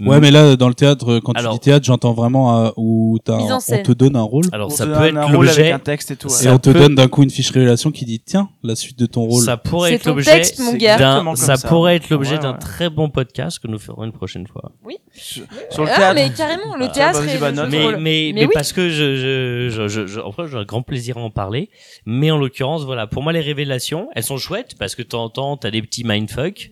[0.00, 3.18] Ouais, mais là, dans le théâtre, quand Alors- tu dis théâtre, j'entends vraiment euh, où
[3.24, 3.82] t'as, Mise en on scène.
[3.82, 4.44] te donne un rôle.
[4.52, 5.72] Alors On ça te peut donne être un rôle avec l'objet.
[5.72, 6.28] un texte et tout.
[6.28, 6.34] ouais.
[6.34, 8.74] et ça on te peut- donne d'un coup une fiche révélation qui dit tiens la
[8.76, 9.44] suite de ton rôle.
[9.44, 10.32] Ça pourrait C'est être ton l'objet.
[10.32, 10.96] texte, mon c'est gars.
[10.98, 11.68] d'un- exactement comme ça, ça.
[11.68, 12.58] pourrait être l'objet Ouais, d'un ouais.
[12.58, 14.70] très bon podcast que nous ferons une prochaine fois.
[15.70, 16.14] Sur le Ah, théâtre.
[16.14, 17.66] mais carrément, le théâtre Vas-y, bah, note.
[17.66, 18.50] de Mais, mais, Mais mais oui.
[18.52, 21.70] parce que je, je, je, je, je, enfin, j'ai un grand plaisir à en parler.
[22.04, 25.24] Mais en l'occurrence, voilà, pour moi, les révélations, elles sont chouettes parce que de temps
[25.24, 26.70] en temps, t'as des petits mindfuck.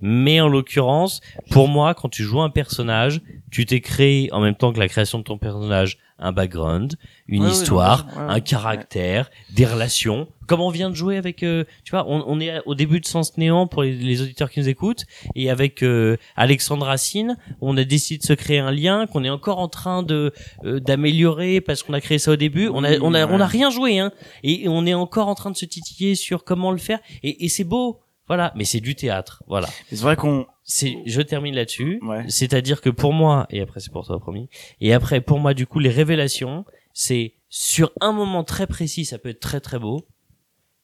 [0.00, 1.20] Mais en l'occurrence,
[1.50, 3.20] pour moi, quand tu joues un personnage,
[3.50, 6.94] tu t'es créé en même temps que la création de ton personnage un background,
[7.28, 8.32] une Ouais, histoire, non, ouais, ouais.
[8.36, 10.28] un caractère, des relations.
[10.46, 13.04] Comme on vient de jouer avec, euh, tu vois, on, on est au début de
[13.06, 17.76] Sens Néant pour les, les auditeurs qui nous écoutent, et avec euh, Alexandre Racine, on
[17.76, 20.32] a décidé de se créer un lien qu'on est encore en train de
[20.64, 22.68] euh, d'améliorer parce qu'on a créé ça au début.
[22.72, 24.10] On a on a on a rien joué, hein,
[24.42, 27.50] et on est encore en train de se titiller sur comment le faire, et, et
[27.50, 28.00] c'est beau.
[28.28, 29.68] Voilà, mais c'est du théâtre, voilà.
[29.88, 30.46] C'est vrai qu'on.
[30.64, 32.00] C'est, je termine là-dessus.
[32.02, 32.24] Ouais.
[32.28, 34.48] C'est-à-dire que pour moi, et après c'est pour toi promis,
[34.80, 39.18] et après pour moi du coup les révélations, c'est sur un moment très précis, ça
[39.18, 40.08] peut être très très beau,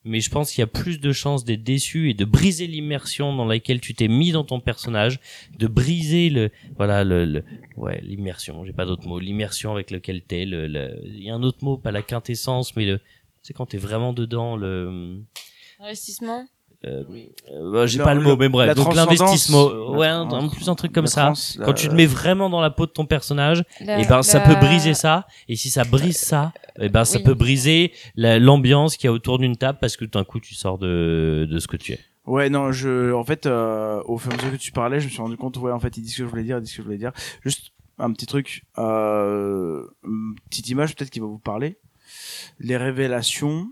[0.04, 3.34] mais je pense qu'il y a plus de chances d'être déçu et de briser l'immersion
[3.34, 5.18] dans laquelle tu t'es mis dans ton personnage,
[5.58, 7.44] de briser le, voilà le, le-
[7.76, 11.34] ouais l'immersion, j'ai pas d'autre mot, l'immersion avec lequel t'es, le, le, il y a
[11.34, 13.00] un autre mot, pas la quintessence, mais le,
[13.42, 15.20] c'est quand t'es vraiment dedans le
[15.80, 16.46] Investissement.
[16.84, 17.04] Euh,
[17.52, 18.74] euh, j'ai pas le mot, mais bref.
[18.74, 19.66] Donc l'investissement,
[19.96, 21.32] ouais, un, plus un truc comme ça.
[21.32, 24.06] trans, la- Quand tu te mets vraiment dans la peau de ton personnage, La- et
[24.06, 25.26] ben ça peut briser ça.
[25.48, 29.12] Et si ça brise ça, et ben ça peut briser la- l'ambiance qu'il y a
[29.12, 32.00] autour d'une table parce que d'un coup tu sors de de ce que tu es.
[32.24, 35.06] Ouais, non, je, en fait, euh, au fur et à mesure que tu parlais, je
[35.06, 36.62] me suis rendu compte, ouais, en fait, il dit ce que je voulais dire, il
[36.62, 37.10] dit ce que je voulais dire.
[37.44, 41.78] Juste un petit truc, euh, une petite image peut-être qui va vous parler.
[42.60, 43.66] Les révélations.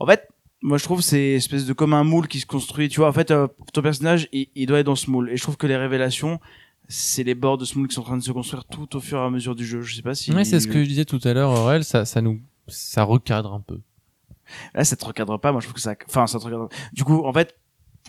[0.00, 0.28] En fait,
[0.62, 2.88] moi je trouve que c'est espèce de comme un moule qui se construit.
[2.88, 5.30] Tu vois, en fait, euh, ton personnage, il, il doit être dans ce moule.
[5.30, 6.40] Et je trouve que les révélations,
[6.88, 9.00] c'est les bords de ce moule qui sont en train de se construire tout au
[9.00, 9.82] fur et à mesure du jeu.
[9.82, 10.32] Je sais pas si.
[10.32, 13.52] Ouais, c'est ce que je disais tout à l'heure, Aurel, ça, ça nous, ça recadre
[13.52, 13.80] un peu.
[14.74, 15.52] Là, ça te recadre pas.
[15.52, 16.68] Moi, je trouve que ça, enfin, ça te recadre.
[16.92, 17.56] Du coup, en fait,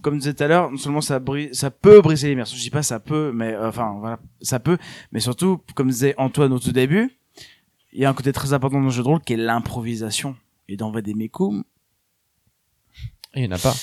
[0.02, 2.58] comme je disais tout à l'heure, non seulement ça brise, ça peut briser l'immersion.
[2.58, 4.78] Je dis pas ça peut, mais euh, enfin, voilà, ça peut.
[5.12, 7.12] Mais surtout, comme disait Antoine au tout début,
[7.94, 10.36] il y a un côté très important dans le jeu de rôle qui est l'improvisation.
[10.68, 11.64] Et dans Vademecum,
[13.36, 13.74] il y en a pas.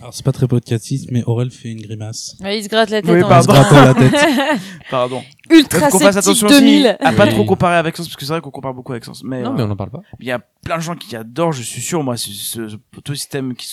[0.00, 2.36] Alors c'est pas très podcastiste, mais Aurel fait une grimace.
[2.42, 3.52] Ouais, il se gratte la tête Oui, en Il se pardon.
[3.52, 4.60] gratte la tête.
[4.90, 5.22] pardon.
[5.48, 6.86] Ultra Faut qu'on fasse attention 2000.
[6.86, 9.04] aussi à pas trop comparer avec Sens, parce que c'est vrai qu'on compare beaucoup avec
[9.04, 9.22] Sens.
[9.24, 10.00] Mais Non, euh, mais on en parle pas.
[10.18, 12.76] il y a plein de gens qui adorent, je suis sûr, moi, ce, ce, ce,
[13.04, 13.68] tout système qui,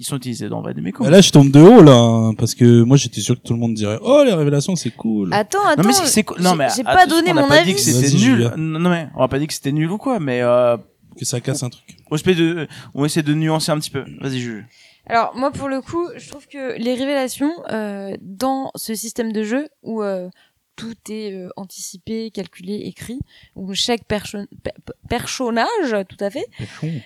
[0.00, 1.04] sont utilisés dans Vademecum.
[1.06, 3.54] Bah là je tombe de haut là, hein, parce que moi j'étais sûr que tout
[3.54, 5.32] le monde dirait oh les révélations c'est cool.
[5.32, 5.80] Attends, attends.
[5.82, 7.60] non mais c'est- c'est co- non j'ai- mais j'ai pas donné on n'a mon pas
[7.60, 7.70] avis.
[7.70, 9.96] dit que c'était nul non non, mais on a pas dit que c'était nul ou
[9.96, 10.76] quoi mais euh,
[11.18, 11.96] Que ça casse un truc.
[12.10, 14.66] on essaie de on essaie de nuancer un petit peu vas-y Jules
[15.06, 19.42] Alors moi pour le coup, je trouve que les révélations euh, dans ce système de
[19.42, 20.28] jeu où euh,
[20.76, 23.18] tout est euh, anticipé, calculé, écrit,
[23.54, 26.44] où chaque perso pe- pe- personnage, tout à fait,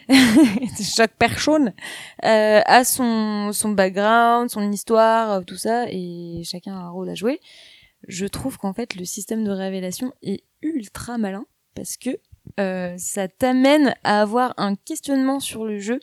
[0.97, 1.73] chaque personne
[2.25, 7.11] euh, a son son background, son histoire, euh, tout ça, et chacun a un rôle
[7.11, 7.41] à jouer.
[8.09, 11.45] Je trouve qu'en fait le système de révélation est ultra malin
[11.75, 12.11] parce que
[12.59, 16.01] euh, ça t'amène à avoir un questionnement sur le jeu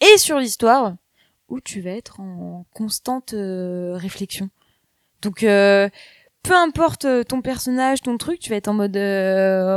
[0.00, 0.96] et sur l'histoire
[1.48, 4.48] où tu vas être en constante euh, réflexion.
[5.22, 5.88] Donc, euh,
[6.42, 8.96] peu importe ton personnage, ton truc, tu vas être en mode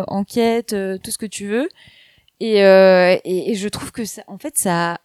[0.08, 1.70] enquête, tout ce que tu veux.
[2.40, 5.00] Et, je trouve que ça, en fait, ça,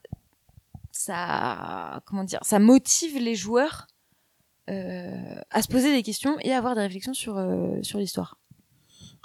[0.91, 3.87] ça, comment dire, ça motive les joueurs
[4.67, 7.41] à se poser des questions et à avoir des réflexions sur
[7.83, 8.42] sur l'histoire.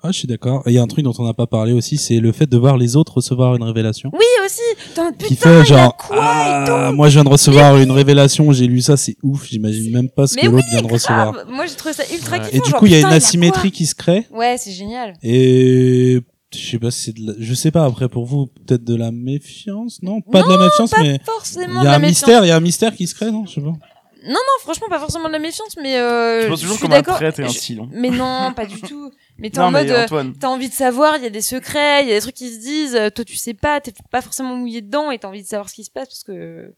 [0.03, 0.61] Ah, je suis d'accord.
[0.67, 2.45] Et il y a un truc dont on n'a pas parlé aussi, c'est le fait
[2.45, 4.11] de voir les autres recevoir une révélation.
[4.13, 4.61] Oui aussi.
[4.89, 8.51] Putain, Qui fait genre, quoi et ah, tout moi je viens de recevoir une révélation,
[8.51, 10.93] j'ai lu ça, c'est ouf, j'imagine même pas ce Mais que oui, l'autre vient de
[10.93, 11.31] recevoir.
[11.33, 11.47] grave.
[11.49, 12.43] Moi j'ai trouvé ça ultra Ouais.
[12.43, 12.57] kiffant.
[12.57, 14.27] Et du genre, coup, il y a une asymétrie qui se crée.
[14.31, 15.13] Ouais, c'est génial.
[15.23, 16.19] Et
[16.53, 17.33] je sais pas si c'est de la...
[17.39, 20.21] je sais pas après pour vous peut-être de la méfiance, non?
[20.21, 22.55] Pas de la méfiance, pas mais Forcément il y a un mystère, il y a
[22.55, 23.45] un mystère qui se crée, non?
[23.47, 23.73] Je sais pas.
[24.29, 26.91] Non, franchement, pas forcément de la méfiance, mais euh, Je pense je toujours suis comme
[26.93, 27.15] un d'accord.
[27.15, 27.87] prêtre et un Je- silon.
[27.93, 29.11] Mais non, pas du tout.
[29.39, 30.33] Mais t'es en mode, euh, Antoine.
[30.38, 32.49] t'as envie de savoir, il y a des secrets, il y a des trucs qui
[32.53, 35.43] se disent, euh, toi tu sais pas, t'es pas forcément mouillé dedans et t'as envie
[35.43, 36.73] de savoir ce qui se passe parce que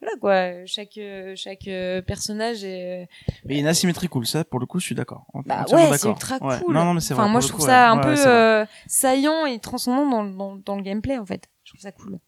[0.00, 1.68] voilà quoi, chaque euh, chaque
[2.06, 3.08] personnage est
[3.44, 5.26] Mais il y a une asymétrie cool, ça, pour le coup, je suis d'accord.
[5.44, 6.10] bah ouais, c'est d'accord.
[6.12, 6.58] ultra Ouais.
[6.64, 6.74] cool.
[6.74, 7.32] Non, non, mais c'est enfin vrai.
[7.32, 8.00] moi je trouve coup, ça ouais.
[8.00, 11.48] un Ouais, peu euh, saillant et transcendant dans, le- dans dans le gameplay en fait.
[11.64, 12.18] Je trouve ça cool.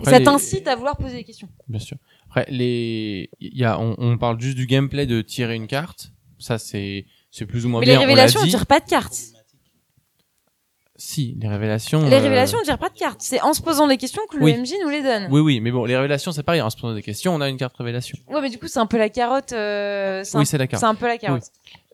[0.00, 1.48] Et ça les- t'incite à vouloir poser des questions.
[1.68, 1.96] Bien sûr.
[2.26, 6.10] Après, les, il y a, on, on parle juste du gameplay de tirer une carte.
[6.40, 7.06] Ça, c'est,
[7.36, 7.94] c'est plus ou moins Mais bien.
[7.98, 8.56] les révélations, on on l'a dit.
[8.56, 9.16] tire pas de cartes.
[10.96, 12.08] Si, les révélations.
[12.08, 13.20] Les euh, révélations, on tire pas de cartes.
[13.20, 14.56] C'est en se posant des questions que le Oui.
[14.56, 15.26] MJ nous les donne.
[15.30, 16.60] Oui, oui, mais bon, les révélations, c'est pareil.
[16.62, 18.16] En se posant des questions, on a une carte révélation.
[18.28, 19.52] Ouais, mais du coup, c'est un peu la carotte.
[19.52, 20.80] euh, Oui, un, c'est la carte.
[20.80, 21.42] c'est un peu la carotte.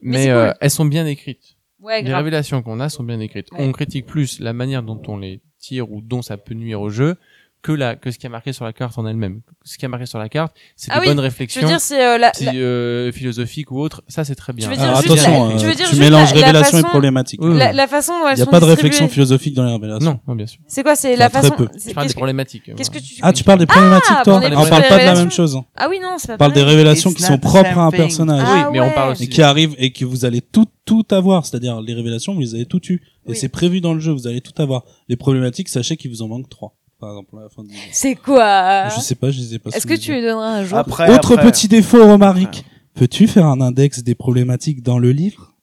[0.03, 0.59] Mais Mais, euh, cool.
[0.61, 1.57] elles sont bien écrites.
[1.81, 3.51] Ouais, Les révélations qu'on a sont bien écrites.
[3.53, 3.59] Ouais.
[3.61, 6.91] On critique plus la manière dont on les tire ou dont ça peut nuire au
[6.91, 7.17] jeu
[7.63, 9.43] que la, que ce qui est marqué sur la carte en elle-même.
[9.65, 11.61] Ce qui est marqué sur la carte, c'est Ah des oui, bonnes Je réflexions.
[11.61, 14.65] veux dire, c'est euh, la, si, la- euh, philosophiques ou autres, ça c'est très bien.
[14.67, 16.41] Tu veux dire Alors juste attention, la- euh, tu veux dire tu juste mélanges la-
[16.41, 17.41] la révélation et problématique.
[17.43, 19.65] Oui, la, la façon dont elles Il n'y a sont pas de réflexion philosophique dans
[19.67, 20.11] les révélations.
[20.11, 20.61] Non, non, bien sûr.
[20.67, 21.55] C'est quoi C'est la très façon.
[21.55, 21.69] peu.
[21.77, 22.75] c'est- Je parle des problématiques.
[22.75, 25.05] Qu'est-ce que tu Ah, tu parles des problématiques, Ah, toi on sur parle pas de
[25.05, 25.61] la même chose.
[25.77, 27.91] Ah oui, non, c'est pas On parle des révélations qui sont propres à un same
[27.91, 27.99] thing.
[28.01, 28.43] personnage.
[28.47, 29.29] Ah oui, mais on parle et aussi.
[29.29, 32.65] qui arrivent et que vous allez tout tout avoir, c'est-à-dire les révélations, vous les avez
[32.65, 33.37] tout eu et Oui.
[33.37, 34.83] c'est prévu dans le jeu, vous allez tout avoir.
[35.09, 37.75] Les problématiques, sachez qu'il vous en manque trois, par exemple à la fin du.
[37.93, 39.71] C'est quoi Je sais pas, je les ai pas.
[39.71, 42.65] Est-ce que tu lui donneras un jour Après, Autre après, petit défaut, Romaric.
[42.95, 45.55] Peux-tu faire un index des problématiques dans le livre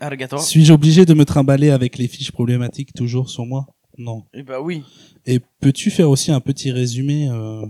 [0.00, 0.40] Alligator.
[0.42, 3.66] Suis-je obligé de me trimballer avec les fiches problématiques toujours sur moi
[3.98, 4.24] Non.
[4.34, 4.82] Eh bah oui.
[5.26, 7.64] Et peux-tu faire aussi un petit résumé euh,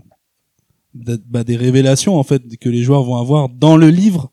[0.94, 4.30] de- bah, des révélations en fait que les joueurs vont avoir dans le livre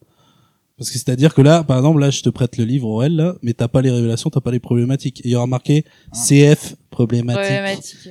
[0.77, 3.35] Parce que c'est-à-dire que là, par exemple, là, je te prête le livre OL, là,
[3.41, 5.19] mais t'as pas les révélations, t'as pas les problématiques.
[5.25, 5.83] Et il y aura marqué
[6.13, 7.43] CF problématique.
[7.43, 8.09] Problématique.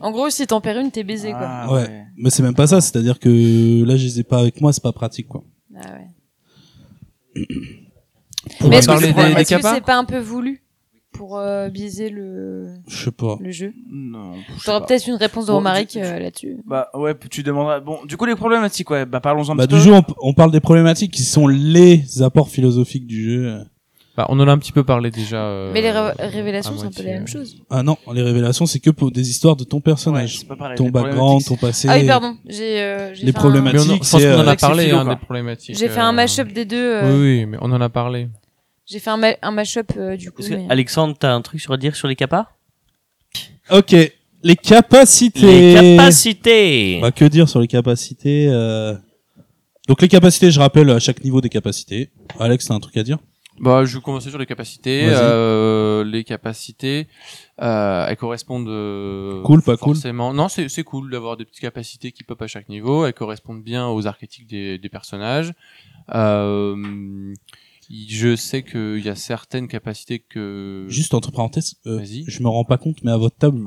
[0.00, 1.40] En gros, si t'en perds une, t'es baisé, quoi.
[1.42, 2.04] Ah, Ouais.
[2.16, 3.28] Mais c'est même pas ça, c'est-à-dire que
[3.84, 5.42] là, je les ai pas avec moi, c'est pas pratique, quoi.
[5.76, 7.46] Ah ouais.
[8.68, 10.62] Mais est-ce que c'est- des, des est-ce que capas c'est pas un peu voulu
[11.12, 13.36] pour euh, biaiser le, Je sais pas.
[13.40, 14.34] le jeu Non.
[14.58, 16.58] je T'auras peut-être une réponse de Bon, Romaric tu- euh, là-dessus.
[16.66, 17.80] Bah ouais, tu demanderas.
[17.80, 19.06] Bon, du coup les problématiques, ouais.
[19.06, 19.86] Bah parlons-en un Bah, petit du peu.
[19.86, 23.60] jeu, on, on parle des problématiques qui sont les apports philosophiques du jeu.
[24.16, 25.36] Bah, on en a un petit peu parlé déjà.
[25.44, 27.56] euh, Mais les ré- révélations, c'est un peu la même chose.
[27.70, 30.38] Ah non, les révélations, c'est que pour des histoires de ton personnage.
[30.40, 30.76] c'est pas pareil.
[30.76, 31.88] ton background, ton passé.
[31.88, 32.36] Ah oui, pardon.
[32.46, 33.80] J'ai euh, j'ai Les fait un- problématiques.
[33.80, 35.14] Mais on en- je pense c'est, qu'on en euh, a parlé philo, hein, quoi.
[35.14, 35.78] des problématiques.
[35.78, 36.76] J'ai fait un mashup des deux.
[36.76, 38.28] euh, Oui, oui, mais on en a parlé.
[38.84, 40.42] J'ai fait un, ma- un mashup euh, du coup.
[40.50, 42.48] Mais- Alexandre, t'as un truc sur à dire sur les capas?
[43.70, 43.94] Ok,
[44.42, 45.40] les capacités.
[45.76, 48.94] Les capacités Bah, que dire sur les capacités euh...
[49.88, 52.10] Donc les capacités, je rappelle à chaque niveau des capacités.
[52.40, 53.18] Alex, t'as un truc à dire?
[53.60, 55.02] Bah, je vais commencer sur les capacités.
[55.04, 57.08] Euh, les capacités,
[57.60, 58.68] euh, elles correspondent.
[58.68, 60.32] euh, Cool, pas cool forcément.
[60.32, 63.04] Non, c'est c'est cool d'avoir des petites capacités qui pop à chaque niveau.
[63.04, 65.52] Elles correspondent bien aux archétypes des, des personnages.
[66.14, 67.34] Euh,
[67.90, 70.86] je sais qu'il y a certaines capacités que.
[70.88, 72.24] Juste entre parenthèses, Vas-y.
[72.28, 73.60] je me rends pas compte, mais à votre table,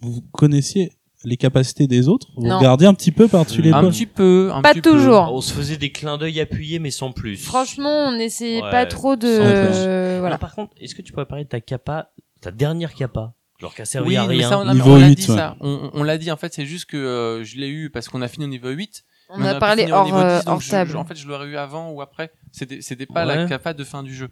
[0.00, 0.92] vous connaissiez
[1.24, 2.58] les capacités des autres Vous Non.
[2.58, 4.50] regardiez un petit peu par-dessus les un petit peu.
[4.52, 4.92] Un Pas petit peu.
[4.92, 5.32] toujours.
[5.32, 7.36] On se faisait des clins d'œil appuyés, mais sans plus.
[7.36, 9.26] Franchement, on essayait Ouais, pas trop de.
[9.26, 10.20] euh, Voilà.
[10.20, 10.38] voilà.
[10.38, 12.10] par contre, est-ce que tu pourrais parler de ta capa,
[12.40, 13.32] ta dernière capa?
[13.58, 14.48] Genre a servi Oui, à mais rien.
[14.50, 15.36] ça, on, a- Niveau on l'a 8, dit ouais.
[15.36, 15.56] ça.
[15.60, 18.28] On, l'a dit, en fait, c'est juste que euh, je l'ai eu parce qu'on a
[18.28, 19.02] fini au niveau 8.
[19.30, 20.90] On mais a parlé au hors, niveau euh, 10, donc hors je- table.
[20.92, 22.30] je- en fait, je l'aurais eu avant ou après.
[22.52, 23.34] C'était, c'était pas Ouais.
[23.36, 24.28] la capa de fin du jeu.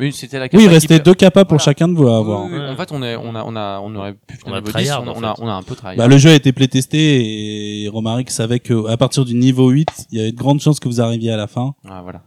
[0.00, 1.64] Mais c'était la Oui, il restait deux capas pour Voilà.
[1.64, 2.44] chacun de vous à avoir.
[2.46, 2.58] oui, oui.
[2.58, 2.68] Ouais.
[2.70, 4.66] En fait, on, est, on, a, on, a, on aurait pu On a au niveau
[4.66, 5.98] 10, tryhard, on, en on a, on a un peu travaillé.
[5.98, 9.86] Bah, le jeu a été playtesté et Romaric savait que à partir du niveau 8,
[10.10, 11.74] il y avait de grandes chances que vous arriviez à la fin.
[11.88, 12.22] Ah, voilà.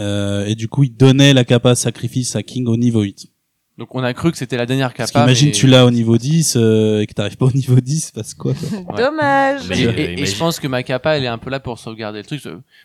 [0.00, 3.26] Euh, et du coup, il donnait la capa sacrifice à King au niveau 8.
[3.78, 5.24] Donc on a cru que c'était la dernière Parce capa.
[5.24, 8.10] qu'imagine mais- tu l'as au niveau 10 euh, et que t'arrives pas au niveau 10,
[8.10, 8.52] parce quoi.
[8.96, 9.68] Dommage.
[9.68, 11.48] Mais- Et, euh, et- et imagine- je pense que ma capa, elle est un peu
[11.48, 12.42] là pour sauvegarder le truc.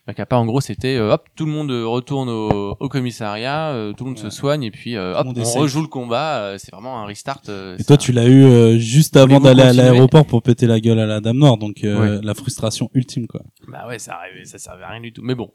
[0.07, 3.69] Ma capa, en gros, c'était euh, hop, tout le monde euh, retourne au, au commissariat,
[3.71, 4.29] euh, tout le monde Ouais.
[4.29, 6.37] se soigne et puis euh, hop, on rejoue le combat.
[6.43, 7.41] euh, c'est vraiment un restart.
[7.49, 10.67] euh, Et toi un- tu l'as eu euh, juste avant d'aller à l'aéroport pour péter
[10.67, 13.41] la gueule à la Dame Noire, donc euh, la frustration ultime quoi.
[13.67, 15.21] Bah ouais, ça arrivait, ça servait à rien du tout.
[15.23, 15.49] Mais bon,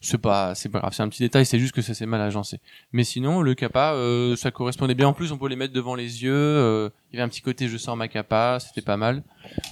[0.00, 2.20] c'est pas, c'est pas grave, c'est un petit détail, c'est juste que ça s'est mal
[2.20, 2.60] agencé.
[2.92, 5.08] Mais sinon, le kappa, euh, ça correspondait bien.
[5.08, 6.32] En plus, on peut les mettre devant les yeux.
[6.34, 9.22] euh, il y avait un petit côté, je sors ma kappa, c'était pas mal.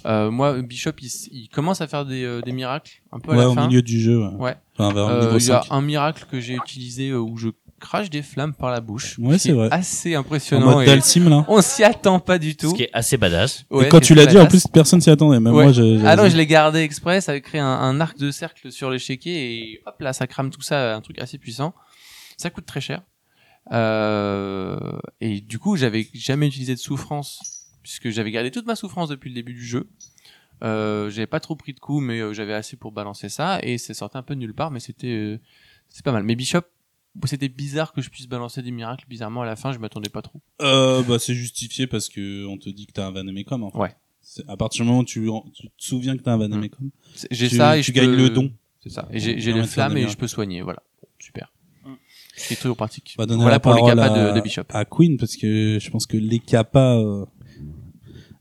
[0.07, 3.35] Euh, moi, Bishop, il, il commence à faire des, euh, des miracles un peu à
[3.37, 3.67] Ouais, la au fin.
[3.67, 4.19] milieu du jeu.
[4.19, 4.35] Ouais.
[4.39, 4.57] Ouais.
[4.79, 5.67] Enfin, vers Euh, Il y a 5.
[5.71, 7.49] un miracle que j'ai utilisé euh, où je
[7.85, 9.19] crache des flammes par la bouche.
[9.19, 9.69] Ouais, Ce c'est vrai.
[9.71, 10.67] Assez En impressionnant.
[10.77, 11.45] mode et Dalsim là.
[11.49, 12.71] on s'y attend pas du tout.
[12.71, 13.65] Ce qui est assez badass.
[13.71, 15.39] Ouais, et quand tu l'as dit, en plus personne s'y attendait.
[15.41, 15.65] Même Ouais.
[15.65, 16.01] moi, j'ai.
[16.05, 18.91] Ah non, je l'ai gardé exprès, ça avait créé un, un arc de cercle sur
[18.91, 19.35] l'échiquier
[19.73, 21.75] et hop là, ça crame tout ça, un truc assez puissant.
[22.37, 23.03] Ça coûte très cher.
[23.73, 24.79] Euh,
[25.21, 27.39] et du coup, j'avais jamais utilisé de souffrance
[27.83, 29.89] puisque j'avais gardé toute ma souffrance depuis le début du jeu.
[30.63, 33.77] Euh, j'avais pas trop pris de coups, mais euh, j'avais assez pour balancer ça et
[33.77, 35.41] c'est sorti un peu de nulle part, mais c'était euh,
[35.89, 36.23] c'est pas mal.
[36.23, 36.63] Mais Bishop,
[37.27, 40.23] c'était bizarre que je puisse balancer des miracles bizarrement à la fin, je m'attendais pas
[40.23, 40.41] trop.
[40.63, 43.63] Euh, bah, c'est justifié parce que on te dit que t'as un Vanemecum.
[43.63, 43.79] En fait.
[43.79, 43.95] Ouais.
[44.21, 47.29] C'est- À partir du moment où tu, tu te souviens que t'as un Vanemecum, C'est-
[47.31, 48.51] J'ai tu, ça et tu je gagnes peux- le don.
[48.83, 49.09] C'est ça.
[49.11, 50.61] Et j'ai j'ai les la flammes et je peux soigner.
[50.63, 50.83] Voilà.
[51.03, 51.51] Bon, super.
[52.37, 53.15] C'est toujours pratique.
[53.19, 54.63] On va donner Voilà la pour les parole capas à, de, de Bishop.
[54.71, 57.25] à Queen parce que je pense que les capas euh,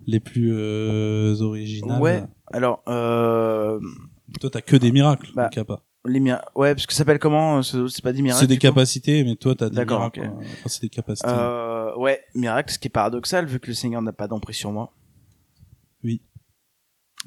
[0.08, 2.02] les plus euh, originales.
[2.02, 2.24] Ouais.
[2.52, 3.80] Alors, euh,
[4.42, 5.30] Toi, t'as que des miracles.
[5.36, 5.82] Bah, en capa.
[6.06, 8.42] Les mira- ouais, parce que ça s'appelle comment euh, ce- C'est pas des miracles.
[8.42, 10.20] C'est des capacités, mais toi, t'as des D'accord, miracles.
[10.22, 10.28] ok.
[10.28, 10.38] quoi.
[10.40, 11.30] Enfin, c'est des capacités.
[11.30, 14.72] Euh, ouais, miracle, ce qui est paradoxal vu que le Seigneur n'a pas d'emprise sur
[14.72, 14.92] moi.
[16.04, 16.22] Oui.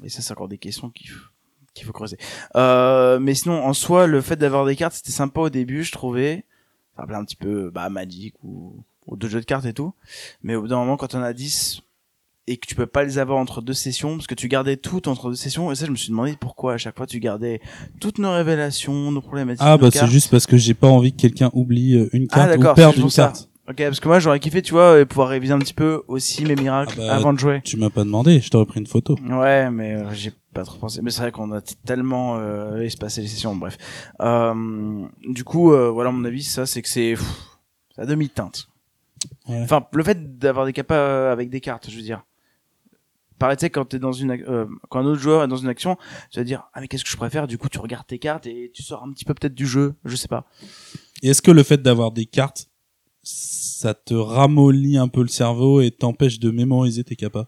[0.03, 1.27] Et ça, c'est encore des questions qu'il faut,
[1.73, 2.17] qu'il faut creuser.
[2.55, 5.91] Euh, mais sinon, en soi, le fait d'avoir des cartes, c'était sympa au début, je
[5.91, 6.45] trouvais.
[6.95, 9.93] Ça rappelait un petit peu, bah, Magic ou, ou d'autres jeux de cartes et tout.
[10.43, 11.81] Mais au bout d'un moment, quand on a 10
[12.47, 15.09] et que tu peux pas les avoir entre deux sessions, parce que tu gardais tout
[15.09, 17.59] entre deux sessions, et ça, je me suis demandé pourquoi à chaque fois tu gardais
[17.99, 19.65] toutes nos révélations, nos problématiques.
[19.65, 22.35] ah, bah, c'est juste parce que j'ai pas envie que quelqu'un oublie euh, une Ah,
[22.35, 23.23] carte d'accord, ou perde une pour ça.
[23.25, 23.49] carte.
[23.69, 26.45] Ok, parce que moi j'aurais kiffé, tu vois, euh, pouvoir réviser un petit peu aussi
[26.45, 27.59] mes miracles Ah bah, avant de jouer.
[27.65, 29.17] Tu m'as pas demandé, je t'aurais pris une photo.
[29.29, 31.01] Ouais, mais euh, j'ai pas trop pensé.
[31.01, 33.77] Mais c'est vrai qu'on a tellement euh, espacé les sessions, bref.
[34.21, 37.15] Euh, du coup, euh, voilà mon avis, ça c'est que c'est
[37.97, 38.69] à demi-teinte.
[39.49, 39.59] Ouais.
[39.63, 42.23] Enfin, le fait d'avoir des capas avec des cartes, je veux dire.
[43.39, 45.67] Pareil, tu sais, quand t'es dans une, euh, quand un autre joueur est dans une
[45.67, 45.95] action,
[46.31, 47.47] tu vas dire, ah mais qu'est-ce que je préfère?
[47.47, 49.93] Du coup, tu regardes tes cartes et tu sors un petit peu peut-être du jeu,
[50.05, 50.47] je sais pas.
[51.21, 52.67] Et est-ce que le fait d'avoir des cartes,
[53.23, 57.47] ça te ramollit un peu le cerveau et t'empêche de mémoriser tes capas?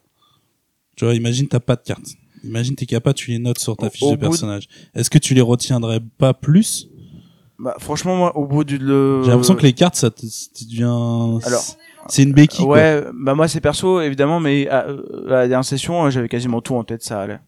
[0.96, 2.10] Tu vois, imagine t'as pas de cartes.
[2.44, 4.68] Imagine tes capas, tu les notes sur ta Au- fiche au de bout de- personnage.
[4.94, 6.88] Est-ce que tu les retiendrais pas plus?
[7.60, 9.22] Bah, franchement, moi, au bout du le.
[9.24, 10.84] J'ai l'impression que les cartes, ça te, ça te devient...
[11.45, 11.64] Alors,
[12.07, 12.66] c'est une béquille.
[12.66, 12.78] quoi.
[12.78, 16.30] Ouais, bah moi c'est perso évidemment, mais à, euh, à la dernière session euh, j'avais
[16.30, 17.39] quasiment tout en tête, ça allait.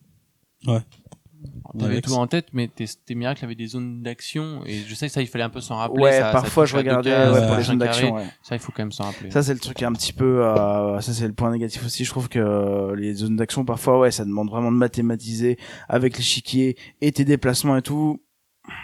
[1.80, 2.10] T'avais Alex.
[2.12, 5.14] tout en tête, mais tes, tes miracles avaient des zones d'action et je sais que
[5.14, 6.04] ça, il fallait un peu s'en rappeler.
[6.04, 8.14] Ouais, ça- parfois je regardais ouais, ouais, pour les zones d'action.
[8.16, 8.26] Ouais.
[8.44, 9.32] Ça, il faut quand même s'en rappeler.
[9.32, 11.86] Ça c'est le truc qui est un petit peu, euh, ça c'est le point négatif
[11.86, 12.04] aussi.
[12.04, 15.58] Je trouve que euh, les zones d'action parfois ouais, ça demande vraiment de mathématiser
[15.88, 18.22] avec l'échiquier et tes déplacements et tout.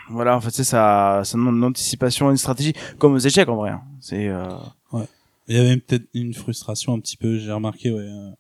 [0.09, 3.55] Voilà, en fait c'est ça, ça demande une anticipation, une stratégie, comme aux échecs en
[3.57, 3.71] vrai.
[3.71, 3.81] hein.
[3.99, 4.49] C'est euh...
[5.49, 8.01] Il y avait peut-être une frustration un petit peu, j'ai remarqué, ouais.
[8.01, 8.31] euh,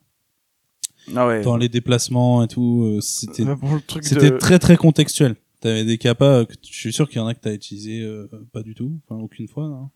[1.15, 1.41] ah ouais.
[1.41, 3.45] Dans les déplacements et tout, euh, c'était
[3.87, 5.37] truc c'était de- très très contextuel.
[5.61, 8.61] T'avais des capas je suis sûr qu'il y en a que t'as utilisé euh, pas
[8.61, 9.67] du tout, enfin aucune fois.
[9.69, 9.89] Non?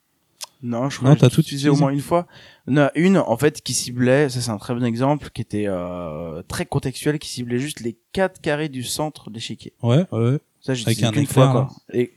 [0.63, 2.27] Non, je Non, crois que t'as j'ai tout utilisé au moins une fois.
[2.75, 6.43] A une, en fait, qui ciblait, ça c'est un très bon exemple, qui était euh,
[6.47, 9.73] très contextuel, qui ciblait juste les quatre carrés du centre de l'échiquier.
[9.81, 10.39] Ouais, ouais.
[10.61, 11.69] Ça, j'ai utilisé un qu'une fois, quoi.
[11.93, 12.11] Et...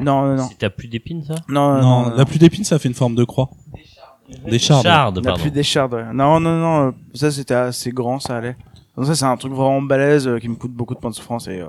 [0.00, 0.48] Non, non, non.
[0.48, 1.34] Si t'as plus d'épines, ça?
[1.48, 3.50] Non, non, non, non, la pluie d'épines, ça fait une forme de croix.
[4.48, 4.84] Des chardes.
[4.84, 6.12] Chardes, La pluie des shards, ouais.
[6.12, 8.56] Non, non, non, euh, ça c'était assez grand, ça allait.
[8.96, 11.14] Donc ça c'est un truc vraiment balèze euh, qui me coûte beaucoup de points de
[11.16, 11.66] souffrance et euh,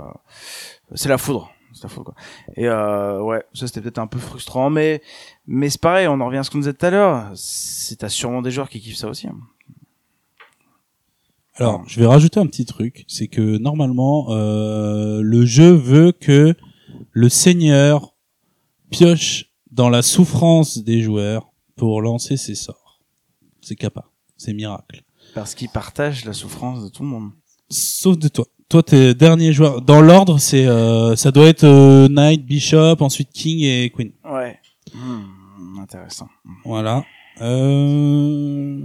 [0.93, 1.49] c'est la foudre.
[1.81, 2.15] C'est la foudre, quoi.
[2.55, 5.01] Et euh, ouais, ça c'était peut-être un peu frustrant, mais
[5.47, 7.31] mais c'est pareil, on en revient à ce qu'on disait tout à l'heure.
[7.33, 9.27] C'est t'as sûrement des joueurs qui kiffent ça aussi.
[9.27, 9.37] hein.
[11.55, 16.55] Alors, je vais rajouter un petit truc, c'est que normalement, euh, le jeu veut que
[17.11, 18.15] le seigneur
[18.89, 22.99] pioche dans la souffrance des joueurs pour lancer ses sorts.
[23.61, 24.05] C'est capa,
[24.37, 25.03] c'est miracle.
[25.35, 27.31] Parce qu'ils partagent la souffrance de tout le monde.
[27.69, 28.45] Sauf de toi.
[28.71, 29.81] Toi, t'es dernier joueur.
[29.81, 34.13] Dans l'ordre, c'est euh, ça doit être euh, Knight, Bishop, ensuite King et Queen.
[34.23, 34.57] Ouais.
[34.93, 36.29] Hmm, intéressant.
[36.63, 37.03] Voilà.
[37.41, 38.77] Euh...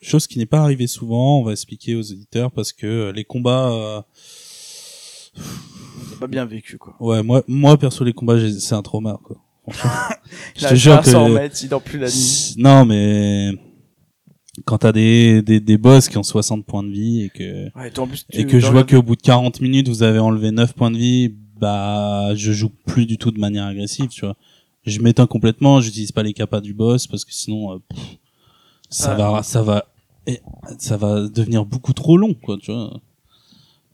[0.00, 3.24] Chose qui n'est pas arrivée souvent, on va expliquer aux auditeurs parce que euh, les
[3.24, 4.00] combats, euh,
[5.34, 6.94] C'est pas bien vécu, quoi.
[7.00, 9.36] ouais, moi, moi perso les combats, c'est un trauma quoi.
[10.54, 12.54] Je te jure 500 que mètres, il dort plus la nuit.
[12.56, 13.50] non mais
[14.64, 17.90] quand t'as des, des des boss qui ont 60 points de vie et que Ouais,
[18.32, 20.96] et que je vois qu'au bout de 40 minutes vous avez enlevé 9 points de
[20.96, 24.36] vie, bah je joue plus du tout de manière agressive, tu vois.
[24.84, 28.18] Je m'éteins complètement, j'utilise pas les capas du boss parce que sinon euh, pff,
[28.88, 29.16] ça Ouais.
[29.18, 29.84] va ça va
[30.26, 30.40] et
[30.78, 33.00] ça va devenir beaucoup trop long quoi, tu vois.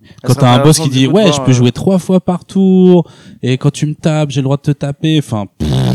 [0.05, 2.45] Ça Quand t'as un boss qui dit ouais, je peux euh, jouer trois fois par
[2.45, 3.09] tour
[3.43, 5.47] et quand tu me tapes, j'ai le droit de te taper, enfin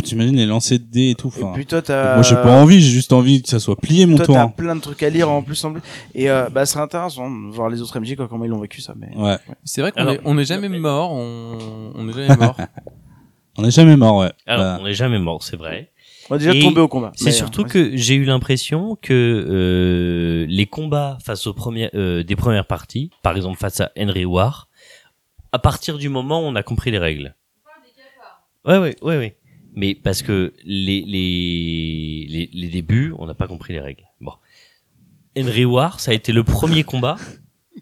[0.04, 1.54] t'imagines les lancers de dés et tout, Et enfin.
[1.54, 2.14] puis toi, t'as.
[2.16, 4.36] Moi j'ai pas envie, j'ai juste envie que ça soit plié mon Toi, tour.
[4.36, 5.82] t'as plein de trucs à lire en plus en plus.
[6.16, 8.60] Et euh, bah, ce serait intéressant de voir les autres MJ quoi, comment ils l'ont
[8.60, 8.94] vécu ça.
[8.98, 12.56] Mais Ouais, C'est vrai qu'on est, on est jamais mort, on, on est jamais mort.
[13.58, 14.32] on est jamais mort, ouais.
[14.46, 15.90] Alors, Bah, on n'est jamais mort, c'est vrai.
[16.30, 17.12] On va déjà Et tomber au combat.
[17.16, 22.24] C'est surtout euh, que j'ai eu l'impression que euh, les combats face aux premières euh,
[22.24, 24.70] des premières parties, par exemple face à Henry War,
[25.52, 27.36] à partir du moment où on a compris les règles.
[28.66, 29.38] Ouais ouais ouais ouais.
[29.74, 34.04] Mais parce que les les les, les débuts, on n'a pas compris les règles.
[34.20, 34.34] Bon.
[35.38, 37.18] Henry War, ça a été le premier combat.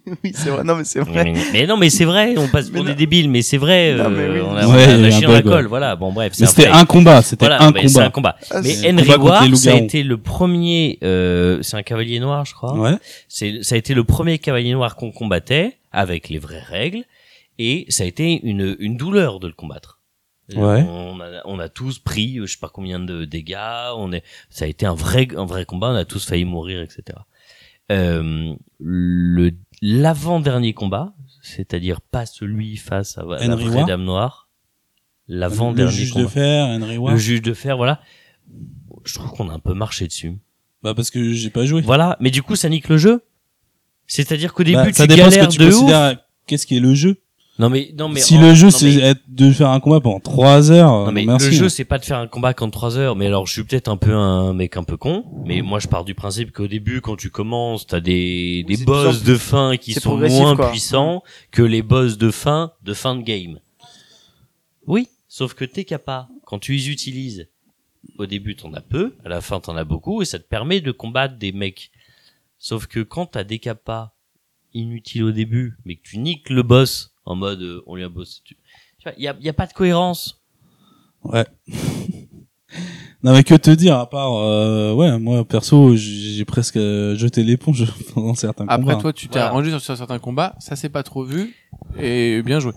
[0.23, 0.63] oui, c'est vrai.
[0.63, 1.23] Non, mais c'est vrai.
[1.23, 3.93] mais, mais non, mais c'est vrai, on passe pour des débiles, mais c'est vrai.
[3.95, 4.39] Non, mais euh, oui.
[4.41, 5.95] on a, Ouais, on a a la colle, voilà.
[5.95, 8.03] Bon bref, c'était un combat, c'était Voilà, un combat.
[8.05, 8.35] un combat.
[8.51, 11.83] Ah, Mais Henry combat contre War, les ça a été le premier, euh, c'est un
[11.83, 12.77] cavalier noir, je crois.
[12.77, 12.95] Ouais.
[13.27, 17.03] C'est, ça a été le premier cavalier noir qu'on combattait avec les vraies règles,
[17.57, 19.99] et ça a été une, une douleur de le combattre.
[20.53, 20.83] Ouais.
[20.87, 23.57] On a, on a tous pris, euh, je sais pas combien de dégâts.
[23.97, 25.87] On est, ça a été un vrai, un vrai combat.
[25.89, 27.17] On a tous failli mourir, etc.
[27.91, 34.49] Euh, le l'avant-dernier combat, c'est-à-dire pas celui face à la vraie Dame Noire,
[35.27, 37.13] Le l'avant-dernier juge combat de fer, Henry War.
[37.13, 38.01] le juge de fer, voilà.
[39.05, 40.37] Je trouve qu'on a un peu marché dessus.
[40.83, 41.81] Bah parce que j'ai pas joué.
[41.81, 43.23] Voilà, mais du coup, ça nique le jeu.
[44.07, 46.17] C'est-à-dire qu'au début, Bah, ça tu dépend ce galères que tu de.
[46.45, 47.21] Qu'est-ce qui est le jeu?
[47.57, 50.01] Non mais non mais Si en- le jeu c'est mais- être- de faire un combat
[50.01, 51.47] pendant 3 heures, non mais merci.
[51.47, 53.15] le jeu c'est pas de faire un combat qu'en 3 heures.
[53.15, 55.87] Mais alors je suis peut-être un peu un mec un peu con mais moi je
[55.87, 59.93] pars du principe qu'au début quand tu commences t'as des des boss de fin qui
[59.93, 60.69] sont moins quoi.
[60.71, 63.59] puissants que les boss de fin de fin de game.
[64.87, 65.07] Oui.
[65.29, 67.47] Sauf que tes capas quand tu les utilises
[68.17, 70.81] au début t'en as peu à la fin t'en as beaucoup et ça te permet
[70.81, 71.89] de combattre des mecs.
[72.59, 74.13] Sauf que quand t'as des capas
[74.73, 78.09] inutiles au début mais que tu niques le boss en mode euh, on lui a
[78.09, 78.41] bossé
[79.03, 80.41] vois il y a, y a pas de cohérence
[81.23, 81.45] Ouais.
[83.23, 87.15] non mais que te dire à part euh, ouais moi perso j'ai j'ai presque euh,
[87.15, 89.01] jeté l'éponge pendant certains Après, combats.
[89.01, 89.47] toi, tu t'es Voilà.
[89.47, 91.55] arrangé sur, sur certains combats, ça s'est pas trop vu,
[91.99, 92.73] et bien joué.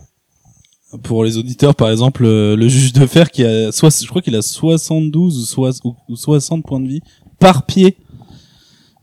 [1.02, 4.22] Pour les auditeurs par exemple euh, le juge de fer qui a soit je crois
[4.22, 7.00] qu'il a 72 ou, soix- ou- ou 60 points de vie
[7.38, 7.98] par pied.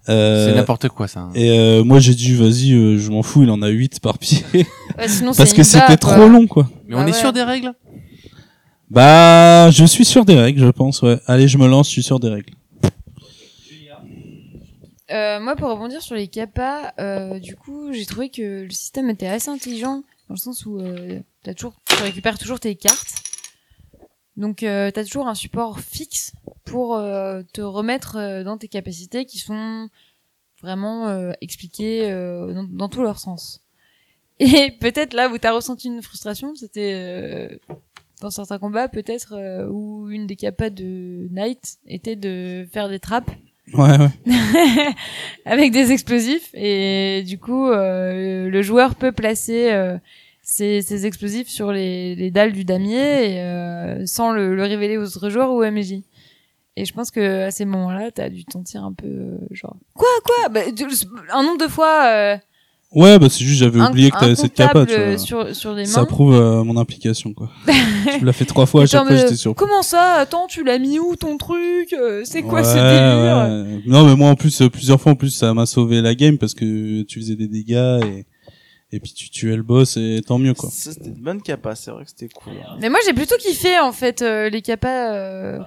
[0.10, 1.22] Euh, C'est n'importe quoi, ça.
[1.22, 1.32] hein.
[1.34, 4.18] et euh, moi j'ai dit vas-y euh, je m'en fous il en a 8 par
[4.20, 6.70] pied Ouais, sinon, parce que c'était trop long quoi.
[6.88, 7.14] Mais on Ah est ouais.
[7.14, 7.74] sûr des règles?
[8.92, 11.20] Bah je suis sûr des règles je pense ouais.
[11.26, 12.54] Allez je me lance je suis sûr des règles.
[15.12, 19.08] Euh, moi, pour rebondir sur les capas, euh, du coup, j'ai trouvé que le système
[19.12, 23.14] était assez intelligent dans le sens où euh, t'as toujours, tu récupères toujours tes cartes.
[24.38, 26.34] Donc, euh, t'as toujours un support fixe
[26.66, 29.90] pour euh, te remettre euh, dans tes capacités qui sont
[30.62, 33.62] vraiment euh, expliquées euh, dans, dans tout leur sens.
[34.40, 37.58] Et peut-être là où t'as ressenti une frustration, c'était euh,
[38.22, 43.32] dans certains combats, peut-être où une des capas de Knight était de faire des trappes
[43.74, 44.10] Ouais ouais.
[45.46, 49.98] avec des explosifs et du coup euh, le joueur peut placer euh,
[50.48, 54.96] ses, ses explosifs sur les, les dalles du damier et, euh, sans le, le révéler
[54.98, 56.04] aux autres joueurs ou à MJ.
[56.78, 59.76] Et je pense que à ces moments-là, t'as dû te sentir un peu euh, genre
[59.96, 60.50] quoi quoi?
[60.50, 60.60] Bah,
[61.34, 62.38] un nombre de fois euh,
[62.92, 65.18] Ouais bah c'est juste j'avais oublié que t'avais cette capa tu vois.
[65.18, 66.06] sur sur Ça mains.
[66.06, 67.50] prouve euh, mon implication quoi.
[67.68, 69.56] je me l'ai fait trois fois à chaque fois j'étais sûr.
[69.56, 70.14] Comment ça?
[70.16, 71.96] Attends, tu l'as mis où ton truc?
[72.26, 73.78] C'est quoi ce Ouais, délire?
[73.78, 73.82] ouais.
[73.88, 76.54] Non, mais moi en plus plusieurs fois en plus ça m'a sauvé la game parce
[76.54, 78.26] que tu faisais des dégâts et
[78.92, 80.70] et puis tu tuais le boss et tant mieux quoi.
[80.70, 82.54] Ça, C'était une bonne capa, c'est vrai que c'était cool.
[82.80, 85.60] Mais moi j'ai plutôt kiffé en fait euh, les capas euh,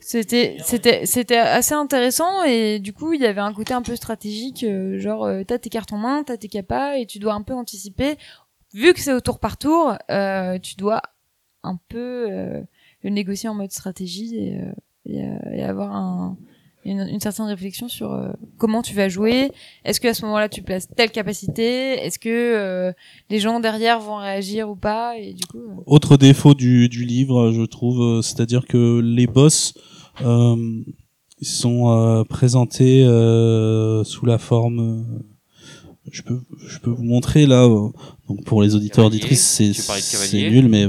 [0.00, 3.94] C'était c'était c'était assez intéressant et du coup il y avait un côté un peu
[3.96, 7.34] stratégique euh, genre euh, t'as tes cartes en main t'as tes capas et tu dois
[7.34, 8.16] un peu anticiper
[8.72, 11.02] vu que c'est au tour par tour euh, tu dois
[11.64, 12.62] un peu euh,
[13.02, 14.72] le négocier en mode stratégie et, euh,
[15.04, 16.36] et, euh, et avoir un,
[16.88, 19.50] une, une certaine réflexion sur euh, comment tu vas jouer.
[19.84, 21.94] Est-ce que à ce moment-là tu places telle capacité?
[22.04, 22.92] Est-ce que euh,
[23.30, 25.16] les gens derrière vont réagir ou pas?
[25.18, 29.26] Et du coup euh, Autre défaut du du livre, je trouve, euh, c'est-à-dire que les
[29.26, 29.74] boss
[30.22, 30.56] euh,
[31.40, 33.04] sont présentés
[34.04, 35.06] sous la forme
[36.12, 37.64] je peux, je peux vous montrer là.
[37.64, 37.88] euh,
[38.28, 40.86] donc pour les auditeurs auditrices, c'est c'est nul, mais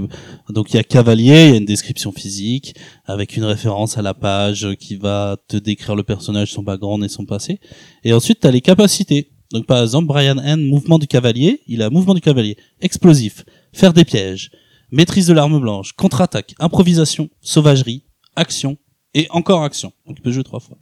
[0.50, 2.76] donc il y a cavalier, il y a une description physique
[3.06, 7.10] avec une référence à la page qui va te décrire le personnage, son background et
[7.10, 7.60] son passé.
[8.04, 9.32] Et ensuite, tu as les capacités.
[9.52, 13.94] Donc par exemple, Brian N, mouvement du cavalier, il a mouvement du cavalier, explosif, faire
[13.94, 14.52] des pièges,
[14.92, 18.04] maîtrise de l'arme blanche, contre-attaque, improvisation, sauvagerie,
[18.36, 18.78] action
[19.14, 19.92] et encore action.
[20.06, 20.78] Donc il peut jouer trois fois.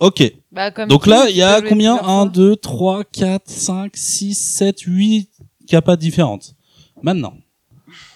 [0.00, 0.32] Ok.
[0.52, 2.32] Bah, comme Donc là, il y a combien plusieurs 1, fois.
[2.32, 5.30] 2, 3, 4, 5, 6, 7, 8
[5.66, 6.54] capas différentes.
[7.02, 7.34] Maintenant,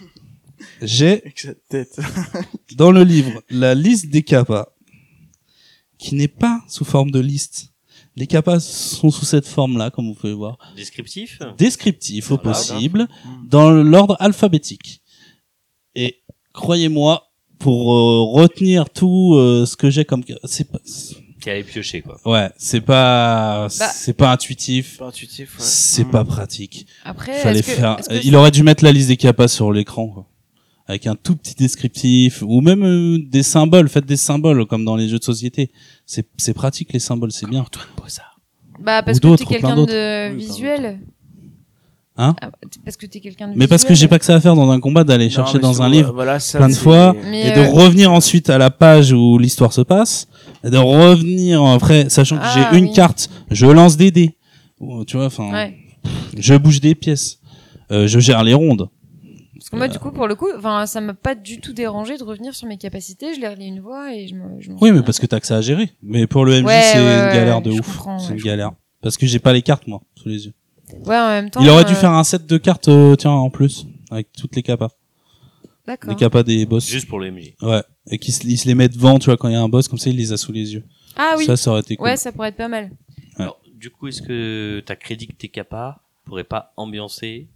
[0.82, 1.98] j'ai Avec sa tête.
[2.76, 4.74] dans le livre la liste des capas
[5.98, 7.70] qui n'est pas sous forme de liste.
[8.16, 10.58] Les capas sont sous cette forme-là, comme vous pouvez voir.
[10.76, 12.50] Descriptif Descriptif au Voilà.
[12.50, 13.08] possible,
[13.48, 15.02] dans l'ordre alphabétique.
[15.96, 20.22] Et croyez-moi, pour euh, retenir tout euh, ce que j'ai comme...
[20.44, 20.78] C'est pas...
[21.44, 22.18] Qui allait piocher, quoi.
[22.24, 23.68] Ouais, c'est pas...
[23.78, 23.88] Bah.
[23.92, 24.96] C'est pas intuitif.
[24.96, 25.62] Pas intuitif, ouais.
[25.62, 26.86] C'est pas pratique.
[27.04, 27.98] Après, Fallait que- faire.
[28.22, 30.26] Il aurait dû mettre la liste des capas sur l'écran, quoi.
[30.86, 33.90] Avec un tout petit descriptif ou même euh, des symboles.
[33.90, 35.70] Faites des symboles comme dans les jeux de société.
[36.06, 37.66] C'est c'est pratique les symboles, c'est bien.
[38.80, 39.92] Bah, parce Ou que d'autres, t'es quelqu'un d'autres.
[39.92, 40.98] de visuel.
[42.16, 42.50] Hein Ah,
[42.84, 44.70] Parce que t'es quelqu'un de Mais parce que j'ai pas que ça à faire dans
[44.70, 47.14] un combat d'aller chercher dans un livre voilà, ça, plein de fois.
[47.24, 50.28] Mais, et de euh, revenir ensuite à la page où l'histoire se passe
[50.70, 52.92] de revenir après sachant que Ah, j'ai une oui.
[52.92, 54.36] carte, je lance des dés.
[54.80, 55.76] Ou, Tu vois, enfin, Ouais.
[56.36, 57.38] je bouge des pièces.
[57.90, 58.88] Euh, je gère les rondes.
[59.54, 62.16] Parce que moi, du coup, pour le coup, enfin, ça m'a pas du tout dérangé
[62.18, 63.34] de revenir sur mes capacités.
[63.34, 64.60] Je les relis une fois et je me.
[64.60, 64.92] je m'en Oui, souviens.
[64.94, 65.90] mais parce que t'as que ça à gérer.
[66.02, 67.86] Mais pour le MJ, Ouais, c'est ouais, une ouais, galère de je ouf.
[67.86, 68.72] comprends, C'est ouais, une je galère.
[69.00, 70.54] Parce que j'ai pas les cartes, moi, sous les yeux.
[71.06, 71.60] Ouais, en même temps.
[71.62, 74.54] Il aurait dû euh, faire un set de cartes, euh, tiens, en plus, avec toutes
[74.56, 74.88] les capas.
[75.86, 76.10] D'accord.
[76.10, 76.88] Les capas des boss.
[76.88, 77.54] Juste pour le MJ.
[77.60, 77.82] Ouais.
[78.10, 79.86] Et qu'il se, se les met devant, tu vois, quand il y a un boss,
[79.88, 80.84] comme ça, il les a sous les yeux.
[81.16, 81.44] Ah oui.
[81.44, 82.06] Ça, ça aurait été cool.
[82.06, 82.84] Ouais, ça pourrait être pas mal.
[83.38, 83.44] Ouais.
[83.44, 87.48] Alors, du coup, est-ce que ta critique des capas pourrait pas ambiancer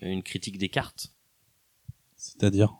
[0.00, 1.12] une critique des cartes?
[2.16, 2.74] C'est-à-dire,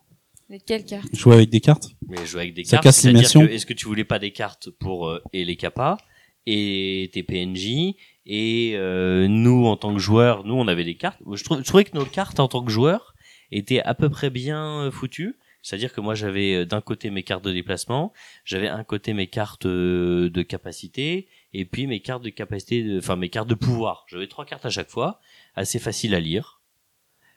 [0.48, 1.14] Mais quelle carte?
[1.14, 1.90] Jouer avec des cartes?
[2.08, 3.42] Mais jouer avec des Ça cartes, casse c'est-à-dire l'immersion.
[3.42, 5.98] est-ce que tu voulais pas des cartes pour euh, et les capas
[6.46, 7.94] et tes PNJ
[8.26, 11.18] et euh, nous en tant que joueurs, nous on avait des cartes.
[11.32, 13.14] Je, trou- je trouvais que nos cartes en tant que joueurs
[13.52, 15.36] étaient à peu près bien euh, foutues.
[15.62, 18.12] C'est-à-dire que moi j'avais euh, d'un côté mes cartes de déplacement,
[18.44, 22.98] j'avais un côté mes cartes euh, de capacité et puis mes cartes de capacité, de-
[22.98, 24.04] enfin mes cartes de pouvoir.
[24.08, 25.20] J'avais trois cartes à chaque fois,
[25.56, 26.60] assez facile à lire.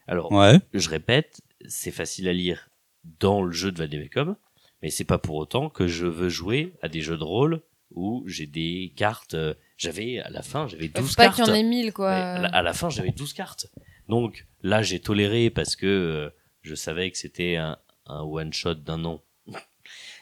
[0.07, 0.59] Alors Ouais.
[0.73, 2.69] je répète, c'est facile à lire
[3.19, 4.35] dans le jeu de Vademecum,
[4.81, 7.61] mais c'est pas pour autant que je veux jouer à des jeux de rôle
[7.93, 9.35] où j'ai des cartes.
[9.77, 11.35] j'avais à la fin, j'avais Faut 12 pas cartes.
[11.37, 12.07] qu'il y en ait mille, quoi.
[12.09, 13.67] Ouais, à, la, à la fin, j'avais 12 cartes.
[14.11, 16.29] Donc là, j'ai toléré parce que euh,
[16.63, 17.77] je savais que c'était un,
[18.07, 19.23] un one shot d'un an.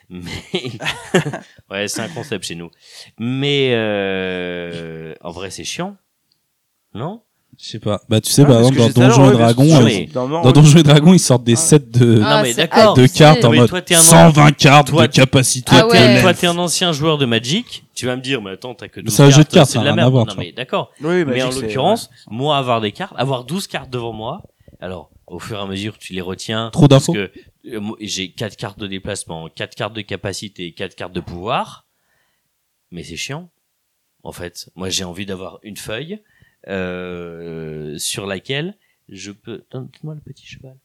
[0.09, 0.21] Mais
[1.71, 2.69] ouais, c'est un concept chez nous.
[3.17, 5.97] Mais euh, en vrai, c'est chiant,
[6.93, 7.23] non?
[7.57, 8.01] Je sais pas.
[8.07, 10.51] Bah, tu sais, Ah, par parce exemple, dans Donjons et parce Dragons, euh, mais- Dans,
[10.51, 11.57] Donjons et Dragons, ils sortent des Ah.
[11.57, 12.93] sets de, Ah, non, mais d'accord.
[12.93, 15.71] de cartes en mode toi, t'es un 120 cartes Toi, de capacité.
[15.75, 15.97] Ah Toi, ouais.
[16.15, 17.83] t'es, toi, t'es un ancien joueur de Magic.
[17.95, 19.73] Tu vas me dire, mais attends, t'as que 12 C'est un jeu de cartes, c'est
[19.73, 20.27] ça de la rien à merde.
[20.29, 20.91] non, mais d'accord.
[21.01, 24.41] Oui, Mais en l'occurrence, moi, avoir des cartes, avoir 12 cartes devant moi,
[24.79, 26.69] alors, au fur et à mesure, tu les retiens.
[26.71, 27.13] Trop Parce d'infos.
[27.13, 27.31] que
[27.73, 31.85] euh, j'ai 4 cartes de déplacement, 4 cartes de capacité, 4 cartes de pouvoir.
[32.91, 33.49] Mais c'est chiant.
[34.23, 36.21] En fait, moi, j'ai envie d'avoir une feuille,
[36.67, 38.75] euh, sur laquelle
[39.11, 40.75] je peux, donne-moi le petit cheval.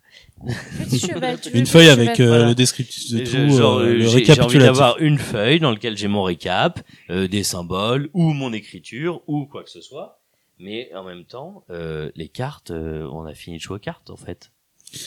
[0.78, 2.46] Petit cheval, tu veux Une feuille cheval avec euh, Voilà.
[2.48, 5.60] le descriptif de Et tout, genre, euh, euh, le j'ai, j'ai envie d'avoir une feuille
[5.60, 6.80] dans laquelle j'ai mon récap,
[7.10, 10.20] euh, des symboles ou mon écriture ou quoi que ce soit.
[10.58, 14.08] Mais en même temps, euh, les cartes, euh, on a fini de jouer aux cartes
[14.10, 14.50] en fait.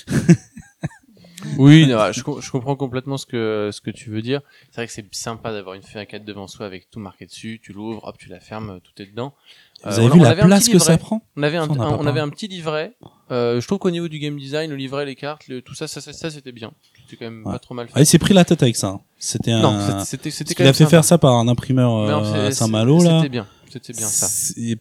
[1.60, 4.42] Oui, non, je, je comprends complètement ce que ce que tu veux dire.
[4.70, 7.60] C'est vrai que c'est sympa d'avoir une feuille A4 devant soi avec tout marqué dessus.
[7.64, 9.36] Tu l'ouvres, hop, tu la fermes, tout est dedans.
[9.84, 11.72] Vous Euh, avez on- vu on la place que ça prend On avait un, Ça,
[11.74, 12.94] on un- avait un petit livret.
[13.30, 15.88] Euh, je trouve qu'au niveau du game design, le livret, les cartes, le- tout ça,
[15.88, 16.72] ça, ça, ça, c'était bien.
[17.04, 17.54] C'était quand même Ouais.
[17.54, 17.94] pas trop mal fait.
[17.96, 18.88] Ah, il s'est pris la tête avec ça.
[18.88, 19.02] hein.
[19.20, 19.62] C'était un.
[19.62, 20.90] non, c'était- quand même a fait sympa.
[20.90, 23.18] faire ça par un imprimeur euh, à Saint-Malo là.
[23.20, 24.28] C'était bien, c'était bien ça.
[24.28, 24.78] C'est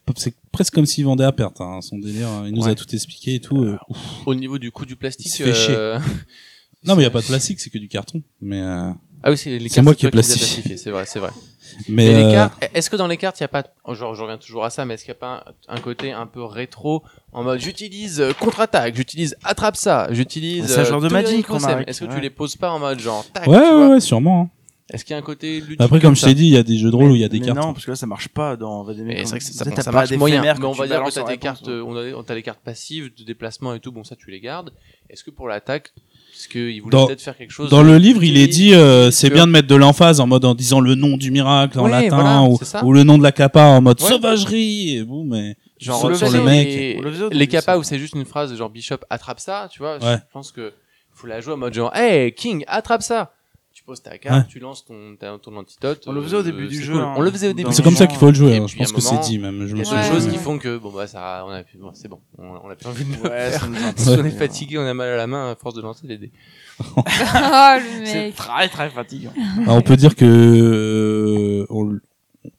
[0.51, 2.29] presque comme s'il vendait à perte, hein, son délire.
[2.47, 2.71] Il nous Ouais.
[2.71, 3.63] a tout expliqué et tout.
[3.65, 3.77] euh.
[4.25, 5.27] Au niveau du coût du plastique.
[5.39, 5.75] Il fait chier.
[6.85, 8.23] Non, mais il y a pas de plastique, c'est que du carton.
[8.41, 8.63] Mais,
[9.23, 10.77] Ah oui, c'est les C'est moi qui ai plastifié.
[10.77, 11.31] C'est vrai, c'est vrai.
[11.89, 14.39] Mais euh, est-ce que dans les cartes, il y a pas, oh, genre, je reviens
[14.39, 17.03] toujours à ça, mais est-ce qu'il n'y a pas un, un côté un peu rétro
[17.33, 20.67] en mode j'utilise euh, contre-attaque, j'utilise attrape ça, j'utilise.
[20.67, 21.47] C'est un genre de Magic,
[21.87, 24.01] Est-ce que tu les poses pas en mode genre tac, ouais, tu ouais, vois ouais,
[24.01, 24.43] sûrement.
[24.43, 24.51] hein.
[24.89, 26.63] Est-ce qu'il y a un côté ludique Après, comme je t'ai dit, il y a
[26.63, 27.59] des jeux de rôle où il y a des mais cartes.
[27.59, 29.17] non, parce que là, ça marche pas dans Vademecum.
[29.25, 30.43] c'est vrai que ça, ça, ça pas marche moyen.
[30.43, 32.61] Mais on va dire que balances t'as réponse, cartes, euh, on a, t'as les cartes
[32.61, 33.91] passives de déplacement et tout.
[33.91, 34.71] Bon, ça, tu les gardes.
[35.11, 35.93] Est-ce que pour l'attaque,
[36.55, 37.71] Voulait Dans- peut-être faire quelque chose.
[37.71, 40.27] Dans de le livre, il est dit, euh, c'est bien de mettre de l'emphase en
[40.27, 42.85] mode en disant le nom du miracle en Ouais, latin voilà, ou, c'est ça.
[42.85, 44.09] ou le nom de la capa en mode Ouais.
[44.09, 46.69] sauvagerie et vous, mais Genre, sur, le sur faisait, le mec.
[46.69, 47.79] et On le faisait au les début, capas ça.
[47.79, 49.95] où c'est juste une phrase genre Bishop attrape ça, tu vois.
[49.99, 50.17] Ouais.
[50.17, 50.73] Je pense que
[51.13, 53.33] faut la jouer en mode genre Hey King attrape ça.
[53.87, 56.03] Tu poses ta carte, tu lances ton ta- ton antidote.
[56.09, 57.03] On le faisait au euh, début du c'est jeu, cool.
[57.03, 57.15] hein.
[57.17, 57.73] On le faisait au début.
[57.73, 58.57] C'est comme ça qu'il faut le jouer.
[58.57, 58.67] hein.
[58.67, 59.65] Je pense que c'est dit même.
[59.65, 60.33] Je Il y a d'autres choses Ouais.
[60.33, 62.75] qui font que bon bah ça on a plus bon, c'est bon, on, on a
[62.75, 63.69] plus envie de le Ouais, faire.
[63.97, 66.19] Si on est fatigué, on a mal à la main à force de lancer les
[66.19, 66.33] dés.
[66.81, 69.33] oh, le C'est très très fatigant.
[69.63, 71.99] Alors, on peut dire que euh, on,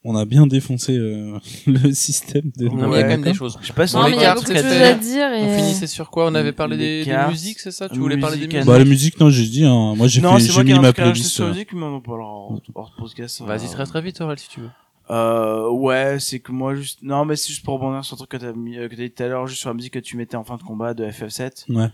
[0.04, 1.38] on a bien défoncé euh,
[1.68, 2.68] le système de.
[2.68, 3.58] Non, mais il y a quand même des choses.
[3.62, 4.82] Je sais pas si on les mais il y a cartes, beaucoup de c'était- choses
[4.82, 5.58] à dire On et.
[5.58, 6.28] finissait sur quoi?
[6.28, 7.90] On avait parlé des, des musiques, c'est ça?
[7.90, 8.68] Tu voulais parler des musique, musiques?
[8.68, 9.66] Bah, la musique, non, j'ai dit.
[9.66, 9.96] Hein.
[9.96, 11.30] Moi, j'ai Non, fait, c'est j'ai moi qui ai mis ma playlist.
[11.32, 11.54] sur la euh.
[11.54, 12.28] musique, mais on parlera
[12.76, 13.42] hors podcast.
[13.42, 14.70] Vas-y euh, très très vite Aurel si tu veux.
[15.10, 18.30] Euh, ouais, c'est que moi juste, non, mais c'est juste pour rebondir sur le truc
[18.32, 20.00] que t'as mis, euh, que t'as dit tout à l'heure, juste sur la musique que
[20.00, 21.72] tu mettais en fin de combat de FF7.
[21.74, 21.88] Ouais.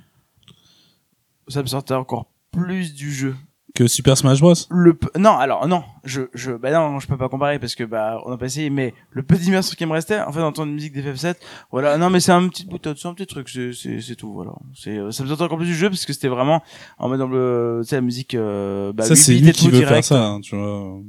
[1.48, 3.36] Ça me sortait encore plus du jeu.
[3.76, 4.54] Que Super Smash Bros.
[4.70, 8.22] Le, non, alors, non, je, je, bah non, je peux pas comparer parce que, bah,
[8.24, 10.76] on a pas essayé, mais le peu d'immersion qui me restait, en fait, d'entendre une
[10.76, 11.38] musique d'FF7,
[11.72, 14.52] voilà, non, mais c'est un petit bouton, c'est un petit truc, c'est, c'est, tout, voilà.
[14.76, 16.62] C'est, euh, ça me sortait encore plus du jeu parce que c'était vraiment,
[17.00, 19.54] en mode dans le, tu sais, la musique, euh, bah, ça, c'est 8 bits lui
[19.54, 20.24] qui veut faire ça.
[20.24, 21.00] hein, tu vois.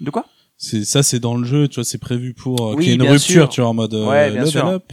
[0.00, 0.24] De quoi?
[0.56, 1.68] C'est ça, c'est dans le jeu.
[1.68, 3.20] Tu vois, c'est prévu pour euh, Oui, qu'il y ait une rupture.
[3.42, 3.48] sûr.
[3.50, 3.94] Tu vois, en mode.
[3.94, 4.66] euh, Ouais, bien sûr.
[4.66, 4.92] up.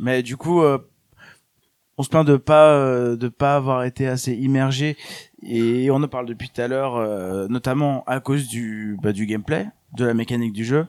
[0.00, 0.78] Mais du coup, euh,
[1.96, 4.96] on se plaint de pas euh, de pas avoir été assez immergé
[5.42, 9.26] et on en parle depuis tout à l'heure, euh, notamment à cause du bah, du
[9.26, 9.66] gameplay,
[9.96, 10.86] de la mécanique du jeu.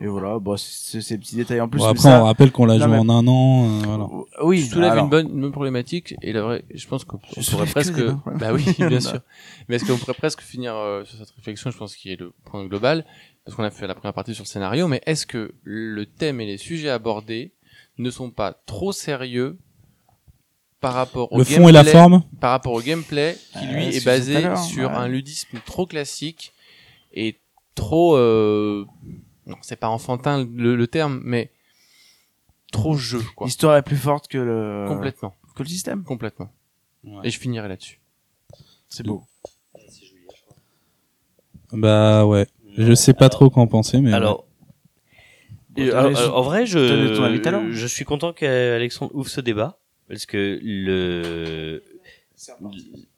[0.00, 1.78] Et voilà, bon, c'est ces petits détails en plus.
[1.78, 3.64] Bon, après, ça- on rappelle qu'on l'a joué mais- en un an.
[3.66, 4.08] euh, voilà.
[4.42, 7.18] Oui, Tu soulèves alors, une bonne, une bonne problématique et la vraie, je pense qu'on
[7.18, 8.00] Je on pourrait soulève que presque,
[8.40, 9.20] bah oui, bien sûr.
[9.68, 12.32] Mais est-ce qu'on pourrait presque finir euh, sur cette réflexion Je pense qu'il est le
[12.44, 13.04] point global
[13.44, 16.40] parce qu'on a fait la première partie sur le scénario, mais est-ce que le thème
[16.40, 17.52] et les sujets abordés
[17.98, 19.56] ne sont pas trop sérieux
[20.82, 22.22] par rapport au Le fond et la gameplay- forme.
[22.40, 24.96] par rapport au gameplay qui lui Euh, est basé sur ouais.
[24.96, 26.52] un ludisme trop classique
[27.14, 27.38] et
[27.74, 28.84] trop euh...
[29.46, 31.50] non c'est pas enfantin le, le terme mais
[32.70, 36.02] trop jeu quoi l'histoire est plus forte que le complètement que le système.
[36.04, 36.50] complètement
[37.04, 37.20] Ouais.
[37.24, 38.00] et je finirai là-dessus
[38.88, 39.24] C'est beau.
[41.72, 42.46] Bah ouais.
[42.76, 44.12] Je sais pas trop qu'en penser, mais.
[44.12, 44.44] Alors,
[45.76, 46.78] Et, euh, euh, en vrai, je,
[47.72, 49.78] je suis content qu'Alexandre ouvre ce débat
[50.12, 51.82] parce que le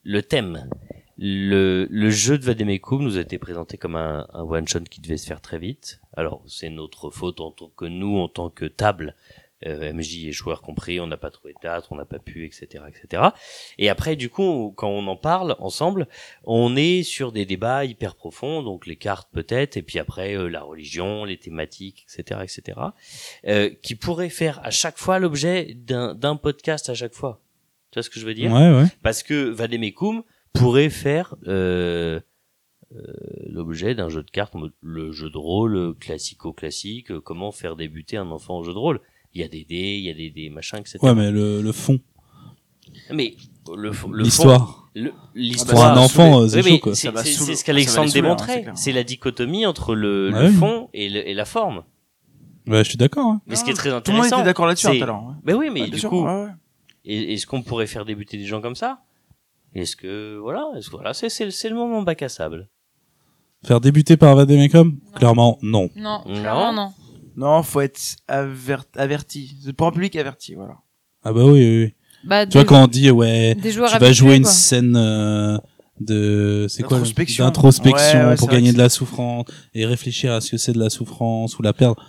[0.04, 0.70] le thème,
[1.18, 5.00] le, le jeu de Vademecum nous a été présenté comme un, un one shot qui
[5.00, 6.00] devait se faire très vite.
[6.16, 9.16] Alors c'est notre faute en tant que nous, en tant que table,
[9.64, 12.84] MJ et joueurs compris, on n'a pas trouvé de date, on n'a pas pu, etc.,
[12.88, 13.22] etc.
[13.78, 16.08] Et après, du coup, quand on en parle ensemble,
[16.44, 20.48] on est sur des débats hyper profonds, donc les cartes peut-être, et puis après euh,
[20.48, 22.78] la religion, les thématiques, etc., etc.,
[23.46, 27.40] euh, qui pourraient faire à chaque fois l'objet d'un podcast à chaque fois.
[27.90, 28.52] Tu vois ce que je veux dire?
[28.52, 28.86] Ouais, ouais.
[29.02, 32.20] Parce que Vademecum pourrait faire euh,
[32.94, 33.00] euh,
[33.46, 38.30] l'objet d'un jeu de cartes, le jeu de rôle classico-classique, euh, comment faire débuter un
[38.30, 39.00] enfant au jeu de rôle.
[39.34, 40.98] Il y a des dés, il y a des, des machins, etc.
[41.02, 41.98] Ouais, mais le, le fond.
[43.10, 43.34] Mais
[43.68, 44.88] le, le fond- L'histoire.
[44.94, 46.94] le- Pour l'histoire un enfant, euh, oui, c'est mais chaud, quoi.
[46.94, 48.92] c'est- ce qu'Alexandre saouler, hein, c'est démontrait.
[48.92, 50.54] la dichotomie entre le, Ah le oui.
[50.54, 51.82] fond et, le- et la forme.
[52.66, 53.26] Ouais, je suis d'accord.
[53.26, 53.40] hein.
[53.46, 54.36] Mais ce qui est très Tout le monde intéressant.
[54.38, 55.24] était d'accord là-dessus c'est- tout à l'heure.
[55.24, 55.34] ouais.
[55.44, 56.48] Mais oui, mais du sûr, coup, ouais, ouais.
[57.04, 59.00] est- est-ce qu'on pourrait faire débuter des gens comme ça
[59.74, 62.68] Est-ce que voilà, est-ce que voilà, c'est c'est c'est le moment bac à sable.
[63.66, 65.90] Faire débuter par Vademecum Clairement, non.
[65.96, 66.40] Non, Non.
[66.40, 66.92] clairement non.
[67.36, 69.56] Non, faut être aver- averti.
[69.64, 70.74] C'est pour un public averti, voilà.
[71.24, 71.94] Ah bah oui, oui, oui.
[72.24, 74.52] Bah, Tu vois, quand on dit, ouais, tu vas habitués, jouer une quoi.
[74.52, 75.58] scène euh,
[76.00, 76.66] de...
[76.70, 77.44] C'est quoi D'introspection.
[77.44, 79.44] D'introspection Ouais, ouais, pour gagner de la souffrance
[79.74, 82.02] et réfléchir à ce que c'est de la souffrance ou la perdre.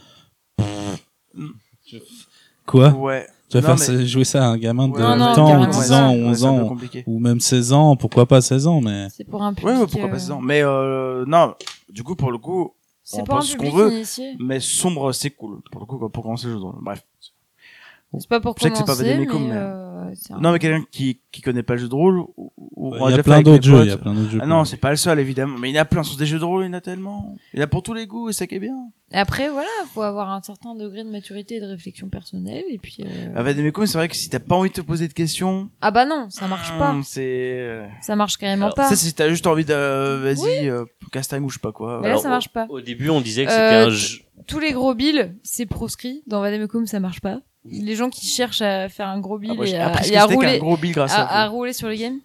[2.65, 2.89] Quoi?
[2.91, 3.27] Ouais.
[3.49, 5.25] Tu vas Non, faire mais- jouer ça à un gamin de Ouais, Non, 8 non,
[5.25, 5.95] ans ou carrément 10 pas.
[6.01, 8.65] ans ou Ouais, 11 c'est un peu ans ou même 16 ans, pourquoi pas 16
[8.67, 9.07] ans, mais...
[9.15, 9.65] C'est pour un public.
[9.67, 10.41] Ouais, ouais, pourquoi euh, pas 16 ans.
[10.41, 11.53] Mais euh, non,
[11.89, 12.73] du coup, pour le coup,
[13.07, 13.93] C'est On pour un pense ce qu'on public veut.
[13.93, 14.35] initié.
[14.39, 15.61] mais sombre, c'est cool.
[15.71, 16.65] Pour le coup, pour commencer le jeu de
[18.15, 18.21] Bref.
[18.21, 19.81] C'est pas pour Je sais que c'est pas mais, mais- euh,
[20.31, 23.15] un- Non, mais quelqu'un qui, qui connaît pas le jeu de rôle, ou, ou- Il
[23.15, 23.85] y a plein d'autres jeux, potes.
[23.85, 24.39] il y a plein d'autres jeux.
[24.41, 25.57] Ah non, c'est pas le seul, évidemment.
[25.57, 26.81] Mais il y en a plein sur des jeux de rôle, il y en a
[26.81, 27.35] tellement.
[27.53, 28.75] Il y en a pour tous les goûts, et ça qui est bien.
[29.11, 32.77] Et après, voilà, faut avoir un certain degré de maturité et de réflexion personnelle, et
[32.77, 32.97] puis.
[33.01, 35.69] euh, Ah, Vademecum, c'est vrai que si t'as pas envie de te poser de questions,
[35.81, 36.91] Ah bah non, ça marche pas.
[36.91, 37.21] hum, c'est,
[37.59, 38.87] euh, Ça marche carrément Alors, pas.
[38.89, 41.99] ça, si t'as juste envie de, euh, vas-y, euh, castagne ou je sais pas quoi.
[42.01, 42.67] Mais là, ça au- marche pas.
[42.69, 44.19] Au début, on disait que c'était Euh, un jeu.
[44.47, 46.23] Tous les gros bills, c'est proscrit.
[46.27, 47.39] Dans Vademecum, ça marche pas.
[47.65, 50.59] Les gens qui cherchent à faire un gros bill Ah, moi, et à, et rouler,
[50.59, 51.55] gros bill grâce à, à, à vous.
[51.55, 52.19] rouler sur le game,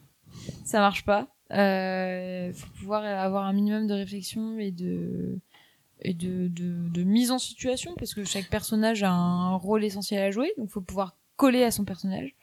[0.64, 1.28] ça marche pas.
[1.52, 5.38] Euh, faut pouvoir avoir un minimum de réflexion et de
[6.02, 10.22] et de, de, de mise en situation parce que chaque personnage a un rôle essentiel
[10.22, 12.34] à jouer donc faut pouvoir coller à son personnage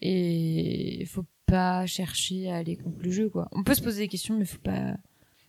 [0.00, 3.48] et faut pas chercher à aller contre le jeu, quoi.
[3.52, 4.94] On peut se poser des questions, mais faut pas.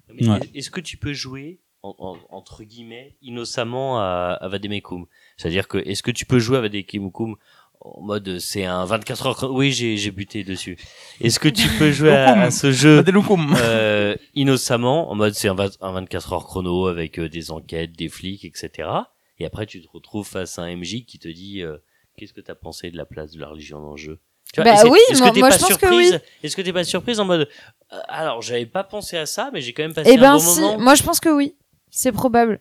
[0.10, 0.40] Ouais.
[0.54, 5.06] Est-ce que tu peux jouer en- en- entre guillemets innocemment à, à Vademecum
[5.38, 7.36] C'est-à-dire que est-ce que tu peux jouer à Vademecum
[7.82, 10.78] en mode c'est un 24 heures Oui, j'ai j'ai buté dessus.
[11.20, 13.04] Est-ce que tu peux jouer à, à ce jeu
[13.58, 18.10] euh, innocemment en mode c'est un, un 24 heures chrono avec euh, des enquêtes, des
[18.10, 18.88] flics, etc.
[19.40, 21.78] Et après tu te retrouves face à un MJ qui te dit euh,
[22.18, 24.20] qu'est-ce que t'as pensé de la place de la religion dans le jeu?
[24.54, 26.12] Tu Bah oui, est-ce moi- que t'es pas je pense que surprise?
[26.14, 26.20] Oui.
[26.44, 27.50] Est-ce que t'es pas surprise en mode
[27.92, 30.34] euh, alors j'avais pas pensé à ça, mais j'ai quand même passé Eh un ben
[30.34, 30.80] bon si, moment?
[30.80, 31.56] moi je pense que oui,
[31.90, 32.60] c'est probable.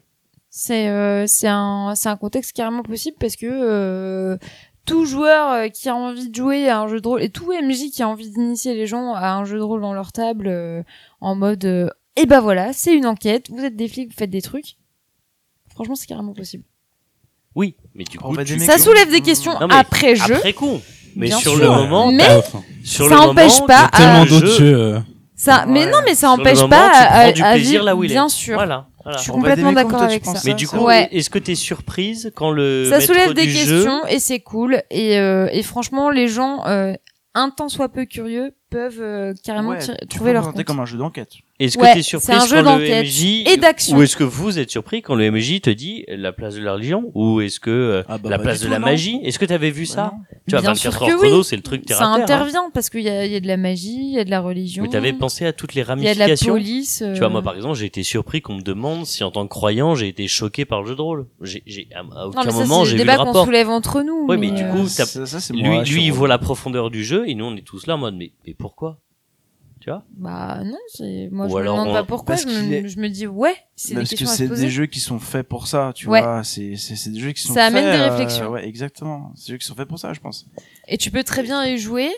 [0.54, 4.36] C'est euh, c'est un c'est un contexte carrément possible parce que euh,
[4.84, 7.50] tout joueur euh, qui a envie de jouer à un jeu de rôle et tout
[7.52, 10.48] MJ qui a envie d'initier les gens à un jeu de rôle dans leur table
[10.48, 10.82] euh,
[11.22, 14.28] en mode euh, eh ben voilà, c'est une enquête, vous êtes des flics, vous faites
[14.28, 14.76] des trucs.
[15.74, 16.64] Franchement, c'est carrément possible.
[17.54, 20.34] Oui, mais du coup, tu- Ça soulève des questions Non, mais après jeu.
[20.36, 20.80] après coup.
[21.16, 21.60] Mais Bien sur sûr.
[21.62, 22.24] le moment, Mais-
[22.84, 24.74] sur ça le empêche moment, pas tellement d'autres jeux.
[24.78, 25.00] euh.
[25.34, 25.90] Ça, mais Ouais.
[25.90, 28.04] non, mais ça Sur le empêche moment, pas à, à- à plaisir vivre- là où
[28.04, 28.14] il est.
[28.14, 28.54] Bien sûr.
[28.54, 28.86] Voilà.
[29.02, 29.18] Voilà.
[29.18, 30.34] Je suis On complètement d'accord avec ça.
[30.44, 31.08] Mais du coup, Ouais.
[31.12, 35.18] est-ce que t'es surprise quand le ça soulève des jeu questions et c'est cool et,
[35.18, 36.94] euh, et franchement les gens euh,
[37.34, 40.64] un temps soit peu curieux peuvent euh, carrément Ouais, tirer- tu trouver leur compte.
[40.64, 41.30] comme un jeu d'enquête.
[41.60, 43.96] Est-ce que Ouais, surprise un jeu quand le MJ et d'action.
[43.96, 46.72] ou est-ce que vous êtes surpris quand le MJ te dit la place de la
[46.72, 48.86] religion ou est-ce que euh, Ah bah, la place de la non.
[48.86, 49.20] magie?
[49.22, 50.02] Est-ce que t'avais vu Bah ça?
[50.14, 50.18] non.
[50.48, 51.44] Tu vois, Bien 24 sûr heures que chrono, oui.
[51.44, 52.20] c'est le truc terre ça hein.
[52.20, 54.30] intervient parce qu'il y a, il y a de la magie, il y a de
[54.30, 54.82] la religion.
[54.82, 57.04] Mais t'avais pensé à toutes les il y a de la ramifications police.
[57.12, 59.44] Tu vois, euh, moi, par exemple, j'ai été surpris qu'on me demande si, en tant
[59.44, 61.26] que croyant, j'ai été choqué par le jeu de rôle.
[61.42, 63.24] J'ai, j'ai, à, Non, aucun mais ça, moment, c'est j'ai le vu le débat qu'on
[63.26, 63.44] rapport.
[63.44, 64.26] soulève entre nous.
[64.26, 64.86] Ouais, mais du coup,
[65.52, 68.16] Lui, il voit la profondeur du jeu, et nous, on est tous là en mode,
[68.16, 68.32] mais
[68.62, 68.98] pourquoi?
[69.80, 70.04] Tu vois?
[70.16, 70.78] Bah non,
[71.32, 72.36] moi Ou je me demande on- pas pourquoi.
[72.36, 74.86] parce Je me, est- je me dis ouais, c'est des Parce que c'est des jeux
[74.86, 76.22] qui sont faits pour ça, tu Ouais.
[76.22, 76.44] vois.
[76.44, 78.48] C'est c'est des jeux qui sont Ça amène faits, des euh, réflexions.
[78.50, 79.32] ouais, exactement.
[79.34, 80.46] C'est des jeux qui sont faits pour ça, je pense.
[80.86, 82.10] Et tu peux très bien y jouer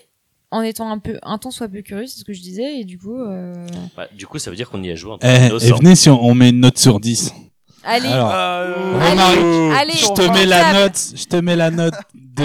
[0.50, 2.84] en étant un peu un temps soit peu curieux, c'est ce que je disais et
[2.84, 3.18] du coup.
[3.18, 3.66] euh,
[3.96, 6.10] Bah, du coup, ça veut dire qu'on y a joué en Eh, et venez si
[6.10, 7.32] on, on met une note sur 10.
[7.86, 8.72] Allez, Alors, allez,
[9.10, 12.42] Romaric, allez, je on te mets la note, je te mets la note de,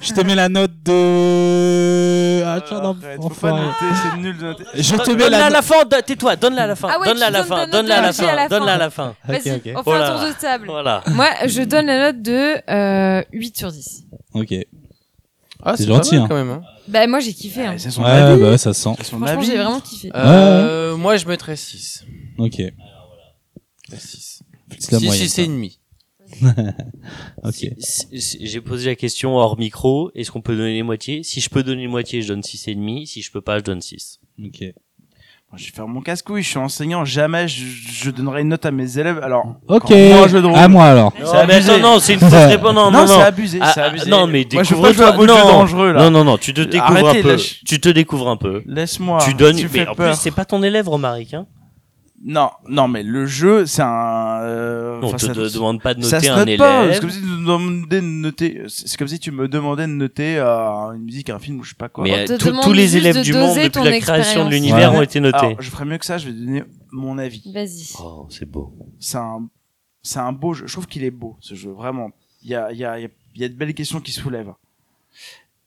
[0.00, 3.16] je te mets la note de, ah, noter,
[4.02, 4.64] c'est nul de noter.
[4.74, 5.74] Je te Donne- mets Donne-la la fin,
[6.04, 8.48] tais-toi, donne-la à la fin, Ah donne-la à la fin, donne-la à la fin, la
[8.48, 9.14] donne-la à la fin.
[9.26, 10.14] Vas-y, on fait Voilà.
[10.14, 10.66] un tour de table.
[10.68, 11.02] Voilà.
[11.08, 14.04] Moi, je donne la note de euh, 8 sur 10.
[14.34, 14.54] Ok.
[15.62, 16.26] Ah, C'est gentil, mal, hein.
[16.28, 16.50] quand même.
[16.50, 16.62] hein.
[16.86, 17.64] Bah moi j'ai kiffé.
[17.66, 17.74] hein.
[17.98, 18.90] Ouais, bah ouais, ça se sent.
[19.02, 20.10] Franchement, j'ai vraiment kiffé.
[20.14, 22.04] Euh, moi, je mettrais 6.
[22.38, 22.62] Ok.
[23.98, 24.42] 6.
[24.68, 25.28] Plus la 6, moyenne.
[25.28, 25.80] 6 et demi.
[27.42, 27.52] Ok.
[27.54, 31.22] Si- si- si- J'ai posé la question hors micro, est-ce qu'on peut donner les moitiés?
[31.22, 33.06] Si je peux donner les moitiés, je donne 6 et demi.
[33.06, 34.20] Si je peux pas, je donne 6.
[34.44, 34.60] Ok.
[34.62, 38.66] Moi, Je vais faire mon casse-couille, je suis enseignant, jamais je, je donnerai une note
[38.66, 39.20] à mes élèves.
[39.22, 39.90] Alors, Ok.
[39.90, 40.26] Moi.
[40.58, 41.12] À moi alors.
[41.16, 41.70] C'est abusé.
[41.72, 42.74] non, non, c'est une fausse réponse.
[42.74, 43.20] Non, non, non, c'est non.
[43.20, 44.10] abusé, Ah, c'est ah, abusé.
[44.10, 45.10] non, mais Moi, je découvre toi.
[45.12, 45.44] vos jeux Non.
[45.46, 46.02] dangereux, là.
[46.02, 47.28] Non, non, non, tu te découvres Arrêtez, un peu.
[47.30, 47.60] lâche.
[47.64, 48.62] Tu te découvres un peu.
[48.66, 49.20] Laisse-moi.
[49.24, 50.10] tu donnes, tu mais fais en peur.
[50.14, 51.46] plus, c'est pas ton élève, Romaric, hein.
[52.28, 54.40] Non, non, mais le jeu, c'est un.
[54.42, 56.82] euh, On enfin, te ça- de- demande pas de ça noter se un note pas.
[56.84, 56.94] élève.
[56.94, 58.62] C'est comme si tu me demandais de noter.
[58.66, 61.68] C'est comme si tu me demandais de noter euh, une musique, un film ou je
[61.68, 62.02] sais pas quoi.
[62.02, 64.98] Mais euh, te tous- les élèves du monde depuis la création de l'univers Ouais.
[64.98, 65.36] ont été notés.
[65.38, 66.18] Alors, je ferais mieux que ça.
[66.18, 67.48] Je vais donner mon avis.
[67.54, 67.92] Vas-y.
[68.00, 68.76] Oh, c'est beau.
[68.98, 69.46] C'est un,
[70.02, 70.66] c'est un beau jeu.
[70.66, 71.70] Je trouve qu'il est beau ce jeu.
[71.70, 72.10] Vraiment.
[72.42, 73.04] Il y a, il y a, il
[73.36, 74.52] y y a de belles questions qui soulèvent.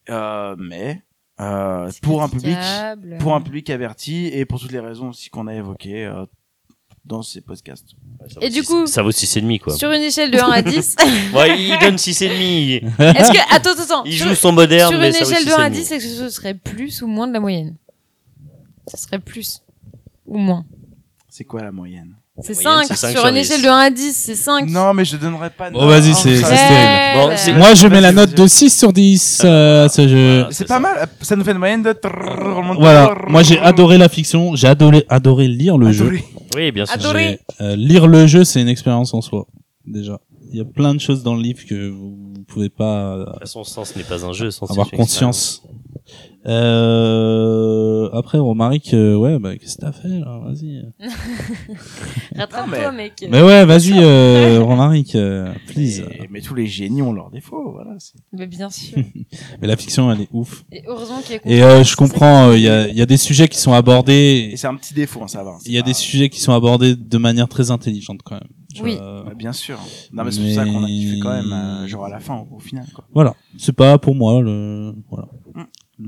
[0.10, 1.04] Euh, mais
[1.40, 2.58] euh, pour un public,
[3.20, 6.26] pour un public averti et pour toutes les raisons aussi qu'on a évoquées euh,
[7.10, 7.88] dans ces podcasts.
[8.32, 9.76] Ça Et du six- coup- ça vaut 6 et demi, quoi.
[9.76, 10.96] Sur une échelle de 1 à 10.
[11.34, 12.74] Ouais, il donne 6 et demi.
[13.00, 14.04] Est-ce que attends attends attends.
[14.06, 15.70] Il Sur- joue son moderne, Sur mais une ça échelle de 6 et 1 à
[15.70, 15.82] demi.
[15.82, 17.76] 10, est-ce que ce serait plus ou moins de la moyenne?
[18.88, 19.62] Ce serait plus
[20.26, 20.64] ou moins.
[21.28, 22.16] C'est quoi la moyenne?
[22.42, 22.88] C'est moyenne, 5.
[22.88, 23.42] c'est cinq Sur sur une 10.
[23.42, 24.70] échelle de 1 à 10, c'est 5.
[24.70, 25.70] Non, mais je donnerai pas.
[25.72, 27.54] Bon, vas-y, non, c'est- ça- c'est stérile.
[27.54, 27.60] Bon.
[27.60, 30.36] Moi, je mets la note de 6 sur 10 euh, à ce jeu.
[30.40, 30.48] Voilà.
[30.52, 30.80] C'est pas ça.
[30.80, 31.08] mal.
[31.22, 31.94] Ça nous fait une moyenne de.
[32.80, 33.14] Voilà.
[33.28, 34.56] Moi, j'ai adoré la fiction.
[34.56, 36.18] J'ai adoré, adoré lire le jeu.
[36.56, 36.96] Oui, bien sûr.
[36.96, 37.40] Adoré.
[37.62, 39.48] Euh, lire le jeu, c'est une expérience en soi.
[39.86, 40.20] Déjà.
[40.52, 43.32] Il y a plein de choses dans le livre que vous pouvez pas euh, De
[43.32, 45.64] toute façon, Sens n'est pas un jeu, Sens avoir conscience.
[46.46, 50.40] Euh, après, Romaric, euh, ouais, bah, qu'est-ce que t'as fait, là?
[50.46, 50.84] Vas-y.
[52.36, 53.26] Rattrape-toi, mec.
[53.30, 56.04] Mais ouais, vas-y, euh, Romaric, euh, please.
[56.10, 57.72] Mais, mais tous les génies ont leurs défauts.
[57.74, 57.98] Voilà.
[58.32, 58.98] Mais bien sûr.
[59.62, 60.64] Mais la fiction, elle est ouf.
[60.72, 63.02] Et heureusement qu'il y a Et euh, je comprends, euh, il y, a, il y
[63.02, 64.50] a des sujets qui sont abordés.
[64.54, 65.58] Et c'est un petit défaut, hein, ça va.
[65.66, 68.50] Il y a des sujets qui sont abordés de manière très intelligente quand même.
[68.82, 68.96] Oui.
[68.98, 69.80] vois, Bah, bien sûr.
[70.14, 72.36] Non, mais c'est pour ça qu'on a kiffé quand même, euh, genre à la fin,
[72.36, 72.86] au, au final.
[72.94, 73.04] Quoi.
[73.14, 75.28] Voilà, c'est pas pour moi le voilà.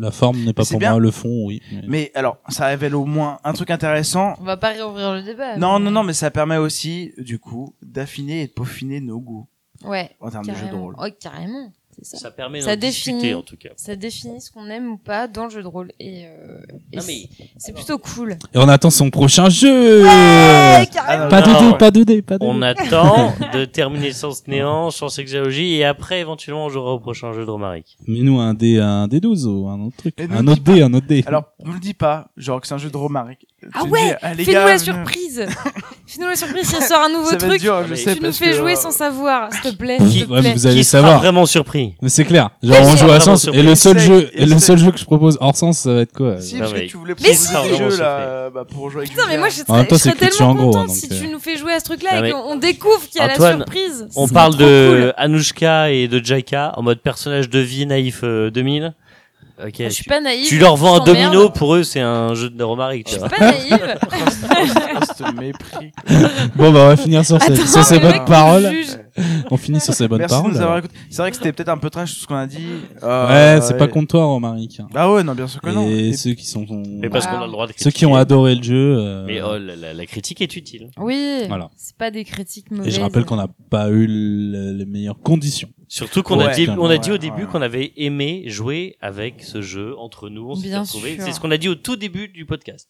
[0.01, 0.91] La forme n'est pas pour bien.
[0.91, 1.61] moi, le fond oui.
[1.71, 4.33] mais- Mais alors, ça révèle au moins un truc intéressant.
[4.39, 5.57] On va pas réouvrir le débat.
[5.57, 9.19] Non, mais- non, non, mais ça permet aussi, du coup, d'affiner et de peaufiner nos
[9.19, 9.47] goûts
[9.83, 10.09] Ouais.
[10.19, 10.95] en termes de jeu de rôle.
[10.99, 11.71] Ouais, carrément.
[12.01, 12.17] Ça.
[12.17, 13.33] Ça permet Ça discuter définit.
[13.35, 13.69] en tout cas.
[13.75, 15.91] Ça définit ce qu'on aime ou pas dans le jeu de rôle.
[15.99, 16.57] Et, euh,
[16.91, 18.33] et mais c'est plutôt cool.
[18.53, 20.03] Et on attend son prochain jeu.
[20.03, 21.27] Ouais, carrément.
[21.29, 25.19] Pas de dé, pas de dé, pas de on attend de terminer Sens Néant, Chance
[25.19, 27.97] Exéologie et après éventuellement on jouera au prochain jeu de Romaric.
[28.07, 30.15] Mais nous un dé, un dé 12 ou un autre truc.
[30.29, 31.23] Un autre dé, un autre dé.
[31.27, 33.45] Alors, ne le dis pas, genre que c'est un jeu de Romaric.
[33.73, 35.45] Ah ouais, dis, ah, Fais-nous la surprise.
[36.07, 37.61] Fais-nous la surprise si elle sort un nouveau truc.
[37.61, 38.15] dur, je mais sais.
[38.15, 39.97] Tu nous fais que, jouer euh, sans savoir, s'il te plaît.
[39.99, 40.53] S'il te ouais, plaît.
[40.53, 41.19] vous allez Qui sera savoir.
[41.19, 42.49] vraiment surpris Mais c'est clair.
[42.63, 45.05] Genre on joue à sens et le seul jeu et le seul jeu que je
[45.05, 47.29] propose hors sens ça va être quoi Si, Non, parce mais- que tu voulais Mais
[47.35, 47.69] proposer si.
[47.69, 51.07] des jeux là, bah, pour jouer avec Putain, mais moi je serais, tellement contente si
[51.07, 51.31] donc, tu euh.
[51.31, 53.35] nous fais jouer à ce truc-là Non, et qu'on on découvre qu'il y a la
[53.35, 54.07] surprise.
[54.15, 55.13] On parle de cool.
[55.17, 58.93] Anouchka et de Jaika en mode personnage de vie naïf euh, 2000.
[59.65, 59.75] Ok.
[59.79, 60.47] Je suis tu, pas naïve.
[60.47, 63.07] tu leur vends un domino, pour eux c'est un jeu de Romaric.
[63.09, 63.97] Je Tu suis pas naïve.
[65.27, 65.91] Ce mépris.
[66.55, 68.69] Bon bah on va finir sur, ces- Attends, sur ces le bonnes mec paroles.
[68.71, 68.97] juge.
[69.51, 70.53] On finit sur ces bonnes Merci de paroles.
[70.55, 70.95] nous avoir écoutés.
[71.09, 72.57] C'est vrai que c'était peut-être un peu trash tout ce qu'on a dit.
[73.03, 74.79] Euh, Ouais, c'est pas et- contre toi Romaric.
[74.95, 75.87] Ah ouais, non, bien sûr que non.
[75.87, 77.39] Et Et- ceux qui sont Mais parce Voilà.
[77.39, 78.21] qu'on a le droit de ceux qui ont critiquer.
[78.21, 78.95] adoré le jeu.
[78.97, 80.89] euh, Mais oh, la, la- la critique est utile.
[80.97, 81.43] Oui.
[81.47, 81.69] Voilà.
[81.75, 82.95] C'est pas des critiques Et mauvaises.
[82.95, 85.69] je rappelle qu'on n'a pas eu le- les meilleures conditions.
[85.89, 87.47] Surtout qu'on a Ouais, dit, on a dit ouais, au début ouais.
[87.51, 90.51] qu'on avait aimé jouer avec ce jeu entre nous.
[90.51, 91.15] On s'était Bien retrouvés.
[91.15, 91.23] sûr.
[91.25, 92.89] C'est ce qu'on a dit au tout début du podcast.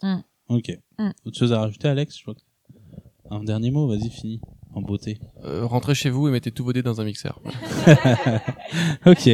[0.51, 0.71] Ok.
[0.99, 1.09] Mm.
[1.25, 2.35] Autre chose à rajouter Alex je crois.
[2.35, 2.39] que-
[3.33, 4.41] Un dernier mot, vas-y finis
[4.73, 5.19] en beauté.
[5.43, 7.39] Euh, rentrez chez vous et mettez tous vos dés dans un mixeur.
[9.05, 9.29] Ok.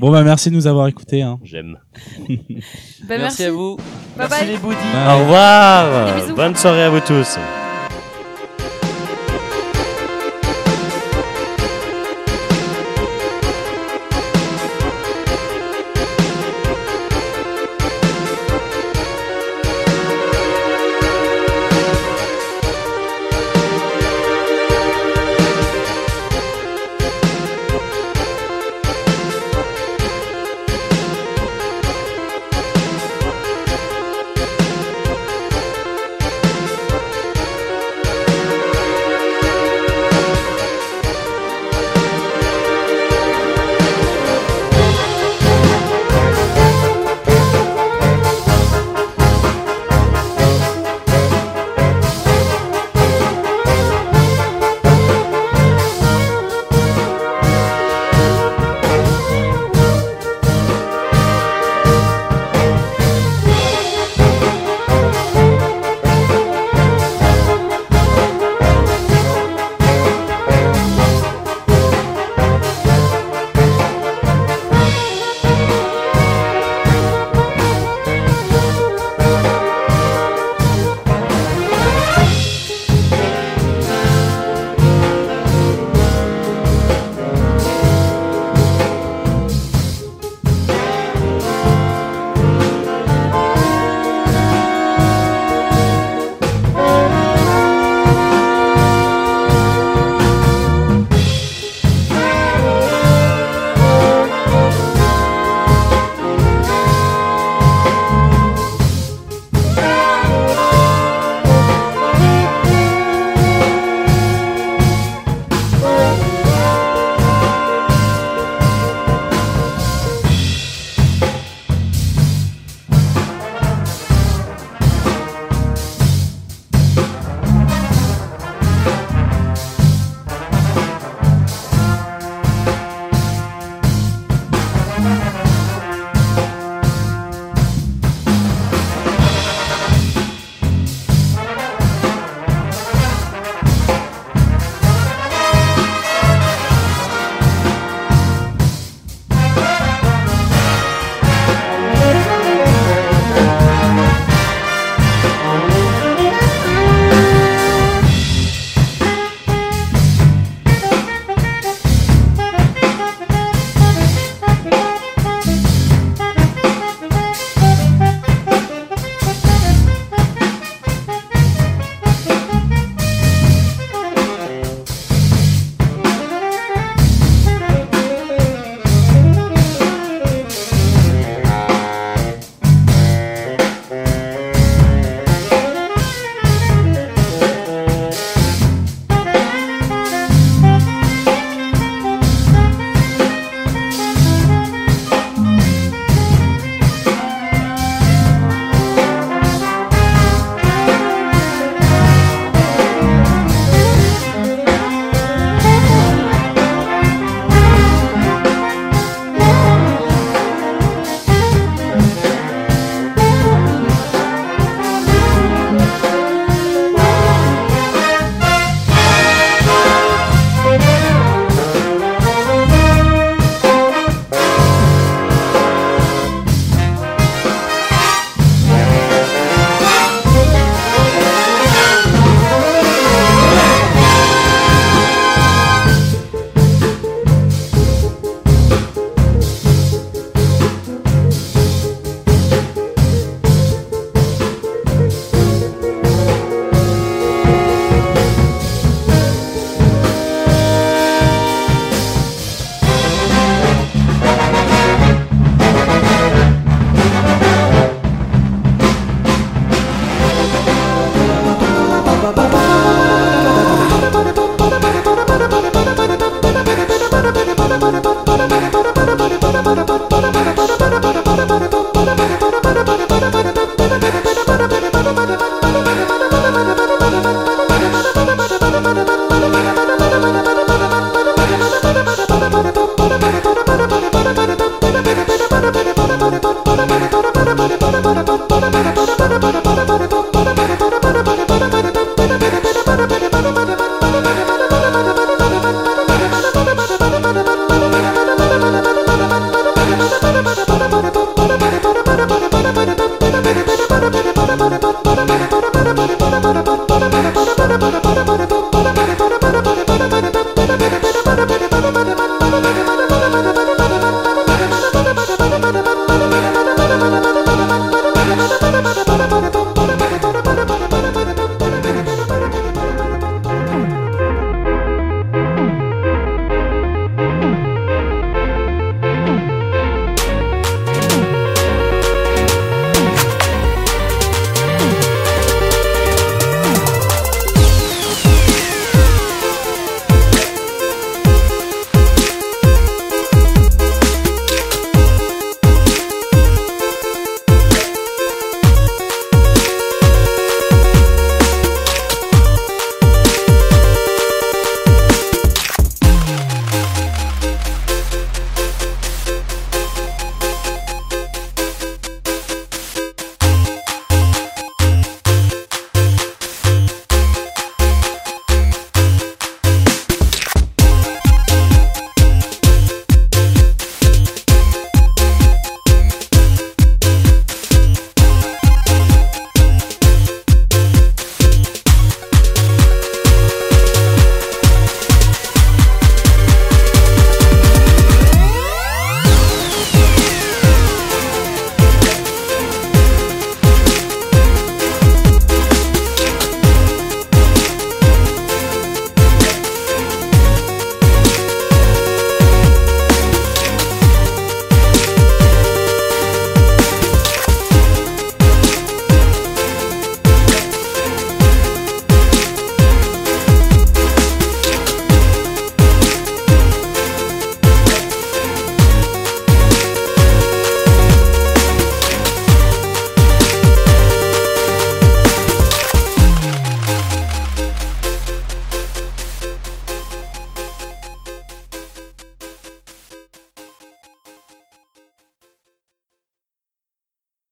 [0.00, 1.22] bon bah merci de nous avoir écoutés.
[1.22, 1.38] Hein.
[1.44, 1.78] J'aime.
[3.08, 3.44] Bah, merci.
[3.44, 3.76] à vous.
[4.16, 4.46] Bye Merci bye.
[4.48, 4.56] les.
[4.56, 6.34] Au revoir.
[6.34, 7.38] Bonne soirée à vous tous.